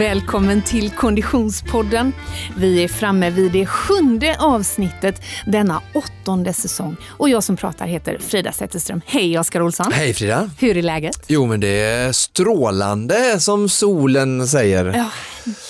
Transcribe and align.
Välkommen 0.00 0.62
till 0.62 0.90
Konditionspodden. 0.90 2.12
Vi 2.56 2.84
är 2.84 2.88
framme 2.88 3.30
vid 3.30 3.52
det 3.52 3.66
sjunde 3.66 4.36
avsnittet 4.38 5.22
denna 5.46 5.82
åttonde 5.94 6.52
säsong. 6.52 6.96
Och 7.06 7.28
jag 7.28 7.42
som 7.42 7.56
pratar 7.56 7.86
heter 7.86 8.18
Frida 8.20 8.52
Zetterström. 8.52 9.00
Hej 9.06 9.38
Oskar 9.38 9.62
Olsson! 9.62 9.92
Hej 9.92 10.14
Frida! 10.14 10.50
Hur 10.58 10.76
är 10.76 10.82
läget? 10.82 11.24
Jo 11.26 11.46
men 11.46 11.60
det 11.60 11.68
är 11.68 12.12
strålande 12.12 13.40
som 13.40 13.68
solen 13.68 14.48
säger. 14.48 14.84
Ja, 14.84 15.10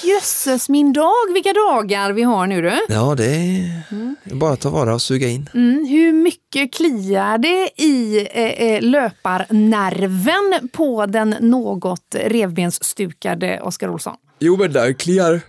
jösses 0.02 0.68
min 0.68 0.92
dag, 0.92 1.32
vilka 1.34 1.52
dagar 1.52 2.12
vi 2.12 2.22
har 2.22 2.46
nu 2.46 2.62
du! 2.62 2.80
Ja, 2.88 3.14
det 3.14 3.26
är 3.26 3.82
mm. 3.90 4.16
bara 4.24 4.52
att 4.52 4.60
ta 4.60 4.70
vara 4.70 4.94
och 4.94 5.02
suga 5.02 5.28
in. 5.28 5.50
Mm, 5.54 5.86
hur 5.86 6.12
mycket 6.12 6.74
kliar 6.74 7.38
det 7.38 7.82
i 7.82 8.28
eh, 8.32 8.42
eh 8.42 8.82
löparnerven 8.82 10.68
på 10.72 11.06
den 11.06 11.36
något 11.40 12.14
revbensstukade 12.14 13.60
Oskar 13.60 13.88
Olsson? 13.88 14.16
Jo, 14.38 14.56
men 14.56 14.72
där 14.72 14.92
kliar 14.92 15.40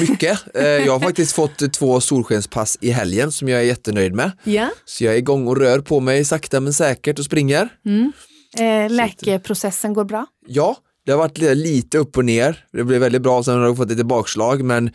mycket. 0.00 0.56
Eh, 0.56 0.64
jag 0.64 0.92
har 0.92 1.00
faktiskt 1.00 1.32
fått 1.36 1.72
två 1.72 2.00
solskenspass 2.00 2.78
i 2.80 2.90
helgen 2.90 3.32
som 3.32 3.48
jag 3.48 3.60
är 3.60 3.64
jättenöjd 3.64 4.14
med. 4.14 4.32
Ja. 4.44 4.68
Så 4.84 5.04
jag 5.04 5.14
är 5.14 5.18
igång 5.18 5.48
och 5.48 5.56
rör 5.56 5.78
på 5.78 6.00
mig 6.00 6.24
sakta 6.24 6.60
men 6.60 6.72
säkert 6.72 7.18
och 7.18 7.24
springer. 7.24 7.68
Mm. 7.86 8.12
Eh, 8.58 8.90
läkeprocessen 8.90 9.92
går 9.92 10.04
bra? 10.04 10.26
Ja, 10.46 10.76
det 11.04 11.12
har 11.12 11.18
varit 11.18 11.38
lite 11.38 11.98
upp 11.98 12.16
och 12.16 12.24
ner. 12.24 12.64
Det 12.72 12.84
blev 12.84 13.00
väldigt 13.00 13.22
bra, 13.22 13.42
sen 13.42 13.58
har 13.58 13.66
jag 13.66 13.76
fått 13.76 13.88
lite 13.88 14.04
bakslag 14.04 14.62
men 14.62 14.90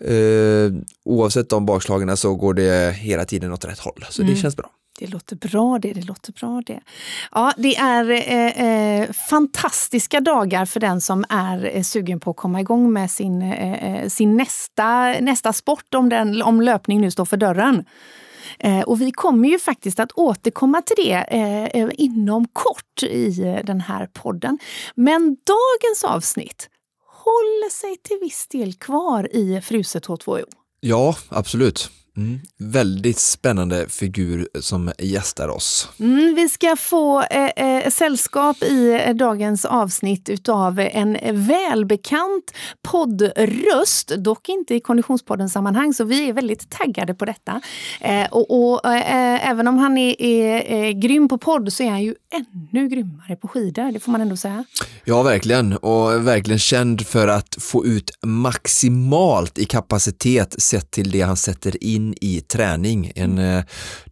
eh, 0.00 0.72
oavsett 1.04 1.48
de 1.48 1.66
bakslagen 1.66 2.16
så 2.16 2.34
går 2.34 2.54
det 2.54 2.96
hela 2.96 3.24
tiden 3.24 3.52
åt 3.52 3.64
rätt 3.64 3.78
håll. 3.78 4.04
Så 4.10 4.22
mm. 4.22 4.34
det 4.34 4.40
känns 4.40 4.56
bra. 4.56 4.70
Det 4.98 5.06
låter 5.06 5.36
bra 5.36 5.78
det, 5.78 5.92
det 5.92 6.04
låter 6.04 6.32
bra 6.32 6.62
det. 6.66 6.80
Ja, 7.32 7.52
det 7.56 7.76
är 7.76 8.10
eh, 8.10 9.00
eh, 9.00 9.12
fantastiska 9.12 10.20
dagar 10.20 10.64
för 10.64 10.80
den 10.80 11.00
som 11.00 11.24
är 11.28 11.76
eh, 11.76 11.82
sugen 11.82 12.20
på 12.20 12.30
att 12.30 12.36
komma 12.36 12.60
igång 12.60 12.92
med 12.92 13.10
sin, 13.10 13.42
eh 13.42 14.08
sin 14.08 14.36
nästa, 14.36 15.20
nästa 15.20 15.52
sport 15.52 15.94
om, 15.94 16.08
den, 16.08 16.42
om 16.42 16.60
löpning 16.60 17.00
nu 17.00 17.10
står 17.10 17.24
för 17.24 17.36
dörren. 17.36 17.84
Eh, 18.60 18.80
och 18.80 19.00
vi 19.00 19.10
kommer 19.12 19.48
ju 19.48 19.58
faktiskt 19.58 20.00
att 20.00 20.12
återkomma 20.12 20.82
till 20.82 20.96
det 20.96 21.12
eh, 21.12 21.82
eh, 21.82 21.90
inom 21.92 22.48
kort 22.48 23.02
i 23.02 23.62
den 23.64 23.80
här 23.80 24.06
podden. 24.06 24.58
Men 24.94 25.20
dagens 25.22 26.04
avsnitt 26.04 26.68
håller 27.06 27.70
sig 27.70 27.96
till 27.96 28.18
viss 28.20 28.46
del 28.48 28.74
kvar 28.74 29.36
i 29.36 29.60
fruset 29.60 30.06
H2O. 30.06 30.44
Ja, 30.80 31.16
absolut. 31.28 31.90
Mm. 32.18 32.40
Väldigt 32.58 33.18
spännande 33.18 33.88
figur 33.88 34.48
som 34.60 34.92
gästar 34.98 35.48
oss. 35.48 35.88
Mm, 36.00 36.34
vi 36.34 36.48
ska 36.48 36.76
få 36.76 37.22
eh, 37.22 37.66
eh, 37.66 37.90
sällskap 37.90 38.62
i 38.62 39.02
eh, 39.06 39.14
dagens 39.14 39.64
avsnitt 39.64 40.28
utav 40.28 40.80
en 40.80 41.18
välbekant 41.32 42.54
poddröst, 42.82 44.08
dock 44.08 44.48
inte 44.48 44.74
i 44.74 44.80
Konditionspoddens 44.80 45.52
sammanhang, 45.52 45.94
så 45.94 46.04
vi 46.04 46.28
är 46.28 46.32
väldigt 46.32 46.70
taggade 46.70 47.14
på 47.14 47.24
detta. 47.24 47.60
Eh, 48.00 48.26
och, 48.30 48.72
och 48.72 48.94
eh, 48.94 49.50
även 49.50 49.68
om 49.68 49.78
han 49.78 49.98
är, 49.98 50.22
är, 50.22 50.62
är 50.62 50.92
grym 50.92 51.28
på 51.28 51.38
podd 51.38 51.72
så 51.72 51.82
är 51.82 51.90
han 51.90 52.02
ju 52.02 52.14
ännu 52.32 52.88
grymmare 52.88 53.36
på 53.36 53.48
skidor, 53.48 53.92
det 53.92 54.00
får 54.00 54.12
man 54.12 54.20
ändå 54.20 54.36
säga. 54.36 54.64
Ja, 55.04 55.22
verkligen. 55.22 55.76
Och 55.76 56.26
verkligen 56.26 56.58
känd 56.58 57.06
för 57.06 57.28
att 57.28 57.56
få 57.60 57.86
ut 57.86 58.10
maximalt 58.22 59.58
i 59.58 59.64
kapacitet 59.64 60.62
sett 60.62 60.90
till 60.90 61.10
det 61.10 61.20
han 61.20 61.36
sätter 61.36 61.84
in 61.84 62.07
i 62.20 62.40
träning. 62.40 63.12
En 63.14 63.38
eh, 63.38 63.64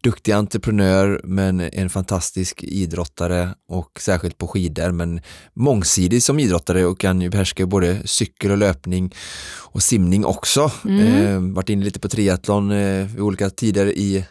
duktig 0.02 0.32
entreprenör 0.32 1.20
men 1.24 1.60
en 1.60 1.90
fantastisk 1.90 2.62
idrottare 2.62 3.54
och 3.68 4.00
särskilt 4.00 4.38
på 4.38 4.48
skidor 4.48 4.90
men 4.90 5.20
mångsidig 5.54 6.22
som 6.22 6.38
idrottare 6.38 6.84
och 6.84 7.00
kan 7.00 7.20
ju 7.20 7.30
behärska 7.30 7.66
både 7.66 8.06
cykel 8.06 8.50
och 8.50 8.58
löpning 8.58 9.14
och 9.56 9.82
simning 9.82 10.24
också. 10.24 10.70
Mm. 10.84 11.26
Eh, 11.26 11.54
varit 11.54 11.68
inne 11.68 11.84
lite 11.84 12.00
på 12.00 12.08
triathlon 12.08 12.70
eh, 12.70 13.06
vid 13.06 13.20
olika 13.20 13.50
tider 13.50 13.86
i 13.86 14.24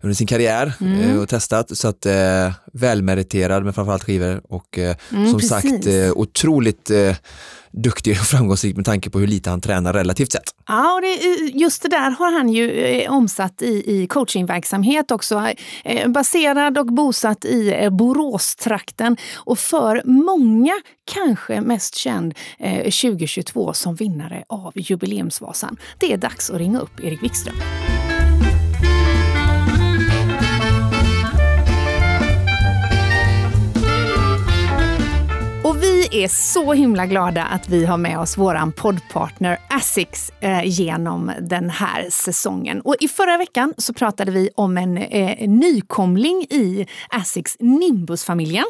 under 0.00 0.14
sin 0.14 0.26
karriär 0.26 0.72
mm. 0.80 1.10
Eh, 1.10 1.22
och 1.22 1.28
testat 1.28 1.78
så 1.78 1.88
att 1.88 2.06
eh, 2.06 2.52
välmeriterad 2.72 3.64
med 3.64 3.74
framförallt 3.74 4.04
skivor 4.04 4.40
och 4.48 4.78
eh, 4.78 4.96
mm, 5.12 5.26
som 5.26 5.40
precis. 5.40 5.50
sagt 5.50 5.86
eh, 5.86 6.10
otroligt 6.12 6.90
eh, 6.90 7.16
duktig 7.76 8.12
och 8.20 8.26
framgångsrik 8.26 8.76
med 8.76 8.84
tanke 8.84 9.10
på 9.10 9.18
hur 9.18 9.26
lite 9.26 9.50
han 9.50 9.60
tränar 9.60 9.92
relativt 9.92 10.32
sett. 10.32 10.54
Ja, 10.66 10.94
och 10.94 11.02
det, 11.02 11.14
just 11.54 11.82
det 11.82 11.88
där 11.88 12.10
har 12.10 12.32
han 12.32 12.48
ju 12.48 12.70
eh, 12.70 13.12
omsatt 13.12 13.62
i, 13.62 14.02
i 14.02 14.06
coachingverksamhet 14.06 15.10
också. 15.10 15.48
Eh, 15.84 16.08
baserad 16.08 16.78
och 16.78 16.86
bosatt 16.86 17.44
i 17.44 17.74
eh, 17.74 17.90
Boråstrakten 17.90 19.16
och 19.34 19.58
för 19.58 20.02
många 20.04 20.72
kanske 21.14 21.60
mest 21.60 21.94
känd 21.94 22.34
2022 22.82 23.72
som 23.72 23.94
vinnare 23.94 24.44
av 24.48 24.72
Jubileumsvasan. 24.74 25.76
Det 25.98 26.12
är 26.12 26.16
dags 26.16 26.50
att 26.50 26.58
ringa 26.58 26.80
upp 26.80 27.00
Erik 27.04 27.22
Wikström. 27.22 27.56
Vi 36.16 36.24
är 36.24 36.28
så 36.28 36.72
himla 36.72 37.06
glada 37.06 37.44
att 37.44 37.68
vi 37.68 37.84
har 37.84 37.96
med 37.96 38.18
oss 38.18 38.38
våran 38.38 38.72
poddpartner 38.72 39.58
Asics 39.68 40.32
eh, 40.40 40.64
genom 40.64 41.32
den 41.40 41.70
här 41.70 42.10
säsongen. 42.10 42.80
Och 42.80 42.96
i 43.00 43.08
förra 43.08 43.38
veckan 43.38 43.74
så 43.78 43.92
pratade 43.92 44.30
vi 44.30 44.50
om 44.54 44.78
en 44.78 44.96
eh, 44.98 45.48
nykomling 45.48 46.42
i 46.50 46.86
Asics 47.08 47.56
Nimbus-familjen. 47.60 48.64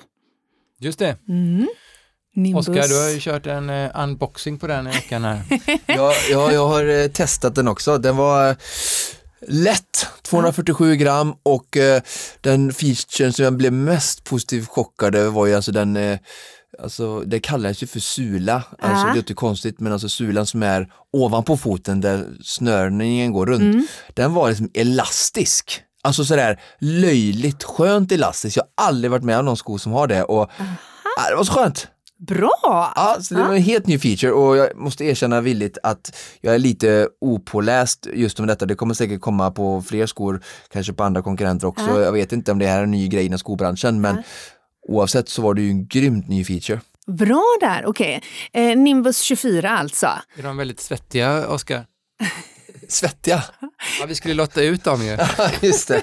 Just 0.81 0.99
det. 0.99 1.17
Mm. 1.29 1.67
Oskar, 2.57 2.89
du 2.89 3.03
har 3.03 3.09
ju 3.09 3.21
kört 3.21 3.47
en 3.47 3.71
uh, 3.71 3.91
unboxing 3.95 4.59
på 4.59 4.67
den 4.67 4.87
i 4.87 4.91
veckan 4.91 5.25
här. 5.25 5.41
ja, 5.87 6.13
ja, 6.31 6.53
jag 6.53 6.69
har 6.69 6.85
uh, 6.85 7.09
testat 7.09 7.55
den 7.55 7.69
också. 7.69 7.99
Den 7.99 8.17
var 8.17 8.51
uh, 8.51 8.57
lätt, 9.49 10.07
247 10.23 10.97
gram 10.97 11.35
och 11.43 11.77
den 12.41 12.73
featuren 12.73 13.33
som 13.33 13.45
jag 13.45 13.57
blev 13.57 13.73
mest 13.73 14.25
positivt 14.25 14.69
chockad 14.69 15.15
över 15.15 15.31
var 15.31 15.47
ju 15.47 15.55
alltså 15.55 15.73
den 15.73 16.19
Alltså 16.83 17.21
det 17.21 17.41
kallas 17.41 17.83
ju 17.83 17.87
för 17.87 18.01
sula, 18.01 18.63
alltså 18.79 19.07
det 19.07 19.13
är 19.13 19.17
inte 19.17 19.35
konstigt 19.35 19.81
men 19.81 19.93
alltså 19.93 20.09
sulan 20.09 20.47
som 20.47 20.63
är 20.63 20.93
ovanpå 21.13 21.57
foten 21.57 22.01
där 22.01 22.27
snörningen 22.45 23.33
går 23.33 23.47
runt, 23.47 23.75
mm. 23.75 23.87
den 24.15 24.35
var 24.35 24.49
liksom 24.49 24.71
elastisk. 24.75 25.83
Alltså 26.03 26.25
sådär 26.25 26.61
löjligt 26.79 27.65
skönt 27.65 28.13
elastisk. 28.13 28.57
Jag 28.57 28.65
har 28.77 28.87
aldrig 28.87 29.11
varit 29.11 29.25
med 29.25 29.39
om 29.39 29.45
någon 29.45 29.57
sko 29.57 29.79
som 29.79 29.93
har 29.93 30.07
det 30.07 30.23
och 30.23 30.51
äh, 30.61 31.31
det 31.31 31.37
var 31.37 31.45
så 31.45 31.53
skönt. 31.53 31.89
Bra! 32.19 32.93
Ja, 32.97 33.17
så 33.21 33.35
det 33.35 33.41
var 33.41 33.55
en 33.55 33.63
helt 33.63 33.87
ny 33.87 33.99
feature 33.99 34.33
och 34.33 34.57
jag 34.57 34.77
måste 34.77 35.05
erkänna 35.05 35.41
villigt 35.41 35.79
att 35.83 36.17
jag 36.41 36.55
är 36.55 36.59
lite 36.59 37.09
opåläst 37.21 38.07
just 38.15 38.41
om 38.41 38.47
detta. 38.47 38.67
Det 38.67 38.75
kommer 38.75 38.95
säkert 38.95 39.21
komma 39.21 39.51
på 39.51 39.83
fler 39.83 40.07
skor, 40.07 40.41
kanske 40.73 40.93
på 40.93 41.05
andra 41.05 41.23
konkurrenter 41.23 41.67
också. 41.67 41.87
Ja. 41.87 42.01
Jag 42.01 42.13
vet 42.13 42.33
inte 42.33 42.53
om 42.53 42.59
det 42.59 42.67
här 42.67 42.79
är 42.79 42.83
en 42.83 42.91
ny 42.91 43.09
grej 43.09 43.27
inom 43.27 43.39
skobranschen 43.39 44.01
men 44.01 44.17
ja. 44.17 44.23
Oavsett 44.89 45.29
så 45.29 45.43
var 45.43 45.55
det 45.55 45.63
ju 45.63 45.71
en 45.71 45.87
grymt 45.87 46.29
ny 46.29 46.45
feature. 46.45 46.81
Bra 47.07 47.57
där, 47.61 47.87
okej. 47.87 48.23
Okay. 48.53 48.71
Eh, 48.71 48.79
Nimbus 48.79 49.21
24 49.21 49.71
alltså. 49.71 50.07
Är 50.37 50.43
de 50.43 50.57
väldigt 50.57 50.81
svettiga, 50.81 51.49
Oskar? 51.49 51.87
Svettiga? 52.89 53.43
Ja, 54.01 54.07
vi 54.07 54.15
skulle 54.15 54.35
lotta 54.35 54.63
ut 54.63 54.85
dem 54.85 55.03
ju. 55.03 55.09
Ja, 55.39 55.51
just 55.63 55.89
det. 55.89 56.03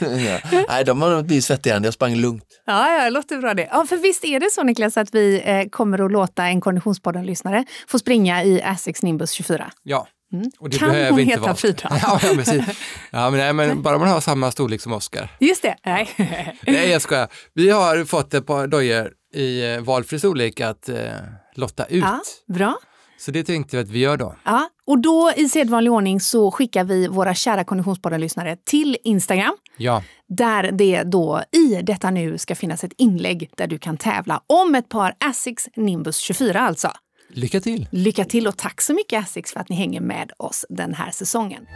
ja. 0.00 0.62
Nej, 0.68 0.84
de 0.84 1.02
har 1.02 1.10
nog 1.10 1.24
blivit 1.24 1.44
svettiga 1.44 1.80
jag 1.84 1.94
sprang 1.94 2.14
lugnt. 2.14 2.44
Ja, 2.66 2.92
ja, 2.92 3.04
det 3.04 3.10
låter 3.10 3.38
bra 3.38 3.54
det. 3.54 3.68
Ja, 3.72 3.86
för 3.88 3.96
visst 3.96 4.24
är 4.24 4.40
det 4.40 4.50
så 4.52 4.62
Niklas 4.62 4.96
att 4.96 5.14
vi 5.14 5.42
eh, 5.44 5.68
kommer 5.70 6.04
att 6.04 6.12
låta 6.12 6.46
en 6.46 6.60
Konditionspodden-lyssnare 6.60 7.64
få 7.88 7.98
springa 7.98 8.44
i 8.44 8.62
Asics 8.62 9.02
Nimbus 9.02 9.30
24? 9.30 9.70
Ja. 9.82 10.06
Mm. 10.34 10.50
kan 10.78 10.90
hon 10.90 11.18
heta 11.18 11.40
vara... 11.40 11.54
Frida? 11.54 11.78
ja, 12.02 12.20
ja, 12.22 12.34
precis. 12.34 12.62
Ja, 13.10 13.30
men, 13.30 13.40
nej, 13.40 13.52
men 13.52 13.82
bara 13.82 13.98
man 13.98 14.08
har 14.08 14.20
samma 14.20 14.50
storlek 14.50 14.80
som 14.80 14.92
Oskar. 14.92 15.30
Just 15.40 15.62
det. 15.62 15.76
Nej. 15.84 16.10
nej, 16.66 16.90
jag 16.90 17.02
skojar. 17.02 17.28
Vi 17.54 17.70
har 17.70 18.04
fått 18.04 18.34
ett 18.34 18.46
par 18.46 18.66
dojor 18.66 19.12
i 19.34 19.74
eh, 19.74 19.80
valfri 19.80 20.18
storlek 20.18 20.60
att 20.60 20.88
eh, 20.88 20.96
lotta 21.54 21.84
ut. 21.84 22.04
Ja, 22.04 22.20
bra. 22.54 22.78
Så 23.18 23.30
det 23.30 23.44
tänkte 23.44 23.76
vi 23.76 23.82
att 23.82 23.88
vi 23.88 23.98
gör 23.98 24.16
då. 24.16 24.34
Ja, 24.44 24.68
och 24.86 24.98
då 24.98 25.32
i 25.36 25.48
sedvanlig 25.48 25.92
ordning 25.92 26.20
så 26.20 26.50
skickar 26.50 26.84
vi 26.84 27.08
våra 27.08 27.34
kära 27.34 27.64
Konditionspodden-lyssnare 27.64 28.56
till 28.64 28.96
Instagram. 29.04 29.56
Ja. 29.76 30.02
Där 30.28 30.72
det 30.72 31.02
då 31.02 31.42
i 31.52 31.82
detta 31.82 32.10
nu 32.10 32.38
ska 32.38 32.54
finnas 32.54 32.84
ett 32.84 32.92
inlägg 32.98 33.50
där 33.56 33.66
du 33.66 33.78
kan 33.78 33.96
tävla 33.96 34.40
om 34.46 34.74
ett 34.74 34.88
par 34.88 35.14
Asics 35.24 35.68
Nimbus 35.76 36.18
24 36.18 36.60
alltså. 36.60 36.90
Lycka 37.36 37.60
till! 37.60 37.88
Lycka 37.90 38.24
till 38.24 38.46
och 38.46 38.56
tack 38.56 38.80
så 38.80 38.94
mycket 38.94 39.22
Asics 39.22 39.52
för 39.52 39.60
att 39.60 39.68
ni 39.68 39.76
hänger 39.76 40.00
med 40.00 40.32
oss 40.36 40.66
den 40.68 40.94
här 40.94 41.10
säsongen. 41.10 41.66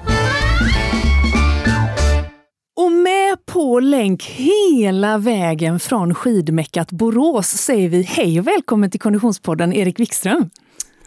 Och 2.76 2.92
med 2.92 3.46
på 3.46 3.80
länk 3.80 4.24
hela 4.24 5.18
vägen 5.18 5.80
från 5.80 6.14
skidmäckat 6.14 6.92
Borås 6.92 7.48
säger 7.48 7.88
vi 7.88 8.02
hej 8.02 8.40
och 8.40 8.46
välkommen 8.46 8.90
till 8.90 9.00
Konditionspodden 9.00 9.72
Erik 9.72 10.00
Wikström. 10.00 10.50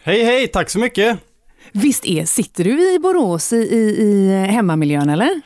Hej 0.02 0.24
hej, 0.24 0.48
tack 0.48 0.70
så 0.70 0.78
mycket! 0.78 1.18
Visst 1.72 2.06
är, 2.06 2.24
sitter 2.24 2.64
du 2.64 2.94
i 2.94 2.98
Borås 2.98 3.52
i, 3.52 3.56
i, 3.56 4.02
i 4.02 4.46
hemmamiljön 4.50 5.08
eller? 5.08 5.40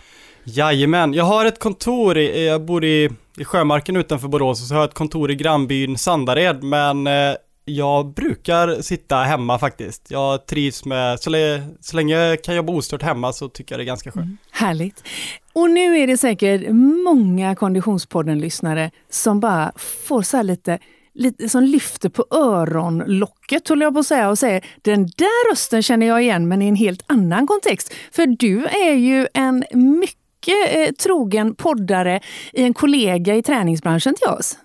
Jajamän, 0.45 1.15
jag 1.15 1.25
har 1.25 1.47
ett 1.47 1.59
kontor, 1.59 2.19
i, 2.19 2.47
jag 2.47 2.65
bor 2.65 2.85
i, 2.85 3.11
i 3.39 3.45
Sjömarken 3.45 3.97
utanför 3.97 4.29
Borås 4.29 4.63
och 4.63 4.69
så 4.69 4.75
har 4.75 4.81
jag 4.81 4.89
ett 4.89 4.95
kontor 4.95 5.31
i 5.31 5.35
grannbyn 5.35 5.99
Sandared 5.99 6.63
men 6.63 7.07
eh, 7.07 7.35
jag 7.69 8.15
brukar 8.15 8.83
sitta 8.83 9.17
hemma 9.17 9.59
faktiskt. 9.59 10.11
Jag 10.11 10.47
trivs 10.47 10.85
med, 10.85 11.21
så 11.21 11.31
länge, 11.31 11.67
så 11.81 11.97
länge 11.97 12.15
jag 12.15 12.45
kan 12.45 12.57
jobba 12.57 12.73
ostört 12.73 13.03
hemma 13.03 13.33
så 13.33 13.49
tycker 13.49 13.73
jag 13.73 13.81
det 13.81 13.85
är 13.85 13.87
ganska 13.87 14.11
skönt. 14.11 14.25
Mm, 14.25 14.39
härligt. 14.51 15.05
Och 15.53 15.71
nu 15.71 15.99
är 15.99 16.07
det 16.07 16.17
säkert 16.17 16.71
många 17.05 17.55
Konditionspodden-lyssnare 17.55 18.91
som 19.11 19.41
bara 19.41 19.73
får 20.09 20.23
så 20.23 20.43
lite 20.43 20.79
lite, 21.15 21.49
som 21.49 21.63
lyfter 21.63 22.09
på 22.09 22.25
öronlocket, 22.31 23.69
håller 23.69 23.87
jag 23.87 23.95
på 23.95 24.01
att 24.01 24.07
säga, 24.07 24.31
och 24.31 24.39
säger 24.39 24.65
den 24.83 25.03
där 25.03 25.51
rösten 25.51 25.83
känner 25.83 26.07
jag 26.07 26.23
igen, 26.23 26.49
men 26.49 26.63
i 26.63 26.69
en 26.69 26.77
helt 26.77 27.03
annan 27.07 27.47
kontext. 27.47 27.95
För 28.13 28.27
du 28.27 28.67
är 28.67 28.95
ju 28.95 29.27
en 29.35 29.65
mycket 29.73 30.75
eh, 30.75 30.93
trogen 30.93 31.55
poddare 31.55 32.21
i 32.53 32.63
en 32.63 32.75
kollega 32.75 33.35
i 33.35 33.43
träningsbranschen 33.43 34.15
till 34.15 34.29
oss. 34.29 34.57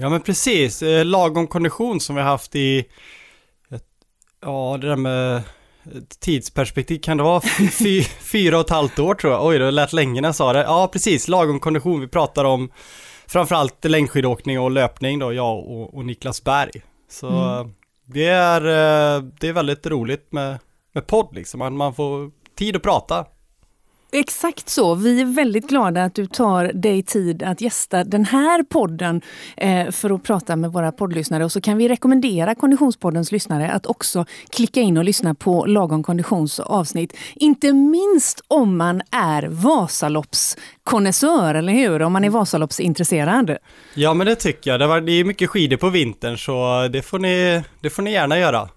Ja 0.00 0.08
men 0.08 0.20
precis, 0.20 0.82
eh, 0.82 1.04
lagom 1.04 1.46
kondition 1.46 2.00
som 2.00 2.16
vi 2.16 2.22
har 2.22 2.28
haft 2.28 2.56
i, 2.56 2.84
ja 4.42 4.78
det 4.80 4.88
där 4.88 4.96
med 4.96 5.42
tidsperspektiv, 6.20 6.98
kan 6.98 7.16
det 7.16 7.22
vara 7.22 7.40
fy, 7.78 8.02
fyra 8.02 8.56
och 8.56 8.64
ett 8.64 8.70
halvt 8.70 8.98
år 8.98 9.14
tror 9.14 9.32
jag? 9.32 9.46
Oj, 9.46 9.58
det 9.58 9.70
lät 9.70 9.92
länge 9.92 10.20
när 10.20 10.28
jag 10.28 10.34
sa 10.34 10.52
det. 10.52 10.62
Ja 10.62 10.88
precis, 10.92 11.28
lagom 11.28 11.60
kondition, 11.60 12.00
vi 12.00 12.08
pratar 12.08 12.44
om 12.44 12.70
framförallt 13.26 13.84
längdskidåkning 13.84 14.60
och 14.60 14.70
löpning 14.70 15.18
då, 15.18 15.32
jag 15.32 15.58
och, 15.58 15.94
och 15.94 16.04
Niklas 16.04 16.44
Berg. 16.44 16.82
Så 17.10 17.28
mm. 17.28 17.74
det, 18.04 18.26
är, 18.26 18.60
eh, 18.60 19.22
det 19.40 19.48
är 19.48 19.52
väldigt 19.52 19.86
roligt 19.86 20.32
med, 20.32 20.58
med 20.94 21.06
podd 21.06 21.34
liksom, 21.34 21.58
man, 21.58 21.76
man 21.76 21.94
får 21.94 22.30
tid 22.58 22.76
att 22.76 22.82
prata. 22.82 23.26
Exakt 24.12 24.68
så. 24.68 24.94
Vi 24.94 25.20
är 25.20 25.24
väldigt 25.24 25.68
glada 25.68 26.04
att 26.04 26.14
du 26.14 26.26
tar 26.26 26.64
dig 26.64 27.02
tid 27.02 27.42
att 27.42 27.60
gästa 27.60 28.04
den 28.04 28.24
här 28.24 28.62
podden 28.62 29.20
eh, 29.56 29.90
för 29.90 30.10
att 30.10 30.22
prata 30.22 30.56
med 30.56 30.72
våra 30.72 30.92
poddlyssnare. 30.92 31.44
Och 31.44 31.52
så 31.52 31.60
kan 31.60 31.78
vi 31.78 31.88
rekommendera 31.88 32.54
Konditionspoddens 32.54 33.32
lyssnare 33.32 33.70
att 33.70 33.86
också 33.86 34.24
klicka 34.50 34.80
in 34.80 34.98
och 34.98 35.04
lyssna 35.04 35.34
på 35.34 35.66
Lagom 35.66 36.02
Konditions 36.02 36.60
avsnitt. 36.60 37.16
Inte 37.34 37.72
minst 37.72 38.40
om 38.48 38.76
man 38.76 39.02
är 39.10 39.42
Vasaloppskonnässör, 39.42 41.54
eller 41.54 41.72
hur? 41.72 42.02
Om 42.02 42.12
man 42.12 42.24
är 42.24 42.30
Vasaloppsintresserad. 42.30 43.56
Ja, 43.94 44.14
men 44.14 44.26
det 44.26 44.34
tycker 44.34 44.70
jag. 44.70 45.06
Det 45.06 45.12
är 45.12 45.24
mycket 45.24 45.50
skidor 45.50 45.76
på 45.76 45.88
vintern, 45.88 46.38
så 46.38 46.88
det 46.92 47.02
får 47.02 47.18
ni, 47.18 47.62
det 47.80 47.90
får 47.90 48.02
ni 48.02 48.12
gärna 48.12 48.38
göra. 48.38 48.68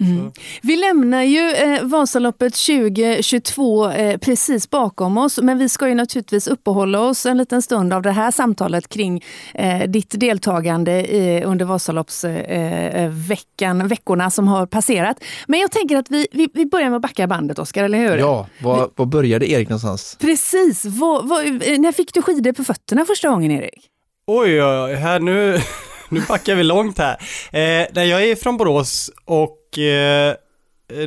Mm. 0.00 0.32
Vi 0.62 0.76
lämnar 0.76 1.22
ju 1.22 1.50
eh, 1.50 1.82
Vasaloppet 1.82 2.54
2022 2.54 3.90
eh, 3.90 4.18
precis 4.18 4.70
bakom 4.70 5.18
oss, 5.18 5.38
men 5.42 5.58
vi 5.58 5.68
ska 5.68 5.88
ju 5.88 5.94
naturligtvis 5.94 6.48
uppehålla 6.48 7.00
oss 7.00 7.26
en 7.26 7.38
liten 7.38 7.62
stund 7.62 7.92
av 7.92 8.02
det 8.02 8.10
här 8.10 8.30
samtalet 8.30 8.88
kring 8.88 9.24
eh, 9.54 9.90
ditt 9.90 10.20
deltagande 10.20 10.92
i, 10.92 11.42
under 11.44 11.64
Vasaloppsveckan, 11.64 13.80
eh, 13.80 13.86
veckorna 13.86 14.30
som 14.30 14.48
har 14.48 14.66
passerat. 14.66 15.24
Men 15.46 15.60
jag 15.60 15.70
tänker 15.70 15.96
att 15.96 16.10
vi, 16.10 16.26
vi, 16.32 16.48
vi 16.54 16.66
börjar 16.66 16.88
med 16.88 16.96
att 16.96 17.02
backa 17.02 17.26
bandet, 17.26 17.58
Oskar, 17.58 17.84
eller 17.84 17.98
hur? 17.98 18.18
Ja, 18.18 18.46
var, 18.62 18.90
var 18.96 19.06
började 19.06 19.50
Erik 19.50 19.68
någonstans? 19.68 20.16
Precis, 20.20 20.84
var, 20.84 21.22
var, 21.22 21.78
när 21.78 21.92
fick 21.92 22.14
du 22.14 22.22
skidor 22.22 22.52
på 22.52 22.64
fötterna 22.64 23.04
första 23.04 23.28
gången, 23.28 23.50
Erik? 23.50 23.86
Oj, 24.26 24.62
oj, 24.62 24.94
här 24.94 25.20
nu, 25.20 25.60
nu 26.14 26.20
backar 26.28 26.54
vi 26.54 26.62
långt 26.62 26.98
här. 26.98 27.16
Eh, 27.52 28.04
jag 28.04 28.24
är 28.24 28.36
från 28.36 28.56
Borås 28.56 29.10
och 29.24 29.78
eh, 29.78 30.34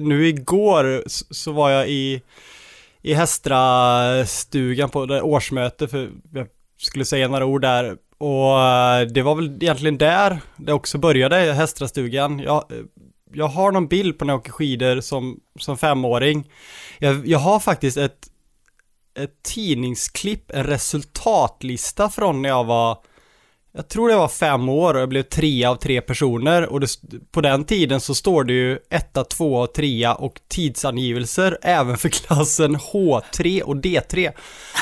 nu 0.02 0.28
igår 0.28 1.04
så 1.08 1.52
var 1.52 1.70
jag 1.70 1.90
i, 1.90 2.22
i 3.02 3.14
Hästra-stugan 3.14 4.90
på 4.90 5.06
det 5.06 5.22
årsmöte 5.22 5.88
för 5.88 6.10
jag 6.34 6.48
skulle 6.78 7.06
säga 7.06 7.28
några 7.28 7.46
ord 7.46 7.62
där 7.62 7.98
och 8.18 8.62
eh, 8.62 9.08
det 9.08 9.22
var 9.22 9.36
väl 9.36 9.64
egentligen 9.64 9.98
där 9.98 10.40
det 10.58 10.74
också 10.74 10.98
började, 10.98 11.36
Hästra-stugan. 11.36 12.40
Jag, 12.40 12.66
jag 13.34 13.48
har 13.48 13.72
någon 13.72 13.88
bild 13.88 14.20
på 14.20 14.26
när 14.26 14.34
jag 14.34 14.40
åker 14.40 14.52
skidor 14.52 15.02
som, 15.02 15.40
som 15.60 15.78
femåring. 15.78 16.50
Jag, 17.00 17.28
jag 17.28 17.40
har 17.40 17.60
faktiskt 17.60 17.98
ett, 17.98 18.28
ett 19.20 19.44
tidningsklipp, 19.44 20.52
en 20.52 20.64
resultatlista 20.64 22.10
från 22.10 22.42
när 22.42 22.50
jag 22.50 22.64
var 22.64 22.98
jag 23.76 23.88
tror 23.88 24.10
det 24.10 24.16
var 24.16 24.28
fem 24.28 24.70
år 24.70 24.94
och 24.94 25.02
jag 25.02 25.10
blev 25.10 25.24
tre 25.24 25.66
av 25.66 25.76
tre 25.76 26.02
personer 26.02 26.66
och 26.66 26.80
det, 26.80 26.88
på 27.32 27.42
den 27.42 27.64
tiden 27.64 28.02
så 28.02 28.16
står 28.16 28.44
det 28.44 28.54
ju 28.54 28.80
etta, 28.90 29.24
tvåa, 29.24 29.68
trea 29.68 30.16
och 30.16 30.42
tidsangivelser 30.48 31.58
även 31.62 31.98
för 31.98 32.10
klassen 32.26 32.78
H3 32.78 33.62
och 33.62 33.76
D3. 33.76 34.32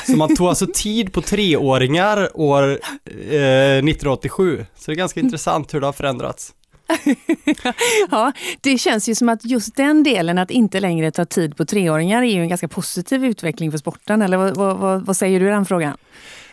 Så 0.06 0.12
man 0.12 0.36
tog 0.36 0.46
alltså 0.48 0.66
tid 0.74 1.12
på 1.12 1.22
treåringar 1.22 2.30
år 2.34 2.62
eh, 2.70 3.78
1987. 3.78 4.66
Så 4.76 4.90
det 4.90 4.94
är 4.94 4.96
ganska 4.96 5.20
intressant 5.20 5.74
hur 5.74 5.80
det 5.80 5.86
har 5.86 5.92
förändrats. 5.92 6.52
ja, 8.10 8.32
det 8.60 8.78
känns 8.78 9.08
ju 9.08 9.14
som 9.14 9.28
att 9.28 9.44
just 9.44 9.76
den 9.76 10.02
delen, 10.02 10.38
att 10.38 10.50
inte 10.50 10.80
längre 10.80 11.10
ta 11.10 11.24
tid 11.24 11.56
på 11.56 11.64
treåringar, 11.64 12.22
är 12.22 12.34
ju 12.34 12.40
en 12.40 12.48
ganska 12.48 12.68
positiv 12.68 13.24
utveckling 13.24 13.70
för 13.70 13.78
sporten. 13.78 14.22
Eller 14.22 14.36
vad, 14.36 14.78
vad, 14.78 15.06
vad 15.06 15.16
säger 15.16 15.40
du 15.40 15.46
i 15.46 15.50
den 15.50 15.66
frågan? 15.66 15.96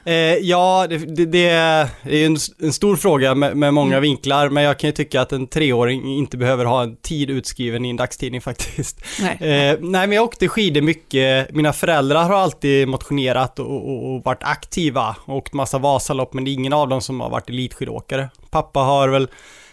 Eh, 0.04 0.13
ja, 0.16 0.88
det, 0.90 0.98
det, 0.98 1.25
det, 1.25 1.50
är 1.50 1.90
en, 2.04 2.38
en 2.60 2.74
stor 2.74 2.96
fråga 2.96 3.36
med, 3.36 3.57
med 3.57 3.74
många 3.74 3.98
mm. 3.98 4.01
vinklar, 4.01 4.50
men 4.50 4.63
jag 4.63 4.80
kan 4.80 4.88
ju 4.88 4.92
tycka 4.92 5.22
att 5.22 5.31
en 5.31 5.48
treåring 5.48 6.18
inte 6.18 6.38
behöver 6.38 6.66
ha 6.66 6.84
en 6.84 6.96
tid 6.96 7.30
utskriven 7.30 7.86
i 7.86 7.90
en 7.90 7.96
dagstidning 7.96 8.42
faktiskt. 8.50 9.01
Nej, 9.22 9.34
eh, 9.34 9.78
nej 9.80 10.07
men 10.07 10.12
jag 10.12 10.24
åkte 10.24 10.48
skidor 10.48 10.81
mycket. 10.81 11.51
Mina 11.51 11.74
föräldrar 11.74 12.24
har 12.24 12.36
alltid 12.36 12.88
motionerat 12.88 13.60
och, 13.60 13.90
och, 13.90 14.16
och 14.16 14.24
varit 14.24 14.44
aktiva 14.44 15.16
och 15.25 15.36
åkt 15.36 15.54
massa 15.54 15.78
Vasalopp, 15.78 16.34
men 16.34 16.44
det 16.44 16.51
är 16.51 16.54
ingen 16.54 16.74
av 16.74 16.90
dem 16.90 17.01
som 17.01 17.19
har 17.19 17.30
varit 17.30 17.50
elitskidåkare. 17.50 18.30
Pappa 18.50 18.80
har 18.80 19.10
väl 19.10 19.28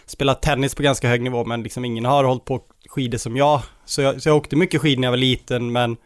spelat 0.05 0.41
tennis 0.41 0.75
på 0.75 0.83
ganska 0.83 1.07
hög 1.07 1.21
nivå, 1.21 1.45
men 1.45 1.63
liksom 1.63 1.85
ingen 1.85 2.05
har 2.05 2.23
hållit 2.23 2.45
på 2.45 2.61
skidor 2.89 3.17
som 3.17 3.37
jag. 3.37 3.61
Så 3.85 4.01
jag, 4.01 4.21
så 4.21 4.29
jag 4.29 4.37
åkte 4.37 4.55
mycket 4.55 4.81
skidor 4.81 5.01
när 5.01 5.07
jag 5.07 5.11
var 5.11 5.17
liten, 5.17 5.71
men 5.71 5.97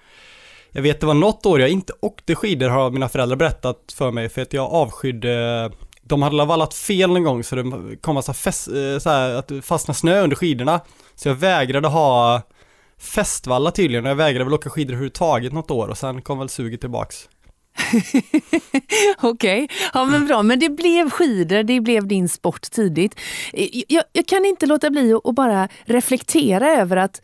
jag 0.71 0.81
vet 0.81 0.99
det 0.99 1.05
var 1.05 1.13
något 1.13 1.45
år 1.45 1.61
jag 1.61 1.69
inte 1.69 1.93
åkte 1.99 2.35
skidor 2.35 2.69
har 2.69 2.91
mina 2.91 3.09
föräldrar 3.09 3.35
berättat 3.35 3.93
för 3.93 4.11
mig 4.11 4.29
för 4.29 4.41
att 4.41 4.53
jag 4.53 4.71
avskydde 4.71 5.71
de 6.11 6.21
hade 6.21 6.45
vallat 6.45 6.73
fel 6.73 7.09
någon 7.09 7.23
gång 7.23 7.43
så 7.43 7.55
det 7.55 7.95
kom 8.01 8.15
massa 8.15 8.33
fäst, 8.33 8.67
eh, 8.67 8.99
så 8.99 9.09
här, 9.09 9.33
att 9.33 9.47
det 9.47 9.61
fastnade 9.61 9.97
snö 9.97 10.21
under 10.21 10.35
skidorna. 10.35 10.81
Så 11.15 11.27
jag 11.27 11.35
vägrade 11.35 11.87
ha 11.87 12.41
fästvalla 12.99 13.71
tydligen 13.71 14.05
och 14.05 14.11
jag 14.11 14.15
vägrade 14.15 14.45
väl 14.45 14.53
åka 14.53 14.69
skidor 14.69 14.93
överhuvudtaget 14.93 15.53
något 15.53 15.71
år 15.71 15.87
och 15.87 15.97
sen 15.97 16.21
kom 16.21 16.39
väl 16.39 16.49
suget 16.49 16.81
tillbaks. 16.81 17.29
Okej, 19.21 19.63
okay. 19.63 19.67
ja 19.93 20.05
men 20.05 20.27
bra. 20.27 20.43
Men 20.43 20.59
det 20.59 20.69
blev 20.69 21.09
skidor, 21.09 21.63
det 21.63 21.81
blev 21.81 22.07
din 22.07 22.29
sport 22.29 22.61
tidigt. 22.61 23.19
Eh, 23.53 23.67
jag, 23.87 24.03
jag 24.13 24.27
kan 24.27 24.45
inte 24.45 24.65
låta 24.65 24.89
bli 24.89 25.13
att 25.23 25.35
bara 25.35 25.67
reflektera 25.85 26.69
över 26.69 26.97
att 26.97 27.21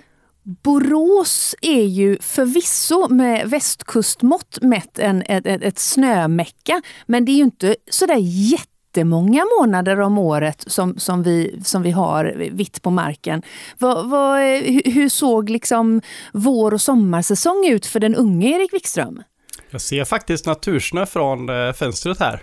Borås 0.47 1.55
är 1.61 1.83
ju 1.83 2.17
förvisso 2.21 3.07
med 3.09 3.49
västkustmått 3.49 4.57
mätt 4.61 4.99
en, 4.99 5.21
ett, 5.21 5.45
ett, 5.45 5.61
ett 5.61 5.79
snömecka, 5.79 6.81
men 7.05 7.25
det 7.25 7.31
är 7.31 7.35
ju 7.35 7.43
inte 7.43 7.75
sådär 7.89 8.17
jättemånga 8.19 9.45
månader 9.59 9.99
om 9.99 10.17
året 10.17 10.63
som, 10.67 10.99
som, 10.99 11.23
vi, 11.23 11.59
som 11.63 11.81
vi 11.81 11.91
har 11.91 12.49
vitt 12.51 12.81
på 12.81 12.89
marken. 12.89 13.41
Vad, 13.77 14.09
vad, 14.09 14.41
hur 14.85 15.09
såg 15.09 15.49
liksom 15.49 16.01
vår 16.33 16.73
och 16.73 16.81
sommarsäsong 16.81 17.67
ut 17.67 17.85
för 17.85 17.99
den 17.99 18.15
unge 18.15 18.55
Erik 18.55 18.73
Wikström? 18.73 19.23
Jag 19.69 19.81
ser 19.81 20.05
faktiskt 20.05 20.45
natursnö 20.45 21.05
från 21.05 21.49
äh, 21.49 21.73
fönstret 21.73 22.19
här. 22.19 22.41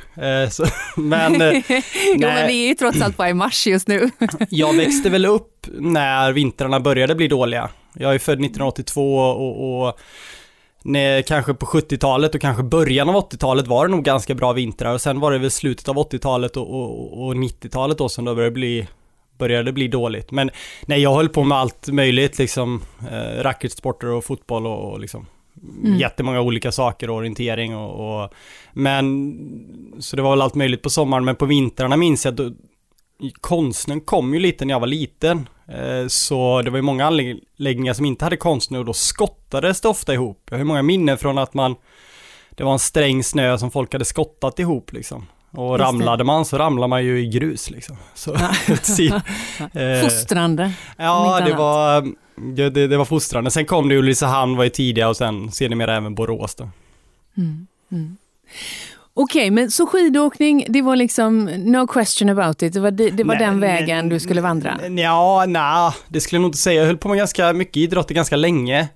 Så, 0.50 0.66
men, 1.00 1.40
äh, 1.40 1.62
jo, 2.14 2.18
men 2.18 2.46
vi 2.46 2.64
är 2.64 2.68
ju 2.68 2.74
trots 2.74 3.00
allt 3.00 3.16
bara 3.16 3.28
i 3.28 3.34
mars 3.34 3.66
just 3.66 3.88
nu. 3.88 4.10
jag 4.48 4.76
växte 4.76 5.10
väl 5.10 5.26
upp 5.26 5.66
när 5.78 6.32
vintrarna 6.32 6.80
började 6.80 7.14
bli 7.14 7.28
dåliga. 7.28 7.70
Jag 7.94 8.14
är 8.14 8.18
född 8.18 8.34
1982 8.34 9.18
och, 9.18 9.86
och 9.86 9.98
när, 10.82 11.22
kanske 11.22 11.54
på 11.54 11.66
70-talet 11.66 12.34
och 12.34 12.40
kanske 12.40 12.62
början 12.62 13.08
av 13.08 13.14
80-talet 13.14 13.66
var 13.66 13.86
det 13.86 13.90
nog 13.90 14.04
ganska 14.04 14.34
bra 14.34 14.52
vintrar 14.52 14.94
och 14.94 15.00
sen 15.00 15.20
var 15.20 15.32
det 15.32 15.38
väl 15.38 15.50
slutet 15.50 15.88
av 15.88 15.96
80-talet 15.96 16.56
och, 16.56 16.70
och, 16.70 17.26
och 17.26 17.34
90-talet 17.34 17.98
då 17.98 18.08
som 18.08 18.24
då 18.24 18.34
började 18.34 18.54
bli 18.54 18.86
började 19.38 19.72
bli 19.72 19.88
dåligt. 19.88 20.30
Men 20.30 20.50
nej, 20.86 21.02
jag 21.02 21.14
höll 21.14 21.28
på 21.28 21.44
med 21.44 21.58
allt 21.58 21.88
möjligt 21.88 22.38
liksom. 22.38 22.82
Eh, 23.10 23.42
racketsporter 23.42 24.06
och 24.06 24.24
fotboll 24.24 24.66
och, 24.66 24.92
och 24.92 25.00
liksom 25.00 25.26
mm. 25.84 25.98
jättemånga 25.98 26.40
olika 26.40 26.72
saker, 26.72 27.10
orientering 27.10 27.76
och, 27.76 28.22
och, 28.22 28.30
Men, 28.72 29.38
så 29.98 30.16
det 30.16 30.22
var 30.22 30.30
väl 30.30 30.42
allt 30.42 30.54
möjligt 30.54 30.82
på 30.82 30.90
sommaren, 30.90 31.24
men 31.24 31.36
på 31.36 31.46
vintrarna 31.46 31.96
minns 31.96 32.24
jag 32.24 32.40
att 32.40 32.52
konsten 33.30 34.00
kom 34.00 34.34
ju 34.34 34.40
lite 34.40 34.64
när 34.64 34.74
jag 34.74 34.80
var 34.80 34.86
liten. 34.86 35.48
Eh, 35.68 36.06
så 36.08 36.62
det 36.62 36.70
var 36.70 36.78
ju 36.78 36.82
många 36.82 37.06
anläggningar 37.06 37.94
som 37.94 38.04
inte 38.04 38.24
hade 38.24 38.36
konstnö 38.36 38.78
och 38.78 38.84
då 38.84 38.92
skottades 38.92 39.80
det 39.80 39.88
ofta 39.88 40.14
ihop. 40.14 40.48
Jag 40.50 40.58
har 40.58 40.64
många 40.64 40.82
minnen 40.82 41.18
från 41.18 41.38
att 41.38 41.54
man 41.54 41.76
Det 42.50 42.64
var 42.64 42.72
en 42.72 42.78
sträng 42.78 43.24
snö 43.24 43.58
som 43.58 43.70
folk 43.70 43.92
hade 43.92 44.04
skottat 44.04 44.58
ihop 44.58 44.92
liksom. 44.92 45.26
Och 45.50 45.78
ramlade 45.78 46.24
man 46.24 46.44
så 46.44 46.58
ramlade 46.58 46.88
man 46.88 47.04
ju 47.04 47.20
i 47.20 47.26
grus 47.26 47.70
liksom. 47.70 47.96
Så, 48.14 48.36
fostrande. 50.04 50.72
Ja, 50.96 51.40
det 51.46 51.54
var, 51.54 52.14
det, 52.54 52.86
det, 52.86 52.96
var 52.96 53.04
fostrande. 53.04 53.50
Sen 53.50 53.66
kom 53.66 53.88
det 53.88 53.96
Ulricehamn 53.96 54.56
var 54.56 54.64
ju 54.64 54.70
tidiga 54.70 55.08
och 55.08 55.16
sen 55.16 55.52
sedermera 55.52 55.96
även 55.96 56.14
Borås 56.14 56.54
då. 56.54 56.68
Mm, 57.36 57.66
mm. 57.92 58.16
Okej, 59.16 59.50
men 59.50 59.70
så 59.70 59.86
skidåkning, 59.86 60.66
det 60.68 60.82
var 60.82 60.96
liksom 60.96 61.44
no 61.44 61.86
question 61.86 62.28
about 62.28 62.62
it. 62.62 62.72
Det 62.72 62.80
var, 62.80 62.90
det, 62.90 63.10
det 63.10 63.24
var 63.24 63.34
Nej, 63.34 63.46
den 63.46 63.60
nej, 63.60 63.70
vägen 63.70 64.08
du 64.08 64.20
skulle 64.20 64.40
vandra? 64.40 64.80
Ja, 64.96 65.44
nej, 65.48 65.92
det 66.08 66.20
skulle 66.20 66.36
jag 66.36 66.42
nog 66.42 66.48
inte 66.48 66.58
säga. 66.58 66.80
Jag 66.80 66.86
höll 66.86 66.96
på 66.96 67.08
med 67.08 67.18
ganska 67.18 67.52
mycket 67.52 67.76
idrott 67.76 68.10
ganska 68.10 68.36
länge. 68.36 68.88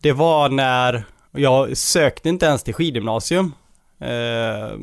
Det 0.00 0.12
var 0.12 0.48
när 0.48 1.04
jag 1.32 1.76
sökte 1.76 2.28
inte 2.28 2.46
ens 2.46 2.62
till 2.62 2.74
skidgymnasium. 2.74 3.52
Eh, 4.00 4.78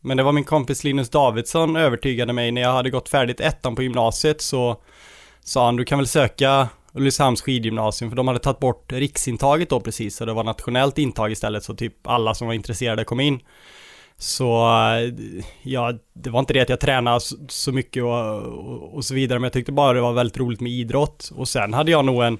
Men 0.00 0.16
det 0.16 0.22
var 0.22 0.32
min 0.32 0.44
kompis 0.44 0.84
Linus 0.84 1.08
Davidsson 1.08 1.76
övertygade 1.76 2.32
mig 2.32 2.52
när 2.52 2.60
jag 2.62 2.72
hade 2.72 2.90
gått 2.90 3.08
färdigt 3.08 3.40
ettan 3.40 3.76
på 3.76 3.82
gymnasiet 3.82 4.40
så 4.40 4.76
sa 5.44 5.64
han 5.64 5.76
du 5.76 5.84
kan 5.84 5.98
väl 5.98 6.06
söka 6.08 6.68
Ulricehamns 6.92 7.42
skidgymnasium 7.42 8.10
för 8.10 8.16
de 8.16 8.28
hade 8.28 8.40
tagit 8.40 8.58
bort 8.58 8.92
riksintaget 8.92 9.70
då 9.70 9.80
precis 9.80 10.16
så 10.16 10.24
det 10.24 10.32
var 10.32 10.44
nationellt 10.44 10.98
intag 10.98 11.32
istället 11.32 11.64
så 11.64 11.74
typ 11.74 12.06
alla 12.06 12.34
som 12.34 12.46
var 12.46 12.54
intresserade 12.54 13.04
kom 13.04 13.20
in. 13.20 13.40
Så 14.24 14.54
eh, 14.56 15.44
ja, 15.62 15.92
det 16.12 16.30
var 16.30 16.40
inte 16.40 16.52
det 16.52 16.60
att 16.60 16.68
jag 16.68 16.80
tränade 16.80 17.20
så, 17.48 17.72
mycket 17.72 18.02
och, 18.02 18.42
och, 18.42 18.94
och 18.94 19.04
så 19.04 19.14
vidare 19.14 19.38
men 19.38 19.44
jag 19.44 19.52
tyckte 19.52 19.72
bara 19.72 19.92
det 19.92 20.00
var 20.00 20.12
väldigt 20.12 20.38
roligt 20.38 20.60
med 20.60 20.72
idrott 20.72 21.30
och 21.34 21.48
sen 21.48 21.74
hade 21.74 21.90
jag 21.90 22.04
nog 22.04 22.24
en 22.24 22.38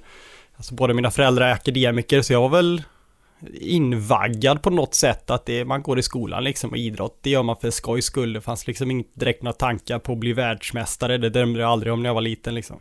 Alltså 0.56 0.74
båda 0.74 0.94
mina 0.94 1.10
föräldrar 1.10 1.46
är 1.48 1.52
akademiker 1.52 2.22
så 2.22 2.32
jag 2.32 2.40
var 2.40 2.48
väl 2.48 2.82
invaggad 3.60 4.62
på 4.62 4.70
något 4.70 4.94
sätt 4.94 5.30
att 5.30 5.46
det, 5.46 5.64
man 5.64 5.82
går 5.82 5.98
i 5.98 6.02
skolan 6.02 6.44
liksom 6.44 6.70
och 6.70 6.76
idrott, 6.76 7.18
det 7.22 7.30
gör 7.30 7.42
man 7.42 7.56
för 7.56 7.70
skojs 7.70 8.04
skull. 8.04 8.32
Det 8.32 8.40
fanns 8.40 8.66
liksom 8.66 8.90
inte 8.90 9.10
direkt 9.14 9.42
några 9.42 9.52
tankar 9.52 9.98
på 9.98 10.12
att 10.12 10.18
bli 10.18 10.32
världsmästare, 10.32 11.18
det 11.18 11.30
drömde 11.30 11.60
jag 11.60 11.70
aldrig 11.70 11.92
om 11.92 12.02
när 12.02 12.08
jag 12.08 12.14
var 12.14 12.20
liten 12.20 12.54
liksom. 12.54 12.80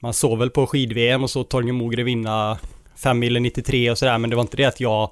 Man 0.00 0.14
såg 0.14 0.38
väl 0.38 0.50
på 0.50 0.66
skid-VM 0.66 1.22
och 1.22 1.30
så 1.30 1.44
Torgny 1.44 1.72
Mogre 1.72 2.02
vinna 2.02 2.58
5 2.96 3.20
93 3.20 3.90
och 3.90 3.98
sådär, 3.98 4.18
men 4.18 4.30
det 4.30 4.36
var 4.36 4.42
inte 4.42 4.56
det 4.56 4.64
att 4.64 4.80
jag 4.80 5.10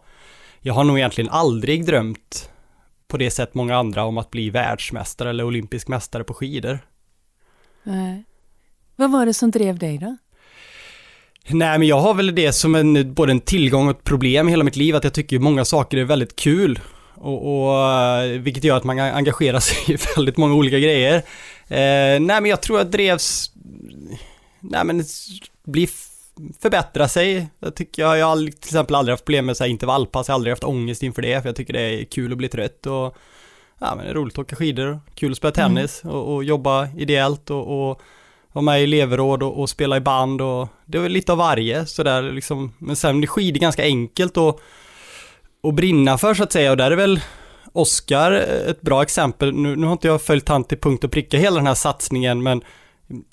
jag 0.61 0.75
har 0.75 0.85
nog 0.85 0.99
egentligen 0.99 1.31
aldrig 1.31 1.87
drömt 1.87 2.51
på 3.13 3.19
det 3.19 3.31
sätt 3.31 3.55
många 3.55 3.77
andra 3.77 4.05
om 4.05 4.19
att 4.19 4.31
bli 4.31 4.51
världsmästare 4.51 5.31
eller 5.31 5.45
olympisk 5.45 5.89
mästare 5.89 6.25
på 6.25 6.35
skidor. 6.35 6.79
Nej. 7.83 8.25
Vad 8.97 9.13
var 9.13 9.27
det 9.27 9.35
som 9.35 9.51
drev 9.51 9.79
dig 9.79 9.99
då? 9.99 10.17
Nej, 11.49 11.79
men 11.79 11.89
jag 11.89 12.01
har 12.01 12.15
väl 12.15 12.35
det 12.35 12.53
som 12.53 12.75
en, 12.75 13.15
både 13.15 13.33
en 13.33 13.41
tillgång 13.41 13.89
och 13.89 13.91
ett 13.91 14.05
problem 14.05 14.49
i 14.49 14.51
hela 14.51 14.65
mitt 14.65 14.77
liv, 14.77 14.97
att 14.97 15.05
jag 15.05 15.13
tycker 15.13 15.39
många 15.39 15.65
saker 15.65 15.99
är 15.99 16.05
väldigt 16.05 16.37
kul. 16.37 16.81
Och, 17.15 17.67
och 17.67 17.91
eh, 17.93 18.41
vilket 18.41 18.65
gör 18.65 18.77
att 18.77 18.85
man 18.85 18.99
engagerar 18.99 19.61
sig 19.69 19.95
i 19.95 19.99
väldigt 20.17 20.37
många 20.37 20.55
olika 20.55 20.79
grejer. 20.79 21.17
Eh, 21.69 22.21
nej, 22.21 22.41
men 22.41 22.47
jag 22.47 22.61
tror 22.61 22.79
jag 22.79 22.91
drevs... 22.91 23.53
Nej, 24.61 24.85
men 24.85 25.05
bli 25.65 25.89
förbättra 26.63 27.09
sig. 27.09 27.47
Jag 27.61 27.75
tycker 27.75 28.03
jag, 28.03 28.19
jag 28.19 28.27
har 28.27 28.37
till 28.37 28.69
exempel 28.69 28.97
aldrig 28.97 29.13
haft 29.13 29.25
problem 29.25 29.47
med 29.47 29.57
så 29.57 29.65
här 29.65 29.71
intervallpass, 29.71 30.29
jag 30.29 30.33
har 30.33 30.39
aldrig 30.39 30.53
haft 30.53 30.65
ångest 30.65 31.03
inför 31.03 31.23
det, 31.23 31.43
för 31.43 31.49
jag 31.49 31.57
tycker 31.57 31.73
det 31.73 31.81
är 31.81 32.05
kul 32.05 32.33
att 32.33 32.39
bli 32.39 32.49
trött 32.49 32.87
och 32.87 33.17
ja, 33.79 33.95
men 33.97 34.05
det 34.05 34.11
är 34.11 34.15
roligt 34.15 34.35
att 34.35 34.39
åka 34.39 34.57
skidor, 34.57 35.01
kul 35.15 35.31
att 35.31 35.37
spela 35.37 35.53
tennis 35.53 36.05
mm. 36.05 36.17
och, 36.17 36.35
och, 36.35 36.45
jobba 36.45 36.89
ideellt 36.97 37.51
och, 37.51 37.91
och 37.91 38.01
vara 38.53 38.63
med 38.63 38.81
i 38.81 38.85
elevråd 38.85 39.43
och, 39.43 39.61
och, 39.61 39.71
spela 39.71 39.97
i 39.97 40.01
band 40.01 40.41
och 40.41 40.69
det 40.87 40.99
var 40.99 41.09
lite 41.09 41.33
av 41.33 41.39
varje 41.39 41.87
sådär 41.87 42.23
liksom. 42.23 42.73
Men 42.79 42.97
sen 42.97 43.19
blir 43.19 43.29
skidor 43.29 43.61
ganska 43.61 43.83
enkelt 43.83 44.37
och, 44.37 44.61
och 45.61 45.75
brinna 45.75 46.19
för 46.19 46.35
så 46.35 46.43
att 46.43 46.53
säga 46.53 46.71
och 46.71 46.77
där 46.77 46.91
är 46.91 46.97
väl 46.97 47.21
Oskar 47.75 48.33
ett 48.33 48.81
bra 48.81 49.03
exempel. 49.03 49.53
Nu, 49.55 49.77
nu 49.77 49.87
har 49.87 49.93
inte 49.93 50.09
jag 50.09 50.23
följt 50.23 50.49
han 50.49 50.65
till 50.65 50.79
punkt 50.79 51.05
och 51.05 51.11
pricka 51.11 51.39
hela 51.39 51.57
den 51.57 51.67
här 51.67 51.75
satsningen 51.75 52.43
men 52.43 52.63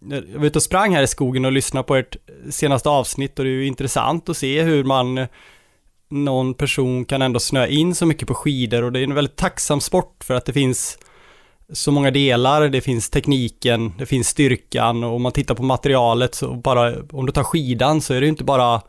jag 0.09 0.39
var 0.39 0.45
ute 0.45 0.59
och 0.59 0.63
sprang 0.63 0.95
här 0.95 1.03
i 1.03 1.07
skogen 1.07 1.45
och 1.45 1.51
lyssnade 1.51 1.83
på 1.83 1.95
ert 1.95 2.15
senaste 2.49 2.89
avsnitt 2.89 3.39
och 3.39 3.45
det 3.45 3.51
är 3.51 3.53
ju 3.53 3.67
intressant 3.67 4.29
att 4.29 4.37
se 4.37 4.61
hur 4.61 4.83
man 4.83 5.27
någon 6.09 6.53
person 6.53 7.05
kan 7.05 7.21
ändå 7.21 7.39
snöa 7.39 7.67
in 7.67 7.95
så 7.95 8.05
mycket 8.05 8.27
på 8.27 8.33
skidor 8.33 8.83
och 8.83 8.91
det 8.91 8.99
är 8.99 9.03
en 9.03 9.13
väldigt 9.13 9.35
tacksam 9.35 9.81
sport 9.81 10.23
för 10.23 10.33
att 10.33 10.45
det 10.45 10.53
finns 10.53 10.97
så 11.73 11.91
många 11.91 12.11
delar, 12.11 12.69
det 12.69 12.81
finns 12.81 13.09
tekniken, 13.09 13.93
det 13.97 14.05
finns 14.05 14.27
styrkan 14.27 15.03
och 15.03 15.15
om 15.15 15.21
man 15.21 15.31
tittar 15.31 15.55
på 15.55 15.63
materialet 15.63 16.35
så 16.35 16.53
bara, 16.55 16.93
om 17.11 17.25
du 17.25 17.31
tar 17.31 17.43
skidan 17.43 18.01
så 18.01 18.13
är 18.13 18.19
det 18.21 18.25
ju 18.25 18.29
inte 18.29 18.43
bara 18.43 18.81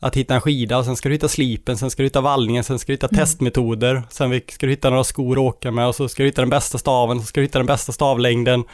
att 0.00 0.16
hitta 0.16 0.34
en 0.34 0.40
skida 0.40 0.78
och 0.78 0.84
sen 0.84 0.96
ska 0.96 1.08
du 1.08 1.14
hitta 1.14 1.28
slipen, 1.28 1.78
sen 1.78 1.90
ska 1.90 2.02
du 2.02 2.06
hitta 2.06 2.20
vallningen, 2.20 2.64
sen 2.64 2.78
ska 2.78 2.92
du 2.92 2.94
hitta 2.94 3.06
mm. 3.06 3.18
testmetoder, 3.18 4.02
sen 4.10 4.40
ska 4.48 4.66
du 4.66 4.72
hitta 4.72 4.90
några 4.90 5.04
skor 5.04 5.32
att 5.32 5.38
åka 5.38 5.70
med 5.70 5.88
och 5.88 5.94
så 5.94 6.08
ska 6.08 6.22
du 6.22 6.28
hitta 6.28 6.42
den 6.42 6.50
bästa 6.50 6.78
staven, 6.78 7.20
så 7.20 7.26
ska 7.26 7.40
du 7.40 7.44
hitta 7.46 7.58
den 7.58 7.66
bästa 7.66 7.92
stavlängden 7.92 8.64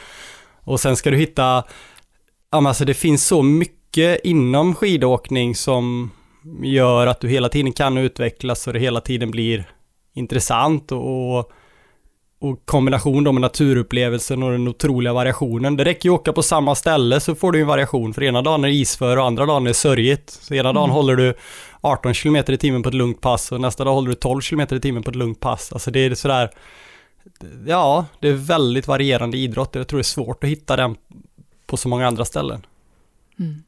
och 0.69 0.79
sen 0.79 0.95
ska 0.95 1.11
du 1.11 1.17
hitta, 1.17 1.63
ja 2.51 2.61
men 2.61 2.67
alltså 2.67 2.85
det 2.85 2.93
finns 2.93 3.27
så 3.27 3.43
mycket 3.43 4.19
inom 4.23 4.75
skidåkning 4.75 5.55
som 5.55 6.11
gör 6.63 7.07
att 7.07 7.19
du 7.19 7.27
hela 7.29 7.49
tiden 7.49 7.73
kan 7.73 7.97
utvecklas 7.97 8.67
och 8.67 8.73
det 8.73 8.79
hela 8.79 9.01
tiden 9.01 9.31
blir 9.31 9.71
intressant 10.13 10.91
och, 10.91 11.37
och 12.39 12.65
kombination 12.65 13.23
då 13.23 13.31
med 13.31 13.41
naturupplevelsen 13.41 14.43
och 14.43 14.51
den 14.51 14.67
otroliga 14.67 15.13
variationen. 15.13 15.77
Det 15.77 15.85
räcker 15.85 16.09
ju 16.09 16.15
att 16.15 16.19
åka 16.19 16.33
på 16.33 16.43
samma 16.43 16.75
ställe 16.75 17.19
så 17.19 17.35
får 17.35 17.51
du 17.51 17.61
en 17.61 17.67
variation. 17.67 18.13
För 18.13 18.23
ena 18.23 18.41
dagen 18.41 18.63
är 18.63 18.67
det 18.67 18.73
isför 18.73 19.17
och 19.17 19.25
andra 19.25 19.45
dagen 19.45 19.63
är 19.63 19.67
det 19.67 19.73
sörjigt. 19.73 20.29
Så 20.29 20.53
ena 20.53 20.73
dagen 20.73 20.83
mm. 20.83 20.95
håller 20.95 21.15
du 21.15 21.33
18 21.81 22.13
km 22.13 22.35
i 22.35 22.57
timmen 22.57 22.83
på 22.83 22.89
ett 22.89 22.95
lugnt 22.95 23.21
pass 23.21 23.51
och 23.51 23.61
nästa 23.61 23.83
dag 23.83 23.93
håller 23.93 24.09
du 24.09 24.15
12 24.15 24.41
km 24.41 24.61
i 24.61 24.79
timmen 24.79 25.03
på 25.03 25.09
ett 25.09 25.15
lugnt 25.15 25.39
pass. 25.39 25.73
Alltså 25.73 25.91
det 25.91 25.99
är 25.99 26.15
sådär 26.15 26.49
Ja, 27.67 28.05
det 28.19 28.29
är 28.29 28.33
väldigt 28.33 28.87
varierande 28.87 29.37
idrotter. 29.37 29.79
Jag 29.79 29.87
tror 29.87 29.97
det 29.97 30.01
är 30.01 30.03
svårt 30.03 30.43
att 30.43 30.49
hitta 30.49 30.75
den 30.75 30.95
på 31.65 31.77
så 31.77 31.89
många 31.89 32.07
andra 32.07 32.25
ställen. 32.25 32.65
Mm. 33.39 33.63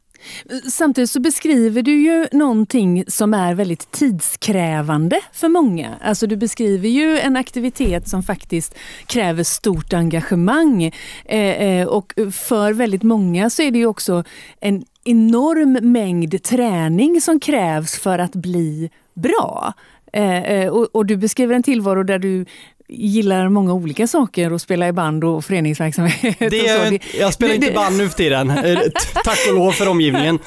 Samtidigt 0.71 1.09
så 1.09 1.19
beskriver 1.19 1.81
du 1.81 2.01
ju 2.01 2.27
någonting 2.31 3.03
som 3.07 3.33
är 3.33 3.53
väldigt 3.53 3.91
tidskrävande 3.91 5.19
för 5.33 5.49
många. 5.49 5.95
Alltså 6.01 6.27
du 6.27 6.35
beskriver 6.35 6.89
ju 6.89 7.19
en 7.19 7.35
aktivitet 7.35 8.07
som 8.07 8.23
faktiskt 8.23 8.75
kräver 9.05 9.43
stort 9.43 9.93
engagemang. 9.93 10.83
Eh, 11.25 11.39
eh 11.39 11.87
och 11.87 12.13
för 12.31 12.73
väldigt 12.73 13.03
många 13.03 13.49
så 13.49 13.61
är 13.61 13.71
det 13.71 13.79
ju 13.79 13.85
också 13.85 14.23
en 14.59 14.85
enorm 15.03 15.91
mängd 15.91 16.43
träning 16.43 17.21
som 17.21 17.39
krävs 17.39 17.99
för 17.99 18.19
att 18.19 18.35
bli 18.35 18.89
bra. 19.13 19.73
Eh, 20.13 20.43
eh 20.43 20.69
och, 20.69 20.87
och, 20.95 21.05
du 21.05 21.17
beskriver 21.17 21.55
en 21.55 21.63
tillvaro 21.63 22.03
där 22.03 22.19
du 22.19 22.45
gillar 22.91 23.49
många 23.49 23.73
olika 23.73 24.07
saker 24.07 24.53
och 24.53 24.61
spela 24.61 24.87
i 24.87 24.91
band 24.91 25.23
och 25.23 25.45
föreningsverksamhet. 25.45 26.39
Det 26.39 26.67
är, 26.67 26.99
jag 27.19 27.33
spelar 27.33 27.55
inte 27.55 27.71
band 27.71 27.97
nu 27.97 28.09
för 28.09 28.17
tiden, 28.17 28.49
eh, 28.49 28.79
tack 29.23 29.39
och 29.49 29.55
lov 29.55 29.71
för 29.71 29.87
omgivningen. 29.87 30.39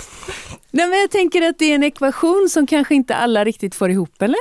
Nej, 0.71 0.89
men 0.89 0.99
jag 0.99 1.11
tänker 1.11 1.43
att 1.43 1.59
det 1.59 1.65
är 1.65 1.75
en 1.75 1.85
ekvation 1.85 2.49
som 2.51 2.67
kanske 2.67 2.95
inte 2.95 3.15
alla 3.15 3.45
riktigt 3.45 3.75
får 3.75 3.91
ihop, 3.91 4.23
eller? 4.23 4.39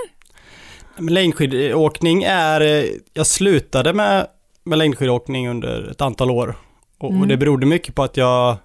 Längdskidåkning 1.10 2.24
är, 2.24 2.62
eh, 2.62 2.86
jag 3.14 3.28
slutade 3.28 3.94
med, 3.94 4.28
med 4.64 4.78
längdskidåkning 4.78 5.50
under 5.50 5.92
ett 5.92 6.02
antal 6.02 6.32
år. 6.32 6.56
Och, 6.98 7.10
mm. 7.10 7.22
och 7.22 7.28
det 7.28 7.38
berodde 7.38 7.66
mycket 7.66 7.96
på 7.96 8.04
att 8.04 8.18
jag, 8.18 8.58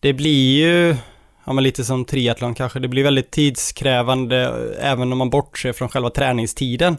det 0.00 0.12
blir 0.12 0.58
ju, 0.58 0.96
ja 1.44 1.52
men 1.52 1.64
lite 1.64 1.84
som 1.84 2.04
triathlon 2.04 2.54
kanske, 2.54 2.78
det 2.78 2.88
blir 2.88 3.04
väldigt 3.04 3.30
tidskrävande 3.30 4.68
även 4.80 5.12
om 5.12 5.18
man 5.18 5.30
bortser 5.30 5.72
från 5.72 5.88
själva 5.88 6.10
träningstiden 6.10 6.96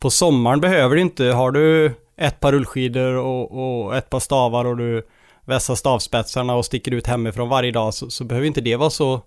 på 0.00 0.10
sommaren 0.10 0.60
behöver 0.60 0.96
du 0.96 1.02
inte, 1.02 1.24
har 1.24 1.50
du 1.50 1.92
ett 2.16 2.40
par 2.40 2.52
rullskidor 2.52 3.14
och, 3.14 3.84
och 3.84 3.96
ett 3.96 4.10
par 4.10 4.20
stavar 4.20 4.64
och 4.64 4.76
du 4.76 5.06
vässar 5.44 5.74
stavspetsarna 5.74 6.54
och 6.54 6.64
sticker 6.64 6.94
ut 6.94 7.06
hemifrån 7.06 7.48
varje 7.48 7.72
dag 7.72 7.94
så, 7.94 8.10
så 8.10 8.24
behöver 8.24 8.46
inte 8.46 8.60
det 8.60 8.76
vara 8.76 8.90
så 8.90 9.20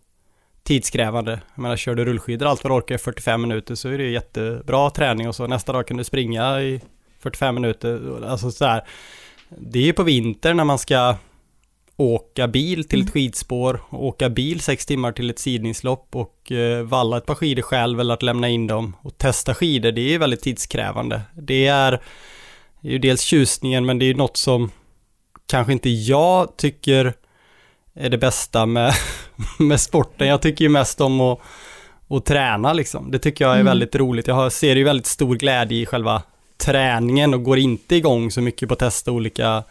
tidskrävande. 0.63 1.31
Jag 1.55 1.61
menar, 1.61 1.77
kör 1.77 1.95
du 1.95 2.05
rullskidor 2.05 2.47
allt 2.47 2.63
vad 2.63 2.71
du 2.71 2.75
orkar 2.75 2.95
i 2.95 2.97
45 2.97 3.41
minuter 3.41 3.75
så 3.75 3.89
är 3.89 3.97
det 3.97 4.09
jättebra 4.09 4.89
träning 4.89 5.27
och 5.27 5.35
så 5.35 5.47
nästa 5.47 5.73
dag 5.73 5.87
kan 5.87 5.97
du 5.97 6.03
springa 6.03 6.61
i 6.61 6.81
45 7.19 7.55
minuter. 7.55 8.23
Alltså 8.27 8.51
så 8.51 8.65
här. 8.65 8.83
Det 9.49 9.79
är 9.79 9.83
ju 9.83 9.93
på 9.93 10.03
vintern 10.03 10.57
när 10.57 10.63
man 10.63 10.79
ska 10.79 11.15
åka 11.97 12.47
bil 12.47 12.87
till 12.87 12.99
ett 12.99 13.05
mm. 13.05 13.11
skidspår, 13.11 13.81
åka 13.89 14.29
bil 14.29 14.59
sex 14.61 14.85
timmar 14.85 15.11
till 15.11 15.29
ett 15.29 15.39
sidningslopp 15.39 16.15
och 16.15 16.51
eh, 16.51 16.83
valla 16.83 17.17
ett 17.17 17.25
par 17.25 17.35
skidor 17.35 17.61
själv 17.61 17.99
eller 17.99 18.13
att 18.13 18.23
lämna 18.23 18.49
in 18.49 18.67
dem 18.67 18.95
och 19.01 19.17
testa 19.17 19.53
skidor, 19.53 19.91
det 19.91 20.13
är 20.13 20.19
väldigt 20.19 20.41
tidskrävande. 20.41 21.21
Det 21.33 21.67
är, 21.67 21.91
det 22.81 22.87
är 22.87 22.91
ju 22.91 22.99
dels 22.99 23.21
tjusningen 23.21 23.85
men 23.85 23.99
det 23.99 24.05
är 24.05 24.07
ju 24.07 24.13
något 24.13 24.37
som 24.37 24.71
kanske 25.47 25.73
inte 25.73 25.89
jag 25.89 26.57
tycker 26.57 27.13
är 27.93 28.09
det 28.09 28.17
bästa 28.17 28.65
med, 28.65 28.93
med 29.59 29.81
sporten. 29.81 30.27
Jag 30.27 30.41
tycker 30.41 30.65
ju 30.65 30.69
mest 30.69 31.01
om 31.01 31.21
att, 31.21 31.39
att 32.09 32.25
träna 32.25 32.73
liksom. 32.73 33.11
Det 33.11 33.19
tycker 33.19 33.45
jag 33.45 33.51
är 33.51 33.59
mm. 33.59 33.65
väldigt 33.65 33.95
roligt. 33.95 34.27
Jag 34.27 34.51
ser 34.51 34.75
ju 34.75 34.83
väldigt 34.83 35.05
stor 35.05 35.35
glädje 35.35 35.77
i 35.77 35.85
själva 35.85 36.23
träningen 36.57 37.33
och 37.33 37.43
går 37.43 37.57
inte 37.57 37.95
igång 37.95 38.31
så 38.31 38.41
mycket 38.41 38.67
på 38.69 38.73
att 38.73 38.79
testa 38.79 39.11
olika 39.11 39.63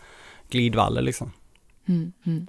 glidvallar 0.51 1.03
liksom. 1.03 1.33
Mm, 1.89 2.13
mm. 2.27 2.47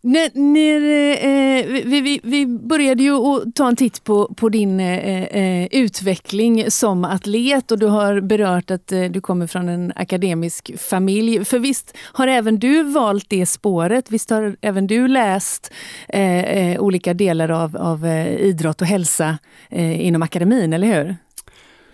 När, 0.00 0.30
när, 0.34 0.80
eh, 1.24 1.82
vi, 1.84 2.00
vi, 2.00 2.20
vi, 2.22 2.46
började 2.46 3.02
ju 3.02 3.14
att 3.14 3.54
ta 3.54 3.68
en 3.68 3.76
titt 3.76 4.04
på, 4.04 4.34
på 4.34 4.48
din 4.48 4.80
eh, 4.80 5.22
eh, 5.22 5.68
utveckling 5.70 6.70
som 6.70 7.04
atlet 7.04 7.70
och 7.70 7.78
du 7.78 7.86
har 7.86 8.20
berört 8.20 8.70
att 8.70 8.92
eh, 8.92 9.02
du 9.02 9.20
kommer 9.20 9.46
från 9.46 9.68
en 9.68 9.92
akademisk 9.96 10.70
familj. 10.78 11.44
För 11.44 11.58
visst 11.58 11.96
har 12.02 12.26
även 12.26 12.58
du 12.58 12.82
valt 12.82 13.26
det 13.28 13.46
spåret? 13.46 14.10
Visst 14.10 14.30
har 14.30 14.56
även 14.60 14.86
du 14.86 15.08
läst 15.08 15.72
eh, 16.08 16.44
eh 16.44 16.80
olika 16.80 17.14
delar 17.14 17.48
av, 17.48 17.76
av 17.76 18.06
eh, 18.06 18.34
idrott 18.34 18.80
och 18.80 18.86
hälsa 18.86 19.38
inom 19.70 20.22
akademin, 20.22 20.72
eller 20.72 20.86
hur? 20.86 21.16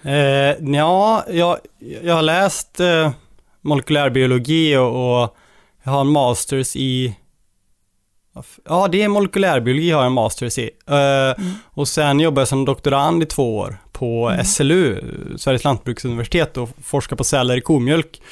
Eh, 0.02 0.74
ja, 0.76 1.24
jag, 1.30 1.58
jag 2.02 2.14
har 2.14 2.22
läst 2.22 2.80
eh, 2.80 3.10
molekylärbiologi 3.60 4.76
och, 4.76 5.22
och 5.22 5.36
jag 5.82 5.92
har 5.92 6.00
en 6.00 6.08
masters 6.08 6.76
i 6.76 7.16
Ja, 8.64 8.88
det 8.88 9.02
är 9.02 9.08
molekylärbiologi 9.08 9.90
har 9.90 10.00
jag 10.00 10.06
en 10.06 10.12
masters 10.12 10.58
i. 10.58 10.70
Uh, 10.90 10.96
mm. 10.96 11.52
Och 11.64 11.88
sen 11.88 12.20
jobbade 12.20 12.40
jag 12.40 12.48
som 12.48 12.64
doktorand 12.64 13.22
i 13.22 13.26
två 13.26 13.56
år 13.56 13.76
på 13.92 14.28
mm. 14.28 14.44
SLU, 14.44 15.00
Sveriges 15.36 15.64
lantbruksuniversitet 15.64 16.56
och 16.56 16.68
forskade 16.82 17.16
på 17.16 17.24
celler 17.24 17.56
i 17.56 17.60
komjölk 17.60 18.22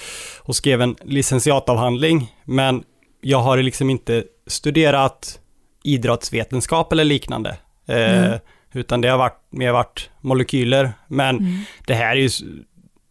och 0.41 0.57
skrev 0.57 0.83
en 0.83 0.97
licentiatavhandling. 1.03 2.35
Men 2.45 2.83
jag 3.21 3.39
har 3.39 3.59
liksom 3.59 3.91
inte 3.91 4.25
studerat 4.47 5.41
idrottsvetenskap 5.85 6.93
eller 6.93 7.05
liknande. 7.05 7.57
Mm. 7.87 8.39
utan 8.73 9.01
det 9.01 9.09
har 9.09 9.19
varit, 9.19 9.43
mer 9.51 9.73
varit 9.73 10.11
molekyler. 10.21 10.93
Men 11.07 11.39
mm. 11.39 11.61
det 11.87 11.95
här 11.95 12.17
är 12.17 12.21
ju, 12.21 12.29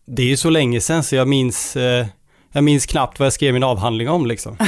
det 0.05 0.21
är 0.21 0.27
ju 0.27 0.37
så 0.37 0.49
länge 0.49 0.81
sedan 0.81 1.03
så 1.03 1.15
jag 1.15 1.27
minns, 1.27 1.75
uh, 1.77 2.05
jag 2.51 2.63
minns 2.63 2.85
knappt 2.85 3.19
vad 3.19 3.25
jag 3.25 3.33
skrev 3.33 3.53
min 3.53 3.63
avhandling 3.63 4.09
om 4.09 4.25
liksom. 4.25 4.57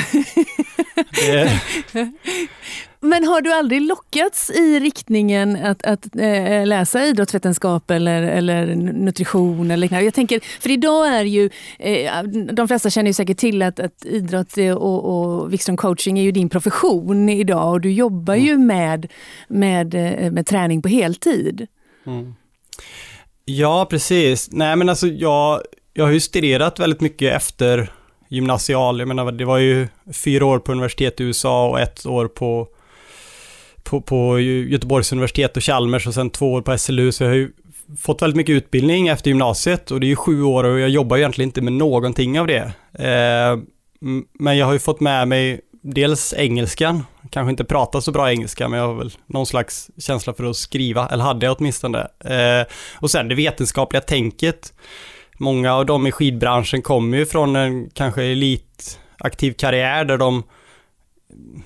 Men 3.01 3.23
har 3.23 3.41
du 3.41 3.53
aldrig 3.53 3.81
lockats 3.81 4.49
i 4.49 4.79
riktningen 4.79 5.55
att, 5.55 5.83
att 5.83 6.15
äh, 6.15 6.65
läsa 6.65 7.05
idrottsvetenskap 7.05 7.91
eller, 7.91 8.21
eller 8.23 8.75
nutrition? 8.75 9.71
Eller 9.71 9.81
liknande? 9.81 10.05
Jag 10.05 10.13
tänker, 10.13 10.61
för 10.61 10.69
idag 10.69 11.07
är 11.07 11.23
ju, 11.23 11.49
äh, 11.79 12.23
de 12.53 12.67
flesta 12.67 12.89
känner 12.89 13.09
ju 13.09 13.13
säkert 13.13 13.37
till 13.37 13.61
att, 13.61 13.79
att 13.79 14.05
idrott 14.05 14.57
och, 14.57 15.05
och 15.05 15.53
Wikström 15.53 15.77
coaching 15.77 16.19
är 16.19 16.23
ju 16.23 16.31
din 16.31 16.49
profession 16.49 17.29
idag 17.29 17.71
och 17.71 17.81
du 17.81 17.91
jobbar 17.91 18.33
mm. 18.33 18.45
ju 18.45 18.57
med, 18.57 19.11
med, 19.47 19.95
eh, 19.95 20.31
med 20.31 20.45
träning 20.45 20.81
på 20.81 20.89
heltid. 20.89 21.67
Mm. 22.05 22.33
Ja, 23.45 23.87
precis. 23.89 24.49
Nej, 24.51 24.75
men 24.75 24.89
alltså 24.89 25.07
jag, 25.07 25.61
jag 25.93 26.05
har 26.05 26.11
ju 26.11 26.19
studerat 26.19 26.79
väldigt 26.79 27.01
mycket 27.01 27.35
efter 27.35 27.91
gymnasial. 28.29 28.99
Jag 28.99 29.07
menar, 29.07 29.31
det 29.31 29.45
var 29.45 29.57
ju 29.57 29.87
fyra 30.13 30.45
år 30.45 30.59
på 30.59 30.71
universitet 30.71 31.19
i 31.19 31.23
USA 31.23 31.69
och 31.69 31.79
ett 31.79 32.05
år 32.05 32.27
på, 32.27 32.67
på, 33.83 34.01
på 34.01 34.39
Göteborgs 34.39 35.11
universitet 35.11 35.57
och 35.57 35.63
Chalmers 35.63 36.07
och 36.07 36.13
sen 36.13 36.29
två 36.29 36.53
år 36.53 36.61
på 36.61 36.77
SLU. 36.77 37.11
Så 37.11 37.23
jag 37.23 37.29
har 37.29 37.35
ju 37.35 37.51
fått 37.97 38.21
väldigt 38.21 38.37
mycket 38.37 38.53
utbildning 38.53 39.07
efter 39.07 39.29
gymnasiet 39.29 39.91
och 39.91 39.99
det 39.99 40.05
är 40.05 40.09
ju 40.09 40.15
sju 40.15 40.43
år 40.43 40.63
och 40.63 40.79
jag 40.79 40.89
jobbar 40.89 41.17
egentligen 41.17 41.47
inte 41.47 41.61
med 41.61 41.73
någonting 41.73 42.39
av 42.39 42.47
det. 42.47 42.71
Eh, 42.93 43.57
men 44.39 44.57
jag 44.57 44.65
har 44.65 44.73
ju 44.73 44.79
fått 44.79 44.99
med 44.99 45.27
mig 45.27 45.61
dels 45.81 46.33
engelskan, 46.37 47.03
kanske 47.29 47.49
inte 47.49 47.63
pratar 47.63 47.99
så 47.99 48.11
bra 48.11 48.31
engelska, 48.31 48.67
men 48.67 48.79
jag 48.79 48.87
har 48.87 48.93
väl 48.95 49.11
någon 49.25 49.45
slags 49.45 49.89
känsla 49.97 50.33
för 50.33 50.43
att 50.43 50.55
skriva, 50.55 51.07
eller 51.07 51.23
hade 51.23 51.45
jag 51.45 51.57
åtminstone. 51.59 51.99
Eh, 52.19 52.67
och 52.95 53.11
sen 53.11 53.27
det 53.27 53.35
vetenskapliga 53.35 54.01
tänket 54.01 54.73
många 55.39 55.73
av 55.73 55.85
dem 55.85 56.07
i 56.07 56.11
skidbranschen 56.11 56.81
kommer 56.81 57.17
ju 57.17 57.25
från 57.25 57.55
en 57.55 57.89
kanske 57.89 58.23
elitaktiv 58.23 59.53
karriär 59.53 60.05
där 60.05 60.17
de 60.17 60.43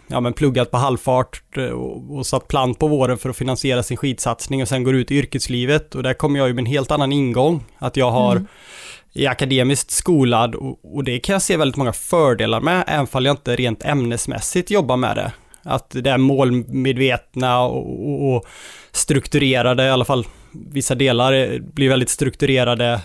ja, 0.08 0.20
men 0.20 0.34
pluggat 0.34 0.72
på 0.72 0.78
halvfart 0.78 1.58
eh, 1.58 1.66
och, 1.66 2.18
och 2.18 2.26
satt 2.26 2.48
plant 2.48 2.80
på 2.80 2.88
våren 2.88 3.18
för 3.18 3.30
att 3.30 3.38
finansiera 3.38 3.84
sin 3.84 3.98
skidsatsning 3.98 4.62
och 4.62 4.68
sen 4.68 4.84
går 4.84 4.96
ut 4.96 5.12
i 5.12 5.16
yrkeslivet 5.16 5.96
och 5.96 6.04
där 6.04 6.14
kommer 6.14 6.40
jag 6.40 6.48
ju 6.48 6.54
med 6.54 6.62
en 6.62 6.66
helt 6.66 6.92
annan 6.92 7.12
ingång. 7.12 7.64
Att 7.78 7.98
jag 7.98 8.12
har 8.12 8.32
mm. 8.32 8.48
är 9.14 9.30
akademiskt 9.30 9.92
skolad 9.92 10.56
och, 10.56 10.96
och, 10.96 11.04
det 11.04 11.20
kan 11.20 11.34
jag 11.34 11.42
se 11.42 11.58
väldigt 11.58 11.78
många 11.78 11.94
fördelar 11.94 12.62
med, 12.62 12.84
även 12.88 13.08
om 13.12 13.26
jag 13.26 13.34
inte 13.34 13.56
rent 13.56 13.86
ämnesmässigt 13.86 14.72
jobbar 14.72 14.98
med 14.98 15.16
det. 15.16 15.32
Att 15.64 15.90
det 15.90 16.10
är 16.10 16.18
målmedvetna 16.18 17.62
och, 17.62 18.10
och, 18.10 18.36
och 18.36 18.46
strukturerade, 18.92 19.86
i 19.86 19.90
alla 19.90 20.06
fall 20.06 20.26
vissa 20.52 20.96
delar 20.96 21.60
blir 21.60 21.90
väldigt 21.90 22.10
strukturerade 22.10 23.02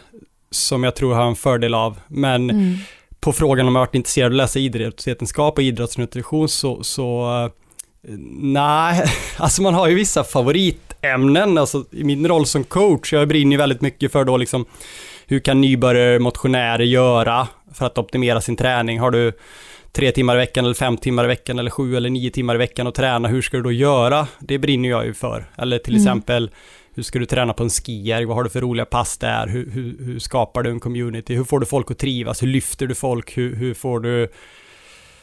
som 0.50 0.84
jag 0.84 0.94
tror 0.94 1.14
har 1.14 1.26
en 1.26 1.36
fördel 1.36 1.74
av. 1.74 1.98
Men 2.08 2.50
mm. 2.50 2.74
på 3.20 3.32
frågan 3.32 3.68
om 3.68 3.74
jag 3.74 3.82
varit 3.82 3.94
intresserad 3.94 4.26
av 4.26 4.32
att 4.32 4.36
läsa 4.36 4.58
idrottsvetenskap 4.58 5.58
och 5.58 5.64
idrottsnutrition 5.64 6.48
så, 6.48 6.82
så 6.82 7.26
eh, 7.44 8.14
nej, 8.40 9.04
alltså 9.36 9.62
man 9.62 9.74
har 9.74 9.88
ju 9.88 9.94
vissa 9.94 10.24
favoritämnen. 10.24 11.58
Alltså 11.58 11.84
i 11.92 12.04
min 12.04 12.28
roll 12.28 12.46
som 12.46 12.64
coach, 12.64 13.12
jag 13.12 13.28
brinner 13.28 13.52
ju 13.52 13.58
väldigt 13.58 13.80
mycket 13.80 14.12
för 14.12 14.24
då 14.24 14.36
liksom 14.36 14.66
hur 15.26 15.40
kan 15.40 15.60
nybörjare 15.60 16.18
motionärer 16.18 16.84
göra 16.84 17.48
för 17.74 17.86
att 17.86 17.98
optimera 17.98 18.40
sin 18.40 18.56
träning? 18.56 19.00
Har 19.00 19.10
du 19.10 19.32
tre 19.92 20.12
timmar 20.12 20.34
i 20.34 20.38
veckan 20.38 20.64
eller 20.64 20.74
fem 20.74 20.96
timmar 20.96 21.24
i 21.24 21.26
veckan 21.26 21.58
eller 21.58 21.70
sju 21.70 21.96
eller 21.96 22.10
nio 22.10 22.30
timmar 22.30 22.54
i 22.54 22.58
veckan 22.58 22.86
att 22.86 22.94
träna, 22.94 23.28
hur 23.28 23.42
ska 23.42 23.56
du 23.56 23.62
då 23.62 23.72
göra? 23.72 24.26
Det 24.38 24.58
brinner 24.58 24.88
jag 24.88 25.06
ju 25.06 25.14
för. 25.14 25.50
Eller 25.56 25.78
till 25.78 25.94
mm. 25.94 26.02
exempel 26.02 26.50
hur 26.98 27.02
ska 27.02 27.18
du 27.18 27.26
träna 27.26 27.52
på 27.52 27.62
en 27.62 27.70
skijärg? 27.70 28.24
Vad 28.24 28.36
har 28.36 28.44
du 28.44 28.50
för 28.50 28.60
roliga 28.60 28.84
pass 28.84 29.18
där? 29.18 29.46
Hur, 29.46 29.70
hur, 29.70 30.04
hur, 30.04 30.18
skapar 30.18 30.62
du 30.62 30.70
en 30.70 30.80
community? 30.80 31.34
Hur 31.34 31.44
får 31.44 31.60
du 31.60 31.66
folk 31.66 31.90
att 31.90 31.98
trivas? 31.98 32.42
Hur 32.42 32.48
lyfter 32.48 32.86
du 32.86 32.94
folk? 32.94 33.36
Hur, 33.36 33.56
hur 33.56 33.74
får 33.74 34.00
du 34.00 34.28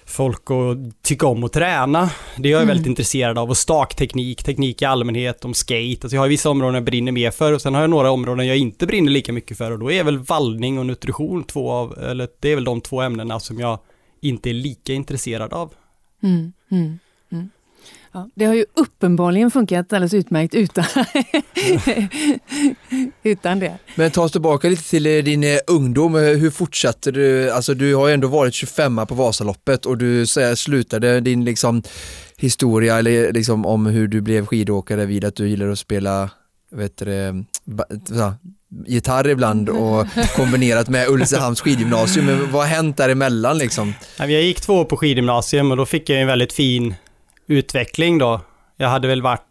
folk 0.05 0.41
att 0.51 1.03
tycka 1.03 1.27
om 1.27 1.43
att 1.43 1.53
träna? 1.53 2.09
Det 2.37 2.49
är 2.49 2.51
jag 2.51 2.61
mm. 2.61 2.67
väldigt 2.67 2.87
intresserad 2.87 3.37
av. 3.37 3.49
Och 3.49 3.57
stakteknik, 3.57 4.43
teknik 4.43 4.81
i 4.81 4.85
allmänhet, 4.85 5.45
om 5.45 5.53
skate. 5.53 5.99
Alltså 6.01 6.15
jag 6.15 6.21
har 6.21 6.27
vissa 6.27 6.49
områden 6.49 6.75
jag 6.75 6.83
brinner 6.83 7.11
mer 7.11 7.31
för 7.31 7.53
och 7.53 7.61
sen 7.61 7.73
har 7.73 7.81
jag 7.81 7.89
några 7.89 8.11
områden 8.11 8.47
jag 8.47 8.57
inte 8.57 8.85
brinner 8.85 9.11
lika 9.11 9.33
mycket 9.33 9.57
för 9.57 9.71
och 9.71 9.79
då 9.79 9.91
är 9.91 10.03
väl 10.03 10.17
vallning 10.17 10.79
och 10.79 10.85
nutrition 10.85 11.43
två 11.43 11.71
av, 11.71 11.97
eller 11.99 12.27
det 12.39 12.51
är 12.51 12.55
väl 12.55 12.63
de 12.63 12.81
två 12.81 13.01
ämnena 13.01 13.39
som 13.39 13.59
jag 13.59 13.79
inte 14.21 14.49
är 14.49 14.53
lika 14.53 14.93
intresserad 14.93 15.53
av. 15.53 15.73
Mm. 16.23 16.53
Mm. 16.71 16.99
Ja, 18.15 18.29
det 18.35 18.45
har 18.45 18.53
ju 18.53 18.65
uppenbarligen 18.73 19.51
funkat 19.51 19.93
alldeles 19.93 20.13
utmärkt 20.13 20.53
utan, 20.53 20.85
utan 23.23 23.59
det. 23.59 23.77
Men 23.95 24.11
ta 24.11 24.23
oss 24.23 24.31
tillbaka 24.31 24.69
lite 24.69 24.89
till 24.89 25.05
eh, 25.05 25.23
din 25.23 25.43
eh, 25.43 25.57
ungdom. 25.67 26.15
Hur 26.15 26.49
fortsatte 26.49 27.11
du? 27.11 27.51
Alltså 27.51 27.73
du 27.73 27.95
har 27.95 28.07
ju 28.07 28.13
ändå 28.13 28.27
varit 28.27 28.53
25 28.53 29.07
på 29.07 29.15
Vasaloppet 29.15 29.85
och 29.85 29.97
du 29.97 30.25
slutade 30.55 31.19
din 31.19 31.45
liksom, 31.45 31.83
historia 32.37 32.97
eller 32.97 33.33
liksom, 33.33 33.65
om 33.65 33.85
hur 33.85 34.07
du 34.07 34.21
blev 34.21 34.45
skidåkare 34.45 35.05
vid 35.05 35.25
att 35.25 35.35
du 35.35 35.47
gillar 35.47 35.67
att 35.67 35.79
spela 35.79 36.29
vet 36.71 36.97
du, 36.97 37.43
gitarr 38.87 39.29
ibland 39.29 39.69
och 39.69 40.07
kombinerat 40.35 40.89
med 40.89 41.09
Ulricehamns 41.09 41.61
skidgymnasium. 41.61 42.25
Men 42.25 42.51
vad 42.51 42.61
har 42.61 42.69
hänt 42.69 42.97
däremellan 42.97 43.57
liksom? 43.57 43.93
Jag 44.17 44.29
gick 44.29 44.61
två 44.61 44.73
år 44.73 44.85
på 44.85 44.97
skidgymnasium 44.97 45.71
och 45.71 45.77
då 45.77 45.85
fick 45.85 46.09
jag 46.09 46.21
en 46.21 46.27
väldigt 46.27 46.53
fin 46.53 46.95
utveckling 47.47 48.17
då. 48.17 48.41
Jag 48.77 48.89
hade 48.89 49.07
väl 49.07 49.21
varit 49.21 49.45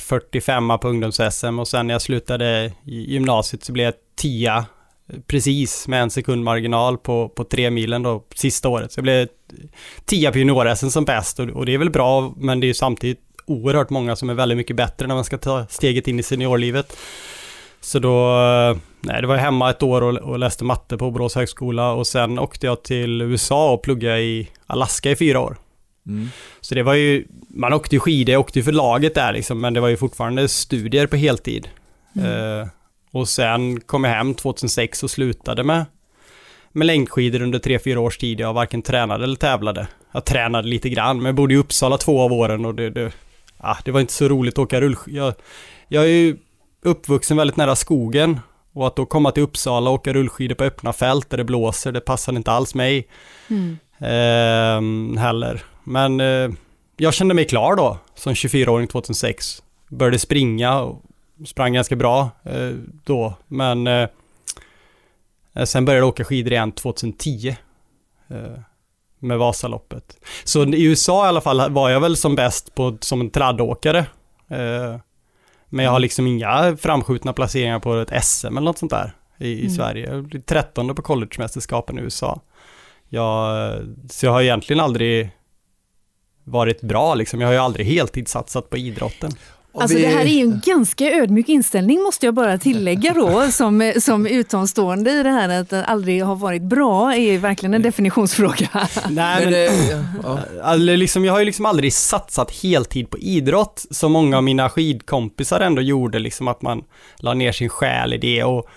45 0.00 0.68
på 0.68 0.88
ungdoms-SM 0.88 1.58
och 1.58 1.68
sen 1.68 1.86
när 1.86 1.94
jag 1.94 2.02
slutade 2.02 2.72
i 2.84 3.12
gymnasiet 3.12 3.64
så 3.64 3.72
blev 3.72 3.84
jag 3.84 3.94
10 4.16 4.64
precis 5.26 5.88
med 5.88 6.02
en 6.02 6.10
sekund 6.10 6.44
marginal 6.44 6.98
på, 6.98 7.28
på 7.28 7.44
tre 7.44 7.70
milen 7.70 8.02
då 8.02 8.24
sista 8.34 8.68
året. 8.68 8.92
Så 8.92 8.98
jag 8.98 9.02
blev 9.02 9.28
10 10.04 10.32
på 10.32 10.38
junior-SM 10.38 10.88
som 10.88 11.04
bäst 11.04 11.38
och, 11.40 11.48
och, 11.48 11.66
det 11.66 11.74
är 11.74 11.78
väl 11.78 11.90
bra 11.90 12.34
men 12.36 12.60
det 12.60 12.64
är 12.64 12.68
ju 12.68 12.74
samtidigt 12.74 13.20
oerhört 13.46 13.90
många 13.90 14.16
som 14.16 14.30
är 14.30 14.34
väldigt 14.34 14.58
mycket 14.58 14.76
bättre 14.76 15.06
när 15.06 15.14
man 15.14 15.24
ska 15.24 15.38
ta 15.38 15.66
steget 15.66 16.08
in 16.08 16.20
i 16.20 16.22
seniorlivet. 16.22 16.96
Så 17.80 17.98
då, 17.98 18.36
nej 19.00 19.20
det 19.20 19.26
var 19.26 19.36
hemma 19.36 19.70
ett 19.70 19.82
år 19.82 20.02
och, 20.02 20.18
och 20.18 20.38
läste 20.38 20.64
matte 20.64 20.96
på 20.96 21.10
Borås 21.10 21.34
högskola 21.34 21.92
och 21.92 22.06
sen 22.06 22.38
åkte 22.38 22.66
jag 22.66 22.82
till 22.82 23.22
USA 23.22 23.72
och 23.72 23.82
pluggade 23.82 24.20
i 24.20 24.48
Alaska 24.66 25.10
i 25.10 25.16
fyra 25.16 25.40
år. 25.40 25.56
Mm. 26.10 26.28
Så 26.60 26.74
det 26.74 26.82
var 26.82 26.94
ju, 26.94 27.24
man 27.48 27.72
åkte 27.72 27.96
ju 27.96 28.00
skidor, 28.00 28.32
jag 28.32 28.40
åkte 28.40 28.58
ju 28.58 28.62
för 28.62 28.72
laget 28.72 29.14
där 29.14 29.32
liksom, 29.32 29.60
men 29.60 29.74
det 29.74 29.80
var 29.80 29.88
ju 29.88 29.96
fortfarande 29.96 30.48
studier 30.48 31.06
på 31.06 31.16
heltid. 31.16 31.68
Mm. 32.16 32.30
Uh, 32.30 32.66
och 33.12 33.28
sen 33.28 33.80
kom 33.80 34.04
jag 34.04 34.10
hem 34.10 34.34
2006 34.34 35.02
och 35.02 35.10
slutade 35.10 35.64
med, 35.64 35.84
med 36.72 36.86
längdskidor 36.86 37.42
under 37.42 37.58
3-4 37.58 37.96
års 37.96 38.18
tid. 38.18 38.40
Jag 38.40 38.52
varken 38.52 38.82
tränade 38.82 39.24
eller 39.24 39.36
tävlade. 39.36 39.86
Jag 40.12 40.24
tränade 40.24 40.68
lite 40.68 40.88
grann, 40.88 41.16
men 41.16 41.26
jag 41.26 41.34
bodde 41.34 41.54
i 41.54 41.56
Uppsala 41.56 41.98
två 41.98 42.20
av 42.20 42.32
åren 42.32 42.64
och 42.64 42.74
det, 42.74 42.90
det, 42.90 43.12
ah, 43.58 43.76
det 43.84 43.90
var 43.90 44.00
inte 44.00 44.12
så 44.12 44.28
roligt 44.28 44.54
att 44.54 44.58
åka 44.58 44.80
rullskidor. 44.80 45.24
Jag, 45.24 45.34
jag 45.88 46.04
är 46.04 46.08
ju 46.08 46.36
uppvuxen 46.82 47.36
väldigt 47.36 47.56
nära 47.56 47.76
skogen 47.76 48.40
och 48.72 48.86
att 48.86 48.96
då 48.96 49.06
komma 49.06 49.32
till 49.32 49.42
Uppsala 49.42 49.90
och 49.90 49.94
åka 49.94 50.12
rullskidor 50.12 50.54
på 50.54 50.64
öppna 50.64 50.92
fält 50.92 51.30
där 51.30 51.38
det 51.38 51.44
blåser, 51.44 51.92
det 51.92 52.00
passade 52.00 52.36
inte 52.36 52.52
alls 52.52 52.74
mig. 52.74 53.08
Mm. 53.48 53.78
Uh, 54.02 55.18
heller. 55.18 55.64
Men 55.84 56.20
eh, 56.20 56.50
jag 56.96 57.14
kände 57.14 57.34
mig 57.34 57.44
klar 57.44 57.76
då, 57.76 57.98
som 58.14 58.32
24-åring 58.32 58.86
2006. 58.86 59.62
Började 59.88 60.18
springa 60.18 60.80
och 60.80 61.02
sprang 61.46 61.72
ganska 61.72 61.96
bra 61.96 62.30
eh, 62.44 62.70
då, 63.04 63.34
men 63.48 63.86
eh, 63.86 64.08
sen 65.64 65.84
började 65.84 66.00
jag 66.00 66.08
åka 66.08 66.24
skidor 66.24 66.52
igen 66.52 66.72
2010. 66.72 67.56
Eh, 68.28 68.60
med 69.20 69.38
Vasaloppet. 69.38 70.16
Så 70.44 70.64
i 70.64 70.84
USA 70.84 71.26
i 71.26 71.28
alla 71.28 71.40
fall 71.40 71.70
var 71.70 71.90
jag 71.90 72.00
väl 72.00 72.16
som 72.16 72.34
bäst 72.34 72.74
på, 72.74 72.98
som 73.00 73.20
en 73.20 73.30
traddåkare. 73.30 73.98
Eh, 74.48 74.96
men 75.68 75.84
jag 75.84 75.92
har 75.92 76.00
liksom 76.00 76.26
inga 76.26 76.76
framskjutna 76.76 77.32
placeringar 77.32 77.78
på 77.78 77.94
ett 77.94 78.24
SM 78.24 78.46
eller 78.46 78.60
något 78.60 78.78
sånt 78.78 78.92
där 78.92 79.12
i, 79.38 79.48
i 79.48 79.60
mm. 79.60 79.70
Sverige. 79.70 80.10
Jag 80.10 80.24
blev 80.24 80.40
13 80.40 80.94
på 80.94 81.02
collegemästerskapen 81.02 81.98
i 81.98 82.02
USA. 82.02 82.40
Jag, 83.08 83.74
så 84.10 84.26
jag 84.26 84.32
har 84.32 84.42
egentligen 84.42 84.80
aldrig 84.80 85.30
varit 86.50 86.80
bra 86.80 87.14
liksom. 87.14 87.40
Jag 87.40 87.48
har 87.48 87.52
ju 87.52 87.58
aldrig 87.58 87.86
heltidssatsat 87.86 88.70
på 88.70 88.76
idrotten. 88.76 89.32
Alltså 89.74 89.98
det 89.98 90.06
här 90.06 90.20
är 90.20 90.28
ju 90.28 90.40
en 90.40 90.60
ganska 90.64 91.10
ödmjuk 91.10 91.48
inställning 91.48 92.02
måste 92.02 92.26
jag 92.26 92.34
bara 92.34 92.58
tillägga 92.58 93.14
då 93.14 93.48
som, 93.50 93.92
som 94.00 94.26
utomstående 94.26 95.10
i 95.10 95.22
det 95.22 95.30
här 95.30 95.60
att 95.60 95.70
det 95.70 95.84
aldrig 95.84 96.24
har 96.24 96.36
varit 96.36 96.62
bra 96.62 97.14
är 97.14 97.38
verkligen 97.38 97.74
en 97.74 97.82
definitionsfråga. 97.82 98.88
Nej, 99.08 99.44
Men, 99.50 99.98
ja. 100.22 100.38
Alltså, 100.62 100.96
liksom, 100.96 101.24
jag 101.24 101.32
har 101.32 101.38
ju 101.38 101.44
liksom 101.44 101.66
aldrig 101.66 101.92
satsat 101.92 102.50
heltid 102.50 103.10
på 103.10 103.18
idrott 103.18 103.84
som 103.90 104.12
många 104.12 104.36
av 104.36 104.42
mina 104.42 104.68
skidkompisar 104.68 105.60
ändå 105.60 105.82
gjorde, 105.82 106.18
liksom 106.18 106.48
att 106.48 106.62
man 106.62 106.84
la 107.16 107.34
ner 107.34 107.52
sin 107.52 107.68
själ 107.68 108.12
i 108.12 108.18
det 108.18 108.44
och 108.44 108.68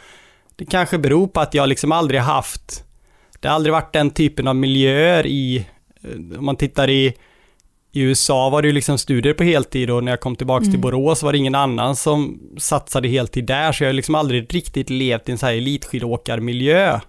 det 0.55 0.65
kanske 0.65 0.97
beror 0.97 1.27
på 1.27 1.39
att 1.39 1.53
jag 1.53 1.69
liksom 1.69 1.91
aldrig 1.91 2.21
haft, 2.21 2.83
det 3.39 3.47
har 3.47 3.55
aldrig 3.55 3.73
varit 3.73 3.93
den 3.93 4.09
typen 4.09 4.47
av 4.47 4.55
miljöer 4.55 5.25
i, 5.25 5.65
eh, 6.03 6.39
om 6.39 6.45
man 6.45 6.55
tittar 6.55 6.89
i 6.89 7.13
i 7.95 8.01
USA 8.01 8.49
var 8.49 8.61
det 8.61 8.67
ju 8.67 8.71
liksom 8.71 8.97
studier 8.97 9.33
på 9.33 9.43
heltid 9.43 9.89
och 9.89 10.03
när 10.03 10.11
jag 10.11 10.19
kom 10.19 10.35
tillbaka 10.35 10.65
till 10.65 10.79
Borås 10.79 11.23
var 11.23 11.31
det 11.31 11.37
ingen 11.37 11.55
annan 11.55 11.95
som 11.95 12.39
satsade 12.57 13.07
heltid 13.07 13.45
där 13.45 13.71
så 13.71 13.83
jag 13.83 13.89
har 13.89 13.93
liksom 13.93 14.15
aldrig 14.15 14.55
riktigt 14.55 14.89
levt 14.89 15.29
i 15.29 15.31
en 15.31 15.37
så 15.37 15.45
här 15.45 15.53
elitskidåkarmiljö. 15.53 16.99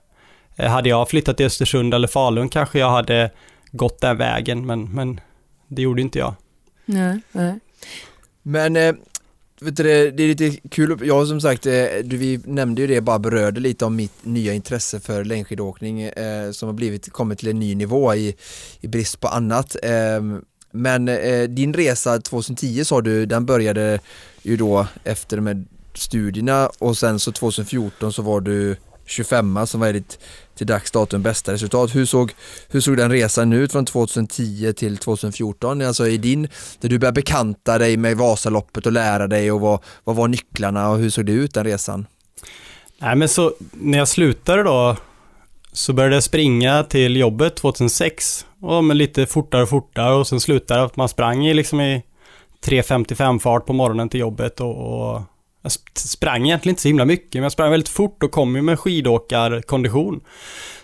Eh, 0.57 0.71
Hade 0.71 0.89
jag 0.89 1.09
flyttat 1.09 1.37
till 1.37 1.47
Östersund 1.47 1.95
eller 1.95 2.09
Falun 2.09 2.49
kanske 2.49 2.79
jag 2.79 2.91
hade 2.91 3.31
gått 3.73 4.01
den 4.01 4.17
vägen, 4.17 4.67
men, 4.67 4.95
men 4.95 5.21
det 5.69 5.83
gjorde 5.83 6.03
inte 6.03 6.19
jag. 6.19 6.35
Nej, 6.85 7.21
nej. 7.33 7.59
Men 8.43 8.77
eh, 8.77 8.95
vet 9.61 9.77
du, 9.77 9.83
det, 10.11 10.23
är 10.23 10.29
lite 10.29 10.51
kul, 10.71 10.99
jag 11.03 11.29
som 11.29 11.41
sagt, 11.41 11.67
eh, 11.67 11.85
du, 12.05 12.17
vi 12.17 12.41
nämnde 12.45 12.83
ju 12.83 12.87
det, 12.87 13.01
bara 13.01 13.19
berörde 13.19 13.61
lite 13.61 13.85
om 13.85 13.97
mitt 13.97 14.25
nya 14.25 14.53
intresse 14.53 15.01
för 15.01 15.25
längdskidåkning 15.25 16.03
eh, 16.03 16.51
som 16.51 16.69
har 16.69 16.75
blivit, 16.75 17.13
kommit 17.13 17.39
till 17.39 17.49
en 17.49 17.59
ny 17.59 17.75
nivå 17.75 18.15
i, 18.15 18.37
i 18.81 18.89
brist 18.89 19.21
på 19.21 19.29
annat. 19.29 19.77
Eh, 19.83 20.21
men 20.75 21.09
eh, 21.09 21.43
din 21.43 21.75
resa 21.75 22.19
2010 22.19 22.85
sa 22.85 23.01
du, 23.01 23.27
den 23.27 23.47
började 23.47 24.01
ju 24.43 24.57
då 24.57 24.87
efter 25.05 25.41
med 25.41 25.67
studierna 25.95 26.71
och 26.79 26.99
sen 26.99 27.21
så 27.21 27.33
2014 27.33 28.13
så 28.13 28.23
var 28.23 28.41
du 28.41 28.77
25 29.07 29.67
som 29.67 29.81
var 29.81 29.93
ditt 29.93 30.19
till 30.57 30.67
dags 30.67 30.91
datum 30.91 31.23
bästa 31.23 31.53
resultat. 31.53 31.95
Hur 31.95 32.07
såg, 32.07 32.33
hur 32.69 32.81
såg 32.81 32.97
den 32.97 33.11
resan 33.11 33.53
ut 33.53 33.73
från 33.73 33.85
2010 33.85 34.73
till 34.73 34.97
2014? 34.97 35.83
Alltså 35.83 36.09
i 36.09 36.17
din, 36.17 36.49
där 36.81 36.89
du 36.89 36.99
började 36.99 37.15
bekanta 37.15 37.79
dig 37.79 37.97
med 37.97 38.17
Vasaloppet 38.17 38.87
och 38.87 38.93
lära 38.93 39.27
dig 39.27 39.53
och 39.53 39.61
vad, 39.61 39.81
vad 40.05 40.17
var 40.17 40.29
nycklarna 40.29 40.89
och 40.89 40.99
hur 40.99 41.11
såg 41.11 41.27
det 41.27 41.33
ut 41.33 41.55
den 41.55 41.65
resan? 41.65 42.07
Nej 42.99 43.17
men 43.17 43.29
så, 43.29 43.53
när 43.73 43.99
jag 43.99 44.09
slutade 44.09 44.63
då, 44.63 44.97
så 45.73 45.93
började 45.93 46.17
jag 46.17 46.25
springa 46.25 46.85
till 46.85 47.17
jobbet 47.17 47.57
2006. 47.57 48.47
Och 48.65 48.85
men 48.85 48.99
lite 48.99 49.27
fortare 49.27 49.63
och 49.63 49.69
fortare 49.69 50.15
och 50.15 50.27
sen 50.27 50.41
slutade 50.41 50.83
att 50.83 50.97
man 50.97 51.09
sprang 51.09 51.47
i 51.47 51.55
liksom 51.55 51.81
i 51.81 52.03
3.55 52.65 53.39
fart 53.39 53.67
på 53.67 53.73
morgonen 53.73 54.09
till 54.09 54.21
jobbet 54.21 54.61
och, 54.61 54.77
och 54.77 55.23
jag 55.63 55.71
sp- 55.71 56.09
sprang 56.09 56.47
egentligen 56.47 56.73
inte 56.73 56.83
så 56.83 56.89
himla 56.89 57.05
mycket, 57.05 57.35
men 57.35 57.43
jag 57.43 57.53
sprang 57.53 57.71
väldigt 57.71 57.89
fort 57.89 58.23
och 58.23 58.31
kom 58.31 58.57
ju 58.57 58.63
med 58.63 58.81
skidåkarkondition. 58.81 60.21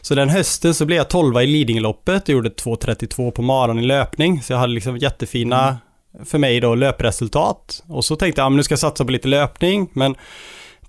Så 0.00 0.14
den 0.14 0.28
hösten 0.28 0.74
så 0.74 0.86
blev 0.86 0.96
jag 0.96 1.10
12 1.10 1.40
i 1.40 1.46
Lidingöloppet 1.46 2.22
och 2.22 2.28
gjorde 2.28 2.48
2.32 2.48 3.30
på 3.30 3.42
maran 3.42 3.78
i 3.78 3.82
löpning. 3.82 4.42
Så 4.42 4.52
jag 4.52 4.58
hade 4.58 4.72
liksom 4.72 4.96
jättefina, 4.98 5.78
för 6.24 6.38
mig 6.38 6.60
då, 6.60 6.74
löpresultat. 6.74 7.82
Och 7.88 8.04
så 8.04 8.16
tänkte 8.16 8.40
jag, 8.40 8.44
ja, 8.44 8.48
men 8.48 8.56
nu 8.56 8.62
ska 8.62 8.72
jag 8.72 8.78
satsa 8.78 9.04
på 9.04 9.12
lite 9.12 9.28
löpning, 9.28 9.88
men 9.92 10.14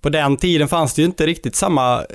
på 0.02 0.10
den 0.10 0.38
tiden 0.38 0.68
fanns 0.68 0.94
det 0.94 1.02
ju 1.02 1.06
inte 1.06 1.28
riktigt 1.28 1.56
samma 1.56 2.06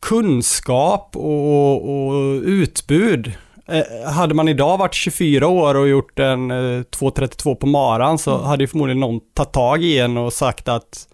kunskap 0.00 1.16
och, 1.16 2.06
och 2.06 2.42
utbud. 2.42 3.32
Eh, 3.68 4.10
hade 4.10 4.34
man 4.34 4.48
idag 4.48 4.78
varit 4.78 4.94
24 4.94 5.48
år 5.48 5.74
och 5.74 5.88
gjort 5.88 6.18
en 6.18 6.50
eh, 6.50 6.54
2.32 6.54 7.54
på 7.54 7.66
maran 7.66 8.18
så 8.18 8.42
hade 8.42 8.64
ju 8.64 8.68
förmodligen 8.68 9.00
någon 9.00 9.20
tagit 9.34 9.52
tag 9.52 9.84
i 9.84 9.98
en 9.98 10.16
och 10.16 10.32
sagt 10.32 10.68
att 10.68 11.08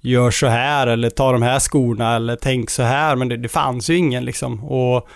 gör 0.00 0.30
så 0.30 0.46
här 0.46 0.86
eller 0.86 1.10
ta 1.10 1.32
de 1.32 1.42
här 1.42 1.58
skorna 1.58 2.16
eller 2.16 2.36
tänk 2.36 2.70
så 2.70 2.82
här 2.82 3.16
men 3.16 3.28
det, 3.28 3.36
det 3.36 3.48
fanns 3.48 3.90
ju 3.90 3.96
ingen 3.96 4.24
liksom 4.24 4.64
och 4.64 5.08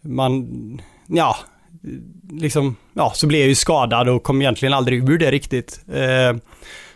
man, 0.00 0.48
ja, 1.06 1.36
liksom, 2.30 2.76
ja 2.94 3.12
så 3.14 3.26
blev 3.26 3.40
jag 3.40 3.48
ju 3.48 3.54
skadad 3.54 4.08
och 4.08 4.22
kom 4.22 4.42
egentligen 4.42 4.74
aldrig 4.74 5.10
ur 5.10 5.18
det 5.18 5.30
riktigt. 5.30 5.80
Eh, 5.92 6.36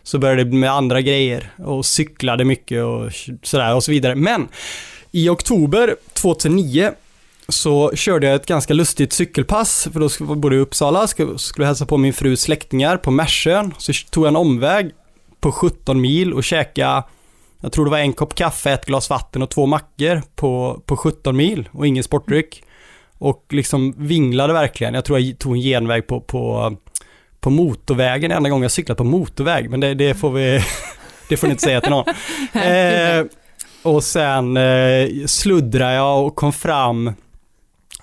så 0.02 0.18
började 0.18 0.44
det 0.44 0.57
med 0.57 0.70
andra 0.70 1.00
grejer 1.00 1.50
och 1.59 1.87
cyklade 1.87 2.44
mycket 2.44 2.85
och 2.85 3.12
sådär 3.42 3.74
och 3.74 3.85
så 3.85 3.90
vidare. 3.90 4.14
Men 4.14 4.48
i 5.11 5.28
oktober 5.28 5.96
2009 6.12 6.92
så 7.48 7.92
körde 7.94 8.26
jag 8.26 8.37
ett 8.37 8.46
ganska 8.46 8.74
lustigt 8.74 9.12
cykelpass, 9.12 9.88
för 9.92 10.00
då 10.00 10.09
skulle 10.09 10.30
jag 10.30 10.38
bodde 10.38 10.57
i 10.57 10.59
Uppsala, 10.59 11.07
skulle, 11.07 11.38
skulle 11.38 11.66
hälsa 11.66 11.87
på 11.87 11.96
min 11.96 12.12
frus 12.12 12.40
släktingar 12.40 12.96
på 12.96 13.11
Märsön. 13.11 13.74
Så 13.78 13.92
tog 14.11 14.24
jag 14.24 14.28
en 14.28 14.37
omväg 14.37 14.90
på 15.40 15.52
17 15.52 16.00
mil 16.00 16.33
och 16.33 16.44
käkade, 16.44 17.02
jag 17.61 17.72
tror 17.72 17.85
det 17.85 17.90
var 17.90 17.98
en 17.98 18.12
kopp 18.12 18.35
kaffe, 18.35 18.72
ett 18.72 18.87
glas 18.87 19.11
vatten 19.11 19.42
och 19.42 19.50
två 19.50 19.66
mackor 19.66 20.22
på, 20.35 20.83
på 20.87 20.96
17 20.96 21.37
mil 21.37 21.68
och 21.72 21.87
ingen 21.87 22.04
sportdryck. 22.04 22.62
Och 23.18 23.46
liksom 23.50 23.94
vinglade 23.96 24.52
verkligen. 24.52 24.94
Jag 24.94 25.04
tror 25.04 25.18
jag 25.18 25.38
tog 25.38 25.52
en 25.57 25.62
genväg 25.62 26.07
på, 26.07 26.20
på, 26.20 26.76
på 27.40 27.50
motorvägen 27.50 28.30
enda 28.30 28.50
gången 28.50 28.62
jag 28.62 28.70
cyklat 28.70 28.98
på 28.98 29.04
motorväg, 29.04 29.70
men 29.70 29.80
det, 29.80 29.94
det 29.94 30.14
får 30.14 30.30
vi, 30.30 30.61
det 31.28 31.37
får 31.37 31.46
ni 31.46 31.50
inte 31.50 31.62
säga 31.62 31.80
till 31.80 31.90
någon. 31.90 32.04
Eh, 32.62 33.24
och 33.83 34.04
sen 34.04 34.57
eh, 34.57 35.26
sluddrade 35.26 35.94
jag 35.94 36.26
och 36.26 36.37
kom 36.37 36.52
fram 36.52 37.12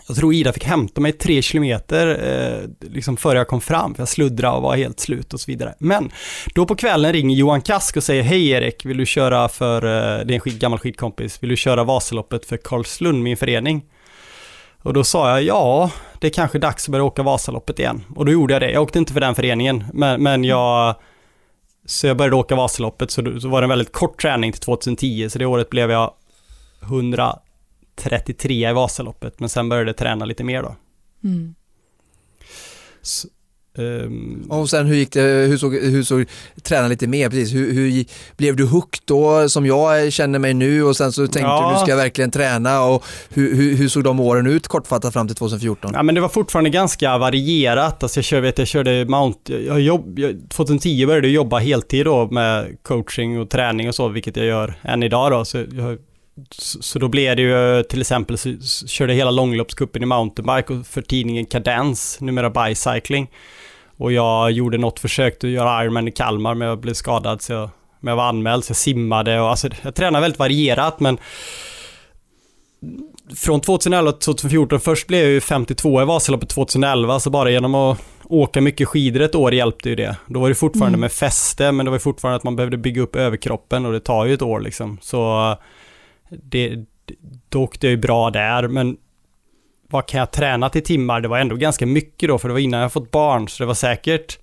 jag 0.07 0.17
tror 0.17 0.33
Ida 0.33 0.53
fick 0.53 0.63
hämta 0.63 1.01
mig 1.01 1.11
tre 1.11 1.41
kilometer 1.41 2.07
eh, 2.07 2.89
liksom 2.91 3.17
före 3.17 3.37
jag 3.37 3.47
kom 3.47 3.61
fram, 3.61 3.95
för 3.95 4.01
jag 4.01 4.07
sluddrade 4.09 4.55
och 4.57 4.63
var 4.63 4.75
helt 4.75 4.99
slut 4.99 5.33
och 5.33 5.39
så 5.39 5.51
vidare. 5.51 5.73
Men 5.79 6.11
då 6.55 6.65
på 6.65 6.75
kvällen 6.75 7.13
ringer 7.13 7.35
Johan 7.35 7.61
Kask 7.61 7.97
och 7.97 8.03
säger 8.03 8.23
Hej 8.23 8.49
Erik, 8.49 8.85
vill 8.85 8.97
du 8.97 9.05
köra 9.05 9.49
för, 9.49 9.75
eh, 9.85 10.25
det 10.25 10.33
är 10.33 10.35
en 10.35 10.39
skid, 10.39 10.59
gammal 10.59 10.79
skidkompis, 10.79 11.43
vill 11.43 11.49
du 11.49 11.55
köra 11.57 11.83
Vasaloppet 11.83 12.45
för 12.45 12.57
Karlslund, 12.57 13.23
min 13.23 13.37
förening? 13.37 13.83
Och 14.83 14.93
då 14.93 15.03
sa 15.03 15.29
jag 15.29 15.43
ja, 15.43 15.91
det 16.19 16.27
är 16.27 16.31
kanske 16.31 16.59
dags 16.59 16.85
att 16.87 16.91
börja 16.91 17.03
åka 17.03 17.23
Vasaloppet 17.23 17.79
igen. 17.79 18.03
Och 18.15 18.25
då 18.25 18.31
gjorde 18.31 18.53
jag 18.53 18.61
det. 18.61 18.71
Jag 18.71 18.83
åkte 18.83 18.99
inte 18.99 19.13
för 19.13 19.19
den 19.19 19.35
föreningen, 19.35 19.83
men, 19.93 20.23
men 20.23 20.43
jag 20.43 20.95
så 21.85 22.07
jag 22.07 22.17
började 22.17 22.35
åka 22.35 22.55
Vasaloppet, 22.55 23.11
så, 23.11 23.21
då- 23.21 23.39
så 23.39 23.49
var 23.49 23.61
det 23.61 23.65
en 23.65 23.69
väldigt 23.69 23.91
kort 23.91 24.21
träning 24.21 24.51
till 24.51 24.61
2010, 24.61 25.29
så 25.29 25.39
det 25.39 25.45
året 25.45 25.69
blev 25.69 25.91
jag 25.91 26.13
133 27.97 28.69
i 28.69 28.73
Vasaloppet, 28.73 29.39
men 29.39 29.49
sen 29.49 29.69
började 29.69 29.89
jag 29.89 29.97
träna 29.97 30.25
lite 30.25 30.43
mer 30.43 30.63
då. 30.63 30.75
Mm. 31.23 31.55
Så, 33.01 33.27
ehm, 33.77 34.45
Och 34.49 34.69
sen 34.69 34.85
hur 34.87 34.95
gick 34.95 35.13
det, 35.13 35.21
hur 35.21 35.57
såg, 35.57 35.75
hur 35.75 36.03
såg 36.03 36.25
träna 36.63 36.87
lite 36.87 37.07
mer 37.07 37.29
precis, 37.29 37.53
hur, 37.53 37.73
hur 37.73 38.05
blev 38.37 38.55
du 38.55 38.65
hooked 38.65 39.01
då 39.05 39.49
som 39.49 39.65
jag 39.65 40.13
känner 40.13 40.39
mig 40.39 40.53
nu 40.53 40.83
och 40.83 40.97
sen 40.97 41.11
så 41.11 41.21
tänkte 41.21 41.39
Ja. 41.39 41.67
du 41.67 41.73
nu 41.73 41.79
ska 41.81 41.89
jag 41.89 41.97
verkligen 41.97 42.31
träna 42.31 42.83
och 42.83 43.03
hur, 43.29 43.55
hur, 43.55 43.75
hur 43.75 43.87
såg 43.87 44.03
de 44.03 44.19
åren 44.19 44.47
ut 44.47 44.67
kortfattat 44.67 45.13
fram 45.13 45.27
till 45.27 45.35
2014? 45.35 45.91
Ja 45.93 46.03
men 46.03 46.15
det 46.15 46.21
var 46.21 46.29
fortfarande 46.29 46.69
ganska 46.69 47.17
varierat. 47.17 48.03
Alltså 48.03 48.17
jag, 48.17 48.25
kör, 48.25 48.41
vet, 48.41 48.57
jag 48.57 48.67
körde 48.67 49.05
Mount, 49.05 49.53
jag, 49.53 49.61
jag 49.63 49.81
jobb, 49.81 50.19
jag, 50.19 50.49
2010 50.49 51.05
började 51.05 51.27
jag 51.27 51.33
jobba 51.33 51.59
heltid 51.59 52.05
då 52.05 52.27
med 52.31 52.77
coaching 52.83 53.39
och 53.39 53.49
träning 53.49 53.87
och 53.87 53.95
så, 53.95 54.07
vilket 54.07 54.37
jag 54.37 54.45
gör 54.45 54.73
än 54.81 55.03
idag 55.03 55.31
då. 55.31 55.45
Så, 55.45 55.57
jag, 55.57 55.97
så, 56.57 56.99
då 56.99 57.07
blev 57.07 57.35
det 57.35 57.41
ju 57.41 57.83
till 57.83 58.01
exempel 58.01 58.37
så, 58.37 58.57
körde 58.87 59.13
hela 59.13 59.31
långloppscupen 59.31 60.03
i 60.03 60.05
mountainbike 60.05 60.73
och 60.73 60.87
för 60.87 61.01
tidningen 61.01 61.45
Cadence, 61.45 62.25
numera 62.25 62.49
Bicycling. 62.49 63.31
Och 63.97 64.11
jag 64.11 64.51
gjorde 64.51 64.77
något 64.77 64.99
försök 64.99 65.43
att 65.43 65.49
göra 65.49 65.83
Ironman 65.83 66.07
i 66.07 66.11
Kalmar 66.11 66.55
men 66.55 66.67
jag 66.67 66.79
blev 66.79 66.93
skadad 66.93 67.41
så 67.41 67.53
jag, 67.53 67.69
men 67.99 68.11
jag 68.11 68.15
var 68.15 68.29
anmäld 68.29 68.63
så 68.63 68.71
jag 68.71 68.77
simmade 68.77 69.41
och 69.41 69.49
alltså 69.49 69.69
jag 69.81 69.95
tränade 69.95 70.21
väldigt 70.21 70.39
varierat 70.39 70.99
men 70.99 71.17
från 73.35 73.61
2011 73.61 74.11
till 74.11 74.19
2014, 74.19 74.79
först 74.79 75.07
blev 75.07 75.21
jag 75.21 75.31
ju 75.31 75.41
52 75.41 76.01
i 76.01 76.05
Vasaloppet 76.05 76.49
2011, 76.49 77.19
så 77.19 77.29
bara 77.29 77.49
genom 77.49 77.75
att 77.75 77.99
åka 78.23 78.61
mycket 78.61 78.87
skidor 78.87 79.21
ett 79.21 79.35
år 79.35 79.53
hjälpte 79.53 79.89
ju 79.89 79.95
det. 79.95 80.15
Då 80.27 80.39
var 80.39 80.49
det 80.49 80.55
fortfarande 80.55 80.97
med 80.97 81.11
fäste, 81.11 81.71
men 81.71 81.85
det 81.85 81.91
var 81.91 81.99
fortfarande 81.99 82.37
att 82.37 82.43
man 82.43 82.55
behövde 82.55 82.77
bygga 82.77 83.01
upp 83.01 83.15
överkroppen 83.15 83.85
och 83.85 83.91
det 83.91 83.99
tar 83.99 84.25
ju 84.25 84.33
ett 84.33 84.41
år 84.41 84.59
liksom. 84.59 84.97
Så 85.01 85.55
det, 86.31 86.85
då 87.49 87.63
åkte 87.63 87.87
jag 87.87 87.91
ju 87.91 87.97
bra 87.97 88.29
där, 88.29 88.67
men 88.67 88.97
vad 89.89 90.05
kan 90.05 90.19
jag 90.19 90.31
träna 90.31 90.69
till 90.69 90.83
timmar? 90.83 91.21
Det 91.21 91.27
var 91.27 91.39
ändå 91.39 91.55
ganska 91.55 91.85
mycket 91.85 92.29
då, 92.29 92.37
för 92.37 92.47
det 92.47 92.53
var 92.53 92.59
innan 92.59 92.79
jag 92.79 92.93
fått 92.93 93.11
barn, 93.11 93.47
så 93.47 93.63
det 93.63 93.67
var 93.67 93.73
säkert 93.73 94.39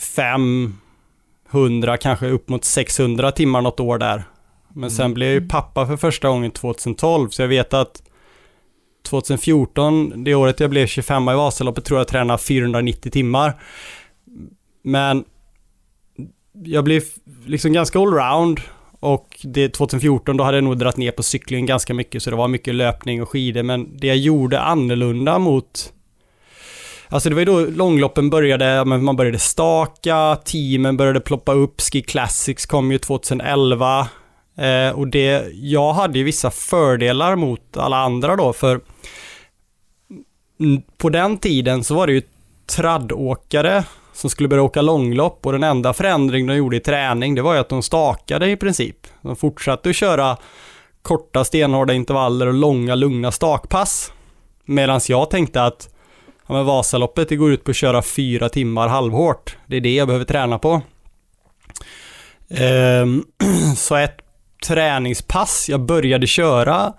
500, 0.00 1.96
kanske 1.96 2.28
upp 2.28 2.48
mot 2.48 2.64
600 2.64 3.32
timmar 3.32 3.62
något 3.62 3.80
år 3.80 3.98
där. 3.98 4.24
Men 4.68 4.90
sen 4.90 5.14
blev 5.14 5.28
jag 5.28 5.42
ju 5.42 5.48
pappa 5.48 5.86
för 5.86 5.96
första 5.96 6.28
gången 6.28 6.50
2012, 6.50 7.28
så 7.28 7.42
jag 7.42 7.48
vet 7.48 7.74
att 7.74 8.02
2014, 9.02 10.24
det 10.24 10.34
året 10.34 10.60
jag 10.60 10.70
blev 10.70 10.86
25 10.86 11.28
i 11.28 11.34
Vasaloppet, 11.34 11.84
tror 11.84 12.00
jag 12.00 12.08
tränade 12.08 12.38
490 12.38 13.12
timmar. 13.12 13.60
Men 14.82 15.24
jag 16.52 16.84
blev 16.84 17.02
liksom 17.46 17.72
ganska 17.72 17.98
allround 17.98 18.60
och 19.04 19.40
det 19.42 19.68
2014 19.68 20.36
då 20.36 20.44
hade 20.44 20.56
jag 20.56 20.64
nog 20.64 20.78
dragit 20.78 20.96
ner 20.96 21.10
på 21.10 21.22
cyklingen 21.22 21.66
ganska 21.66 21.94
mycket 21.94 22.22
så 22.22 22.30
det 22.30 22.36
var 22.36 22.48
mycket 22.48 22.74
löpning 22.74 23.22
och 23.22 23.28
skidor 23.28 23.62
men 23.62 23.96
det 23.96 24.06
jag 24.06 24.16
gjorde 24.16 24.60
annorlunda 24.60 25.38
mot 25.38 25.92
Alltså 27.08 27.28
det 27.28 27.34
var 27.34 27.40
ju 27.40 27.44
då 27.44 27.60
långloppen 27.60 28.30
började, 28.30 28.84
man 28.84 29.16
började 29.16 29.38
staka, 29.38 30.36
teamen 30.44 30.96
började 30.96 31.20
ploppa 31.20 31.52
upp, 31.52 31.80
Ski 31.80 32.02
Classics 32.02 32.66
kom 32.66 32.92
ju 32.92 32.98
2011. 32.98 34.08
Eh, 34.56 34.90
och 34.98 35.08
det, 35.08 35.46
jag 35.52 35.92
hade 35.92 36.18
ju 36.18 36.24
vissa 36.24 36.50
fördelar 36.50 37.36
mot 37.36 37.76
alla 37.76 37.96
andra 37.96 38.36
då, 38.36 38.52
för 38.52 38.80
på 40.96 41.08
den 41.08 41.38
tiden 41.38 41.84
så 41.84 41.94
var 41.94 42.06
det 42.06 42.12
ju 42.12 42.22
traddåkare 42.66 43.84
som 44.14 44.30
skulle 44.30 44.48
börja 44.48 44.62
åka 44.62 44.82
långlopp 44.82 45.46
och 45.46 45.52
den 45.52 45.62
enda 45.62 45.92
förändring 45.92 46.46
de 46.46 46.56
gjorde 46.56 46.76
i 46.76 46.80
träning 46.80 47.34
det 47.34 47.42
var 47.42 47.54
ju 47.54 47.60
att 47.60 47.68
de 47.68 47.82
stakade 47.82 48.50
i 48.50 48.56
princip. 48.56 48.96
De 49.22 49.36
fortsatte 49.36 49.90
att 49.90 49.96
köra 49.96 50.36
korta 51.02 51.44
stenhårda 51.44 51.92
intervaller 51.92 52.46
och 52.46 52.54
långa 52.54 52.94
lugna 52.94 53.32
stakpass. 53.32 54.12
Medan 54.64 55.00
jag 55.08 55.30
tänkte 55.30 55.62
att 55.62 55.88
ja, 56.46 56.54
men 56.54 56.64
Vasaloppet 56.64 57.28
det 57.28 57.36
går 57.36 57.52
ut 57.52 57.64
på 57.64 57.70
att 57.70 57.76
köra 57.76 58.02
fyra 58.02 58.48
timmar 58.48 58.88
halvhårt. 58.88 59.56
Det 59.66 59.76
är 59.76 59.80
det 59.80 59.94
jag 59.94 60.08
behöver 60.08 60.24
träna 60.24 60.58
på. 60.58 60.82
Ehm, 62.50 63.24
så 63.76 63.96
ett 63.96 64.16
träningspass 64.66 65.68
jag 65.68 65.80
började 65.80 66.26
köra 66.26 66.92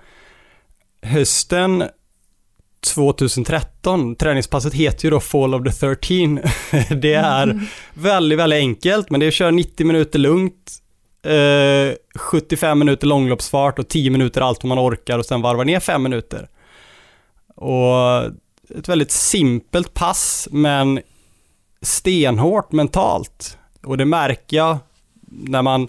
hösten 1.01 1.83
2013. 2.93 4.15
Träningspasset 4.15 4.73
heter 4.73 5.05
ju 5.05 5.09
då 5.09 5.19
Fall 5.19 5.55
of 5.55 5.63
the 5.63 5.71
13. 5.71 6.39
Det 7.01 7.13
är 7.13 7.43
mm. 7.43 7.65
väldigt, 7.93 8.39
väldigt 8.39 8.57
enkelt, 8.57 9.09
men 9.09 9.19
det 9.19 9.25
är 9.25 9.27
att 9.27 9.33
köra 9.33 9.51
90 9.51 9.85
minuter 9.85 10.19
lugnt, 10.19 10.71
eh, 11.23 12.19
75 12.19 12.79
minuter 12.79 13.07
långloppsfart 13.07 13.79
och 13.79 13.87
10 13.87 14.09
minuter 14.09 14.41
allt 14.41 14.63
vad 14.63 14.69
man 14.69 14.79
orkar 14.79 15.19
och 15.19 15.25
sen 15.25 15.41
varva 15.41 15.63
ner 15.63 15.79
5 15.79 16.03
minuter. 16.03 16.49
Och 17.55 18.25
ett 18.77 18.89
väldigt 18.89 19.11
simpelt 19.11 19.93
pass, 19.93 20.47
men 20.51 20.99
stenhårt 21.81 22.71
mentalt. 22.71 23.57
Och 23.83 23.97
det 23.97 24.05
märker 24.05 24.57
jag 24.57 24.77
när 25.27 25.61
man 25.61 25.87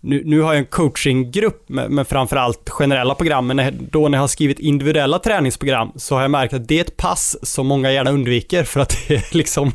nu, 0.00 0.22
nu 0.24 0.40
har 0.40 0.52
jag 0.52 0.58
en 0.58 0.66
coachinggrupp 0.66 1.68
med, 1.68 1.90
med 1.90 2.08
framförallt 2.08 2.70
generella 2.70 3.14
program, 3.14 3.46
men 3.46 3.88
då 3.90 4.08
när 4.08 4.18
jag 4.18 4.22
har 4.22 4.28
skrivit 4.28 4.58
individuella 4.58 5.18
träningsprogram 5.18 5.92
så 5.96 6.14
har 6.14 6.22
jag 6.22 6.30
märkt 6.30 6.54
att 6.54 6.68
det 6.68 6.78
är 6.78 6.80
ett 6.80 6.96
pass 6.96 7.36
som 7.42 7.66
många 7.66 7.92
gärna 7.92 8.10
undviker 8.10 8.64
för 8.64 8.80
att 8.80 8.96
det 9.08 9.14
är 9.14 9.36
liksom 9.36 9.72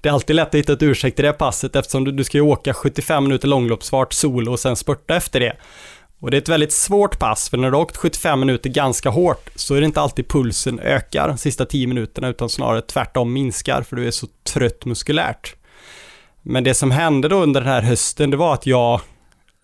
det 0.00 0.08
är 0.08 0.12
alltid 0.12 0.36
lätt 0.36 0.48
att 0.48 0.54
hitta 0.54 0.72
ett 0.72 0.82
ursäkt 0.82 1.18
i 1.18 1.22
det 1.22 1.32
passet 1.32 1.76
eftersom 1.76 2.04
du, 2.04 2.12
du 2.12 2.24
ska 2.24 2.38
ju 2.38 2.42
åka 2.42 2.74
75 2.74 3.24
minuter 3.24 3.48
långloppsfart 3.48 4.12
solo 4.12 4.52
och 4.52 4.60
sen 4.60 4.76
spurta 4.76 5.16
efter 5.16 5.40
det. 5.40 5.56
Och 6.20 6.30
det 6.30 6.36
är 6.36 6.40
ett 6.40 6.48
väldigt 6.48 6.72
svårt 6.72 7.18
pass, 7.18 7.50
för 7.50 7.56
när 7.56 7.70
du 7.70 7.76
har 7.76 7.82
åkt 7.82 7.96
75 7.96 8.40
minuter 8.40 8.70
ganska 8.70 9.10
hårt 9.10 9.50
så 9.54 9.74
är 9.74 9.80
det 9.80 9.86
inte 9.86 10.00
alltid 10.00 10.28
pulsen 10.28 10.78
ökar 10.80 11.28
de 11.28 11.38
sista 11.38 11.66
10 11.66 11.86
minuterna 11.86 12.28
utan 12.28 12.48
snarare 12.48 12.82
tvärtom 12.82 13.32
minskar 13.32 13.82
för 13.82 13.96
du 13.96 14.06
är 14.06 14.10
så 14.10 14.26
trött 14.52 14.84
muskulärt. 14.84 15.54
Men 16.42 16.64
det 16.64 16.74
som 16.74 16.90
hände 16.90 17.28
då 17.28 17.36
under 17.36 17.60
den 17.60 17.70
här 17.70 17.82
hösten, 17.82 18.30
det 18.30 18.36
var 18.36 18.54
att 18.54 18.66
jag 18.66 19.00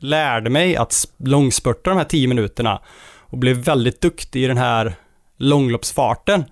lärde 0.00 0.50
mig 0.50 0.76
att 0.76 1.04
långspurta 1.16 1.90
de 1.90 1.96
här 1.96 2.04
10 2.04 2.28
minuterna 2.28 2.80
och 3.18 3.38
blev 3.38 3.56
väldigt 3.56 4.00
duktig 4.00 4.44
i 4.44 4.46
den 4.46 4.58
här 4.58 4.94
långloppsfarten. 5.36 6.44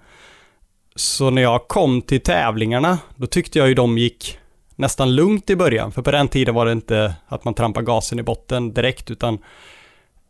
Så 0.96 1.30
när 1.30 1.42
jag 1.42 1.68
kom 1.68 2.02
till 2.02 2.20
tävlingarna, 2.20 2.98
då 3.16 3.26
tyckte 3.26 3.58
jag 3.58 3.68
ju 3.68 3.74
de 3.74 3.98
gick 3.98 4.38
nästan 4.76 5.14
lugnt 5.14 5.50
i 5.50 5.56
början, 5.56 5.92
för 5.92 6.02
på 6.02 6.11
den 6.11 6.28
tiden 6.28 6.54
var 6.54 6.66
det 6.66 6.72
inte 6.72 7.14
att 7.28 7.44
man 7.44 7.54
trampade 7.54 7.87
gasen 7.87 8.18
i 8.18 8.22
botten 8.22 8.74
direkt, 8.74 9.11
utan 9.11 9.38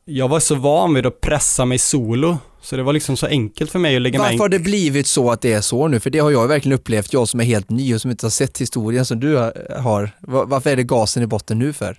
jag 0.05 0.29
var 0.29 0.41
så 0.41 0.55
van 0.55 0.95
vid 0.95 1.07
att 1.07 1.21
pressa 1.21 1.65
mig 1.65 1.79
solo, 1.79 2.39
så 2.61 2.77
det 2.77 2.83
var 2.83 2.93
liksom 2.93 3.17
så 3.17 3.27
enkelt 3.27 3.71
för 3.71 3.79
mig 3.79 3.97
att 3.97 4.03
lägga 4.03 4.19
Varför 4.19 4.33
mig... 4.33 4.39
har 4.39 4.49
det 4.49 4.59
blivit 4.59 5.07
så 5.07 5.31
att 5.31 5.41
det 5.41 5.53
är 5.53 5.61
så 5.61 5.89
nu? 5.89 6.01
För 6.01 6.11
det 6.11 6.19
har 6.19 6.31
jag 6.31 6.49
verkligen 6.49 6.79
upplevt, 6.79 7.13
jag 7.13 7.29
som 7.29 7.41
är 7.41 7.45
helt 7.45 7.71
ny 7.71 7.95
och 7.95 8.01
som 8.01 8.11
inte 8.11 8.27
har 8.27 8.31
sett 8.31 8.61
historien 8.61 9.05
som 9.05 9.21
du 9.21 9.37
har. 9.79 10.11
Varför 10.21 10.71
är 10.71 10.77
det 10.77 10.83
gasen 10.83 11.23
i 11.23 11.27
botten 11.27 11.59
nu 11.59 11.73
för? 11.73 11.97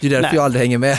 Det 0.00 0.06
är 0.06 0.10
därför 0.10 0.22
Nej. 0.22 0.34
jag 0.34 0.44
aldrig 0.44 0.62
hänger 0.62 0.78
med. 0.78 0.98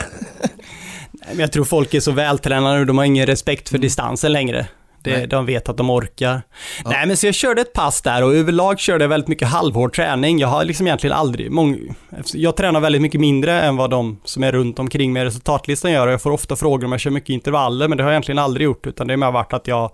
Men 1.27 1.39
jag 1.39 1.51
tror 1.51 1.65
folk 1.65 1.93
är 1.93 1.99
så 1.99 2.11
vältränade 2.11 2.79
och 2.79 2.85
de 2.85 2.97
har 2.97 3.05
ingen 3.05 3.25
respekt 3.25 3.69
för 3.69 3.75
mm. 3.75 3.81
distansen 3.81 4.33
längre. 4.33 4.67
Det, 5.03 5.25
de 5.25 5.45
vet 5.45 5.69
att 5.69 5.77
de 5.77 5.89
orkar. 5.89 6.41
Ja. 6.83 6.89
Nej 6.89 7.07
men 7.07 7.17
så 7.17 7.25
jag 7.25 7.35
körde 7.35 7.61
ett 7.61 7.73
pass 7.73 8.01
där 8.01 8.23
och 8.23 8.35
överlag 8.35 8.79
körde 8.79 9.03
jag 9.03 9.09
väldigt 9.09 9.27
mycket 9.27 9.47
halvhård 9.47 9.95
träning. 9.95 10.39
Jag 10.39 10.47
har 10.47 10.65
liksom 10.65 10.87
egentligen 10.87 11.15
aldrig, 11.15 11.51
mång, 11.51 11.95
jag 12.33 12.55
tränar 12.55 12.79
väldigt 12.79 13.01
mycket 13.01 13.21
mindre 13.21 13.61
än 13.61 13.77
vad 13.77 13.89
de 13.89 14.21
som 14.25 14.43
är 14.43 14.51
runt 14.51 14.79
omkring 14.79 15.13
mig 15.13 15.25
resultatlistan 15.25 15.91
gör 15.91 16.07
jag 16.07 16.21
får 16.21 16.31
ofta 16.31 16.55
frågor 16.55 16.85
om 16.85 16.91
jag 16.91 17.01
kör 17.01 17.11
mycket 17.11 17.29
intervaller 17.29 17.87
men 17.87 17.97
det 17.97 18.03
har 18.03 18.09
jag 18.09 18.15
egentligen 18.15 18.39
aldrig 18.39 18.65
gjort 18.65 18.87
utan 18.87 19.07
det 19.07 19.13
har 19.13 19.17
mer 19.17 19.31
varit 19.31 19.53
att 19.53 19.67
jag, 19.67 19.91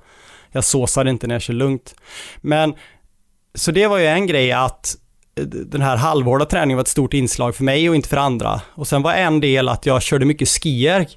jag 0.52 0.64
såsar 0.64 1.06
inte 1.06 1.28
när 1.28 1.36
jag 1.36 1.42
kör 1.42 1.54
lugnt. 1.54 1.96
Men, 2.42 2.74
så 3.56 3.72
det 3.72 3.88
var 3.88 3.98
ju 3.98 4.06
en 4.06 4.28
grej 4.28 4.52
att 4.52 4.96
den 5.44 5.82
här 5.82 5.98
halvhårda 5.98 6.46
träningen 6.46 6.78
var 6.78 6.82
ett 6.82 6.88
stort 6.88 7.14
inslag 7.14 7.56
för 7.56 7.64
mig 7.64 7.90
och 7.90 7.96
inte 7.96 8.10
för 8.10 8.18
andra. 8.18 8.62
Och 8.76 8.88
sen 8.88 9.02
var 9.02 9.14
en 9.14 9.40
del 9.40 9.70
att 9.70 9.86
jag 9.86 10.02
körde 10.02 10.26
mycket 10.26 10.50
skierg. 10.50 11.08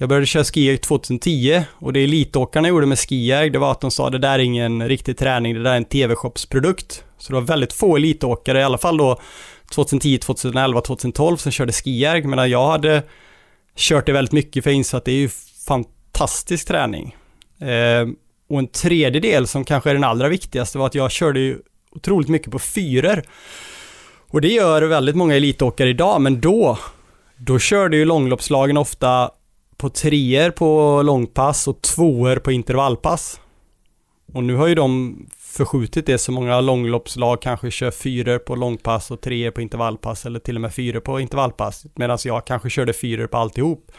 Jag 0.00 0.08
började 0.08 0.26
köra 0.26 0.44
skierg 0.44 0.78
2010 0.78 1.62
och 1.72 1.92
det 1.92 2.04
elitåkarna 2.04 2.68
gjorde 2.68 2.86
med 2.86 2.98
skierg, 2.98 3.50
det 3.50 3.58
var 3.58 3.72
att 3.72 3.80
de 3.80 3.90
sa 3.90 4.10
det 4.10 4.18
där 4.18 4.34
är 4.34 4.38
ingen 4.38 4.88
riktig 4.88 5.18
träning, 5.18 5.54
det 5.54 5.62
där 5.62 5.72
är 5.72 5.76
en 5.76 5.84
TV-shopsprodukt. 5.84 7.04
Så 7.18 7.32
det 7.32 7.34
var 7.34 7.46
väldigt 7.46 7.72
få 7.72 7.96
elitåkare, 7.96 8.60
i 8.60 8.62
alla 8.62 8.78
fall 8.78 8.96
då 8.96 9.20
2010, 9.74 10.18
2011, 10.18 10.80
2012 10.80 11.36
som 11.36 11.52
körde 11.52 11.72
skierg, 11.72 12.22
medan 12.22 12.50
jag 12.50 12.68
hade 12.70 13.02
kört 13.76 14.06
det 14.06 14.12
väldigt 14.12 14.32
mycket 14.32 14.64
för 14.64 14.70
jag 14.70 14.76
insåg 14.76 14.98
att 14.98 15.04
det 15.04 15.12
är 15.12 15.16
ju 15.16 15.30
fantastisk 15.66 16.68
träning. 16.68 17.16
Eh, 17.60 18.08
och 18.50 18.58
en 18.58 18.68
tredje 18.68 19.20
del 19.20 19.46
som 19.46 19.64
kanske 19.64 19.90
är 19.90 19.94
den 19.94 20.04
allra 20.04 20.28
viktigaste 20.28 20.78
var 20.78 20.86
att 20.86 20.94
jag 20.94 21.10
körde 21.10 21.40
ju 21.40 21.58
otroligt 21.90 22.28
mycket 22.28 22.52
på 22.52 22.58
fyror. 22.58 23.22
Och 24.30 24.40
det 24.40 24.48
gör 24.48 24.82
väldigt 24.82 25.16
många 25.16 25.36
elitåkare 25.36 25.88
idag, 25.88 26.20
men 26.20 26.40
då, 26.40 26.78
då 27.36 27.58
körde 27.58 27.96
ju 27.96 28.04
långloppslagen 28.04 28.76
ofta 28.76 29.30
på 29.76 29.88
treor 29.88 30.50
på 30.50 31.02
långpass 31.02 31.68
och 31.68 31.82
tvåor 31.82 32.36
på 32.36 32.52
intervallpass. 32.52 33.40
Och 34.32 34.44
nu 34.44 34.54
har 34.54 34.66
ju 34.66 34.74
de 34.74 35.16
förskjutit 35.38 36.06
det 36.06 36.18
så 36.18 36.32
många 36.32 36.60
långloppslag 36.60 37.42
kanske 37.42 37.70
kör 37.70 37.90
fyror 37.90 38.38
på 38.38 38.54
långpass 38.54 39.10
och 39.10 39.20
treor 39.20 39.50
på 39.50 39.60
intervallpass 39.60 40.26
eller 40.26 40.40
till 40.40 40.54
och 40.54 40.60
med 40.60 40.74
fyror 40.74 41.00
på 41.00 41.20
intervallpass 41.20 41.86
medan 41.94 42.18
jag 42.24 42.46
kanske 42.46 42.70
körde 42.70 42.92
fyror 42.92 43.26
på 43.26 43.36
alltihop. 43.36 43.92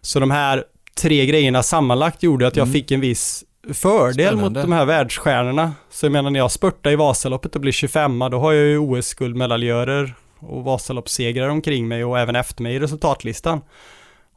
Så 0.00 0.20
de 0.20 0.30
här 0.30 0.64
tre 0.94 1.26
grejerna 1.26 1.62
sammanlagt 1.62 2.22
gjorde 2.22 2.46
att 2.46 2.56
jag 2.56 2.64
mm. 2.64 2.72
fick 2.72 2.90
en 2.90 3.00
viss 3.00 3.44
fördel 3.68 4.12
Spännande. 4.26 4.60
mot 4.60 4.68
de 4.68 4.72
här 4.72 4.84
världsstjärnorna. 4.84 5.72
Så 5.90 6.06
jag 6.06 6.12
menar 6.12 6.30
när 6.30 6.40
jag 6.40 6.50
spurtar 6.52 6.90
i 6.90 6.96
Vasaloppet 6.96 7.54
och 7.54 7.60
blir 7.60 7.72
25 7.72 8.18
då 8.18 8.38
har 8.38 8.52
jag 8.52 8.66
ju 8.66 8.78
OS-guldmedaljörer 8.78 10.14
och 10.38 10.64
Vasaloppssegrar 10.64 11.48
omkring 11.48 11.88
mig 11.88 12.04
och 12.04 12.18
även 12.18 12.36
efter 12.36 12.62
mig 12.62 12.74
i 12.74 12.80
resultatlistan. 12.80 13.60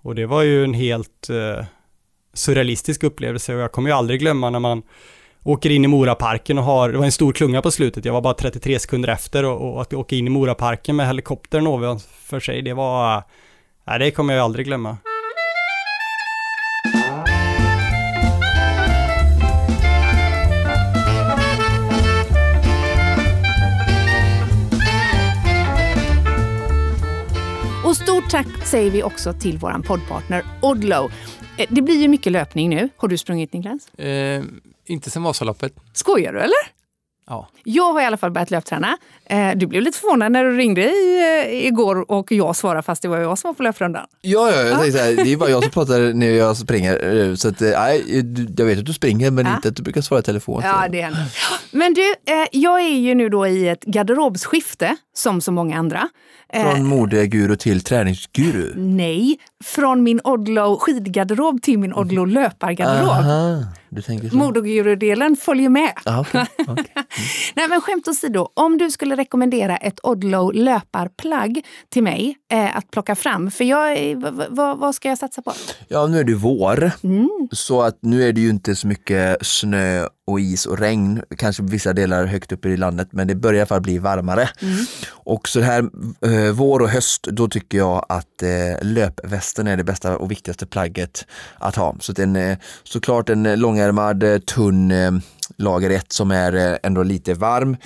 Och 0.02 0.16
det 0.16 0.26
var 0.26 0.42
ju 0.42 0.64
en 0.64 0.74
helt 0.74 1.30
eh, 1.30 1.66
surrealistisk 2.34 3.04
upplevelse 3.04 3.56
och 3.56 3.62
jag 3.62 3.72
kommer 3.72 3.90
ju 3.90 3.96
aldrig 3.96 4.20
glömma 4.20 4.50
när 4.50 4.60
man 4.60 4.82
åker 5.44 5.70
in 5.70 5.86
i 5.86 5.88
Moraparken 5.88 6.58
och 6.58 6.64
har, 6.64 6.90
det 6.90 6.98
var 6.98 7.06
en 7.06 7.12
stor 7.12 7.34
klunga 7.34 7.62
på 7.62 7.72
slutet, 7.72 8.06
jag 8.06 8.14
var 8.14 8.22
bara 8.22 8.34
33 8.34 8.80
sekunder 8.80 9.10
efter 9.10 9.46
och, 9.46 9.74
och 9.74 9.82
att 9.82 9.94
åka 9.94 10.16
in 10.16 10.28
i 10.28 10.30
Moraparken 10.30 10.96
med 10.96 11.08
helikoptern 11.08 11.68
ovanför 11.68 12.40
sig, 12.40 12.62
det 12.62 12.74
var, 12.74 13.24
nej 13.88 14.00
det 14.00 14.12
kommer 14.12 14.34
jag 14.34 14.44
aldrig 14.44 14.66
glömma. 14.66 14.98
Tack 28.34 28.68
säger 28.68 28.92
vi 28.92 29.04
också 29.04 29.34
till 29.34 29.58
vår 29.58 29.84
poddpartner 29.84 30.44
Odlo. 30.62 31.10
Eh, 31.58 31.68
det 31.70 31.82
blir 31.82 32.02
ju 32.02 32.08
mycket 32.08 32.32
löpning 32.32 32.70
nu. 32.70 32.90
Har 32.98 33.08
du 33.08 33.18
sprungit 33.18 33.54
Niklas? 33.54 34.00
Eh, 34.00 34.44
inte 34.86 35.10
sen 35.10 35.24
Vasaloppet. 35.24 35.74
Skojar 35.94 36.34
du 36.34 36.40
eller? 36.40 36.83
Ja. 37.28 37.50
Jag 37.64 37.94
har 37.94 38.02
i 38.02 38.06
alla 38.06 38.18
fall 38.18 38.32
börjat 38.32 38.52
löpträna. 38.52 38.98
Eh, 39.26 39.52
du 39.56 39.68
blev 39.68 39.82
lite 39.82 39.98
förvånad 39.98 40.32
när 40.32 40.44
du 40.44 40.58
ringde 40.58 40.82
i, 40.82 41.68
igår 41.68 42.12
och 42.12 42.32
jag 42.32 42.56
svarade 42.56 42.82
fast 42.82 43.02
det 43.02 43.08
var 43.08 43.18
jag 43.18 43.38
som 43.38 43.48
var 43.48 43.54
på 43.54 43.64
löprundan. 43.64 44.06
Ja, 44.22 44.52
ja 44.52 44.62
jag 44.62 44.80
tänkte 44.80 45.00
här, 45.00 45.16
det 45.16 45.34
är 45.34 45.38
bara 45.38 45.50
jag 45.50 45.64
som 45.64 45.72
pratar 45.74 46.14
när 46.14 46.30
jag 46.30 46.58
springer. 46.58 47.36
Så 47.36 47.48
att, 47.48 47.60
nej, 47.60 48.04
jag 48.58 48.66
vet 48.66 48.80
att 48.80 48.86
du 48.86 48.94
springer 48.94 49.32
men 49.32 49.46
ja. 49.46 49.56
inte 49.56 49.68
att 49.68 49.76
du 49.76 49.84
brukar 49.84 50.02
svara 50.02 50.20
i 50.20 50.24
telefon. 50.24 50.62
Så. 50.62 50.68
Ja, 50.68 50.88
det 50.92 51.02
händer. 51.02 51.24
Men 51.72 51.94
du, 51.94 52.14
jag 52.52 52.82
är 52.82 52.98
ju 52.98 53.16
nu 53.16 53.30
då 53.30 53.48
i 53.48 53.70
ett 53.70 53.84
garderobsskifte 53.84 54.96
som 55.14 55.42
så 55.42 55.52
många 55.52 55.78
andra. 55.78 56.10
Från 56.54 56.76
eh, 56.76 56.84
modeguru 56.84 57.56
till 57.56 57.84
träningsguru? 57.84 58.74
Nej, 58.76 59.38
från 59.64 60.04
min 60.04 60.22
Odlo 60.24 60.78
skidgarderob 60.80 61.62
till 61.62 61.80
min 61.80 61.94
Odlo 61.94 62.26
löpargarderob. 62.26 63.10
Aha, 63.10 63.64
du 63.94 64.02
tänker 64.02 64.30
så. 64.30 64.36
Modeguru-delen 64.36 65.36
följer 65.36 65.70
med. 65.70 65.94
Ah, 66.06 66.20
okay, 66.22 66.46
okay. 66.58 66.86
Mm. 66.96 67.06
Nej 67.56 67.68
men 67.68 67.82
skämt 67.82 68.08
åsido, 68.08 68.50
om 68.54 68.78
du 68.78 68.92
skulle 68.92 69.16
rekommendera 69.16 69.78
ett 69.78 70.00
Odlo 70.04 70.52
löparplagg 70.52 71.66
till 71.90 72.04
mig 72.04 72.38
eh, 72.54 72.78
att 72.78 72.92
plocka 72.92 73.16
fram, 73.16 73.52
för 73.52 73.64
jag, 73.64 74.16
vad 74.78 74.96
ska 74.96 75.10
jag 75.10 75.18
satsa 75.18 75.42
på? 75.42 75.54
Ja, 75.88 76.08
nu 76.08 76.20
är 76.20 76.24
det 76.24 76.34
vår, 76.34 76.92
mm. 77.04 77.30
så 77.52 77.82
att 77.82 77.98
nu 78.02 78.28
är 78.28 78.34
det 78.34 78.42
ju 78.42 78.50
inte 78.50 78.76
så 78.76 78.88
mycket 78.88 79.46
snö 79.46 80.08
och 80.28 80.40
is 80.40 80.66
och 80.66 80.80
regn, 80.80 81.22
kanske 81.38 81.64
vissa 81.64 81.94
delar 81.94 82.26
högt 82.26 82.52
upp 82.52 82.66
i 82.66 82.78
landet, 82.78 83.08
men 83.12 83.28
det 83.28 83.36
börjar 83.36 83.58
i 83.58 83.60
alla 83.60 83.68
fall 83.68 83.82
bli 83.82 83.98
varmare. 83.98 84.50
Och 85.10 85.48
så 85.48 85.62
här 85.62 85.90
eh, 86.26 86.52
vår 86.54 86.80
och 86.80 86.90
höst, 86.90 87.24
då 87.24 87.48
tycker 87.48 87.78
jag 87.78 88.06
att 88.10 88.44
eh, 88.44 88.50
löpvästen 88.82 89.68
är 89.68 89.78
det 89.78 89.84
bästa 89.84 90.18
och 90.18 90.32
viktigaste 90.32 90.66
plagget 90.66 91.26
att 91.58 91.76
ha. 91.76 91.96
Så 92.00 92.12
att 92.12 92.20
en, 92.20 92.36
eh, 92.36 92.58
såklart 92.84 93.30
en 93.30 93.60
långärmad, 93.60 94.24
eh, 94.24 94.38
tunn 94.38 94.92
eh, 94.92 95.12
lager 95.58 95.90
1 95.90 96.12
som 96.12 96.32
är 96.32 96.72
eh, 96.72 96.78
ändå 96.84 97.04
lite 97.04 97.34
varm, 97.34 97.78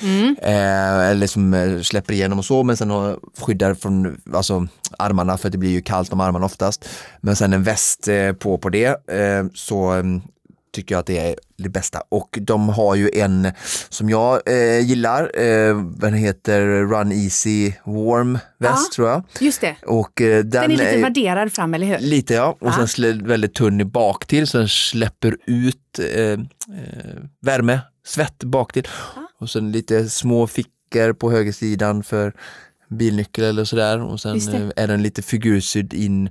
eh, 0.41 1.09
eller 1.09 1.27
som 1.27 1.53
eh, 1.53 1.81
släpper 1.81 2.13
igenom 2.13 2.39
och 2.39 2.45
så, 2.45 2.63
men 2.63 2.77
sen 2.77 3.17
skyddar 3.39 3.73
från 3.73 4.21
alltså, 4.33 4.67
armarna 4.97 5.37
för 5.37 5.49
det 5.49 5.57
blir 5.57 5.69
ju 5.69 5.81
kallt 5.81 6.13
om 6.13 6.19
armarna 6.19 6.45
oftast. 6.45 6.89
Men 7.21 7.35
sen 7.35 7.53
en 7.53 7.63
väst 7.63 8.07
eh, 8.07 8.33
på 8.33 8.57
på 8.57 8.69
det, 8.69 9.09
eh, 9.11 9.45
så 9.53 9.91
mm, 9.91 10.21
tycker 10.77 10.95
jag 10.95 10.99
att 10.99 11.05
det 11.05 11.19
är 11.19 11.35
det 11.57 11.69
bästa. 11.69 12.01
Och 12.09 12.37
de 12.41 12.69
har 12.69 12.95
ju 12.95 13.09
en 13.13 13.51
som 13.89 14.09
jag 14.09 14.41
eh, 14.45 14.79
gillar, 14.79 15.39
eh, 15.41 15.81
den 15.81 16.13
heter 16.13 16.61
Run 16.65 17.11
Easy 17.11 17.73
Warm 17.85 18.33
väst 18.59 18.73
Ja. 18.91 18.95
tror 18.95 19.09
jag. 19.09 19.23
Just 19.39 19.61
det. 19.61 19.75
Och 19.85 20.21
eh, 20.21 20.37
den, 20.37 20.49
Den 20.49 20.63
är 20.63 20.67
lite 20.67 20.89
är- 20.89 21.01
värderad 21.01 21.51
fram, 21.53 21.73
eller 21.73 21.85
hur? 21.87 21.99
Lite 21.99 22.33
ja, 22.33 22.57
och 22.59 22.71
Ja. 22.77 22.87
sen 22.87 23.27
väldigt 23.27 23.53
tunn 23.53 23.81
i 23.81 23.85
bak 23.85 24.25
till 24.25 24.47
så 24.47 24.57
den 24.57 24.67
släpper 24.69 25.37
ut 25.45 25.99
eh, 26.15 26.21
eh, 26.31 26.37
värme, 27.41 27.79
svett 28.05 28.43
bak 28.43 28.73
till. 28.73 28.87
Och 29.39 29.49
sen 29.49 29.71
lite 29.71 30.09
små 30.09 30.47
fickor 30.47 31.13
på 31.13 31.31
högersidan 31.31 32.03
för 32.03 32.33
bilnyckel 32.89 33.43
eller 33.43 33.65
sådär 33.65 34.01
och 34.01 34.19
sen 34.19 34.35
eh, 34.55 34.83
är 34.83 34.87
den 34.87 35.03
lite 35.03 35.21
figursydd 35.21 35.93
in 35.93 36.29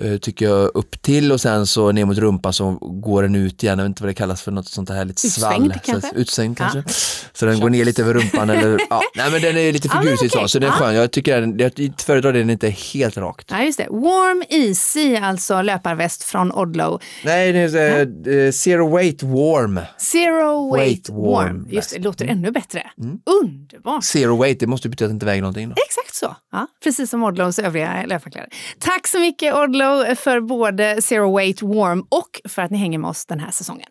eh, 0.00 0.16
tycker 0.16 0.44
jag 0.46 0.70
upp 0.74 1.02
till 1.02 1.32
och 1.32 1.40
sen 1.40 1.66
så 1.66 1.92
ner 1.92 2.04
mot 2.04 2.18
rumpan 2.18 2.52
så 2.52 2.70
går 2.80 3.22
den 3.22 3.34
ut 3.34 3.62
igen, 3.62 3.78
jag 3.78 3.84
vet 3.84 3.88
inte 3.90 4.02
vad 4.02 4.10
det 4.10 4.14
kallas 4.14 4.42
för 4.42 4.52
något 4.52 4.68
sånt 4.68 4.88
här 4.88 5.06
Utsvängd 5.06 5.32
svall. 5.72 5.80
kanske? 5.84 6.08
Så, 6.08 6.14
utsvängd 6.14 6.56
Ja. 6.60 6.68
kanske. 6.72 6.92
Så 7.32 7.46
den 7.46 7.60
går 7.60 7.70
ner 7.70 7.84
lite 7.84 8.02
över 8.02 8.14
rumpan 8.14 8.50
eller 8.50 8.80
ja, 8.90 9.02
nej 9.16 9.30
men 9.32 9.42
den 9.42 9.56
är 9.56 9.72
lite 9.72 9.88
Ja, 9.92 10.00
figursydd 10.02 10.30
okej. 10.34 10.42
så, 10.42 10.48
så 10.48 10.58
den 10.58 10.68
är 10.68 10.72
Ja. 10.72 10.78
skön. 10.78 10.94
Jag 10.94 11.10
tycker 11.10 11.40
den, 11.40 11.58
jag 11.58 11.92
föredrar 12.02 12.32
den 12.32 12.50
inte 12.50 12.68
helt 12.70 13.16
rakt. 13.16 13.46
Ja, 13.50 13.62
just 13.62 13.78
det. 13.78 13.86
Warm 13.90 14.42
Easy, 14.48 15.16
alltså 15.16 15.62
löparväst 15.62 16.22
från 16.22 16.52
Odlow. 16.52 17.00
Nej, 17.24 17.52
det 17.52 17.58
är 17.58 18.06
eh, 18.28 18.34
eh, 18.46 18.52
Zero 18.52 18.96
Weight 18.96 19.22
Warm. 19.22 19.80
Zero 19.98 20.74
Weight, 20.74 20.88
Weight 20.88 21.08
Warm 21.08 21.22
Warm. 21.22 21.66
Just 21.70 21.90
det, 21.90 21.98
det 21.98 22.04
låter 22.04 22.24
Mm. 22.24 22.38
ännu 22.38 22.50
bättre. 22.50 22.82
Underbart. 23.42 24.04
Zero 24.04 24.42
weight, 24.42 24.60
det 24.60 24.66
måste 24.66 24.88
betyda 24.88 25.06
att 25.06 25.10
det 25.10 25.14
inte 25.14 25.26
väger 25.26 25.42
någonting 25.42 25.68
då. 25.68 25.74
Exakt 25.90 26.14
så. 26.14 26.36
Ja, 26.52 26.66
precis 26.84 27.10
som 27.10 27.22
Odlows 27.22 27.58
övriga 27.58 28.06
löparkläder. 28.06 28.48
Tack 28.78 29.06
så 29.06 29.20
mycket 29.20 29.54
Odlow 29.54 30.14
för 30.14 30.40
både 30.40 31.02
Zero 31.02 31.36
Weight 31.36 31.62
Warm 31.62 32.00
och 32.08 32.40
för 32.48 32.62
att 32.62 32.70
ni 32.70 32.78
hänger 32.78 32.98
med 32.98 33.10
oss 33.10 33.26
den 33.26 33.40
här 33.40 33.50
säsongen. 33.50 33.88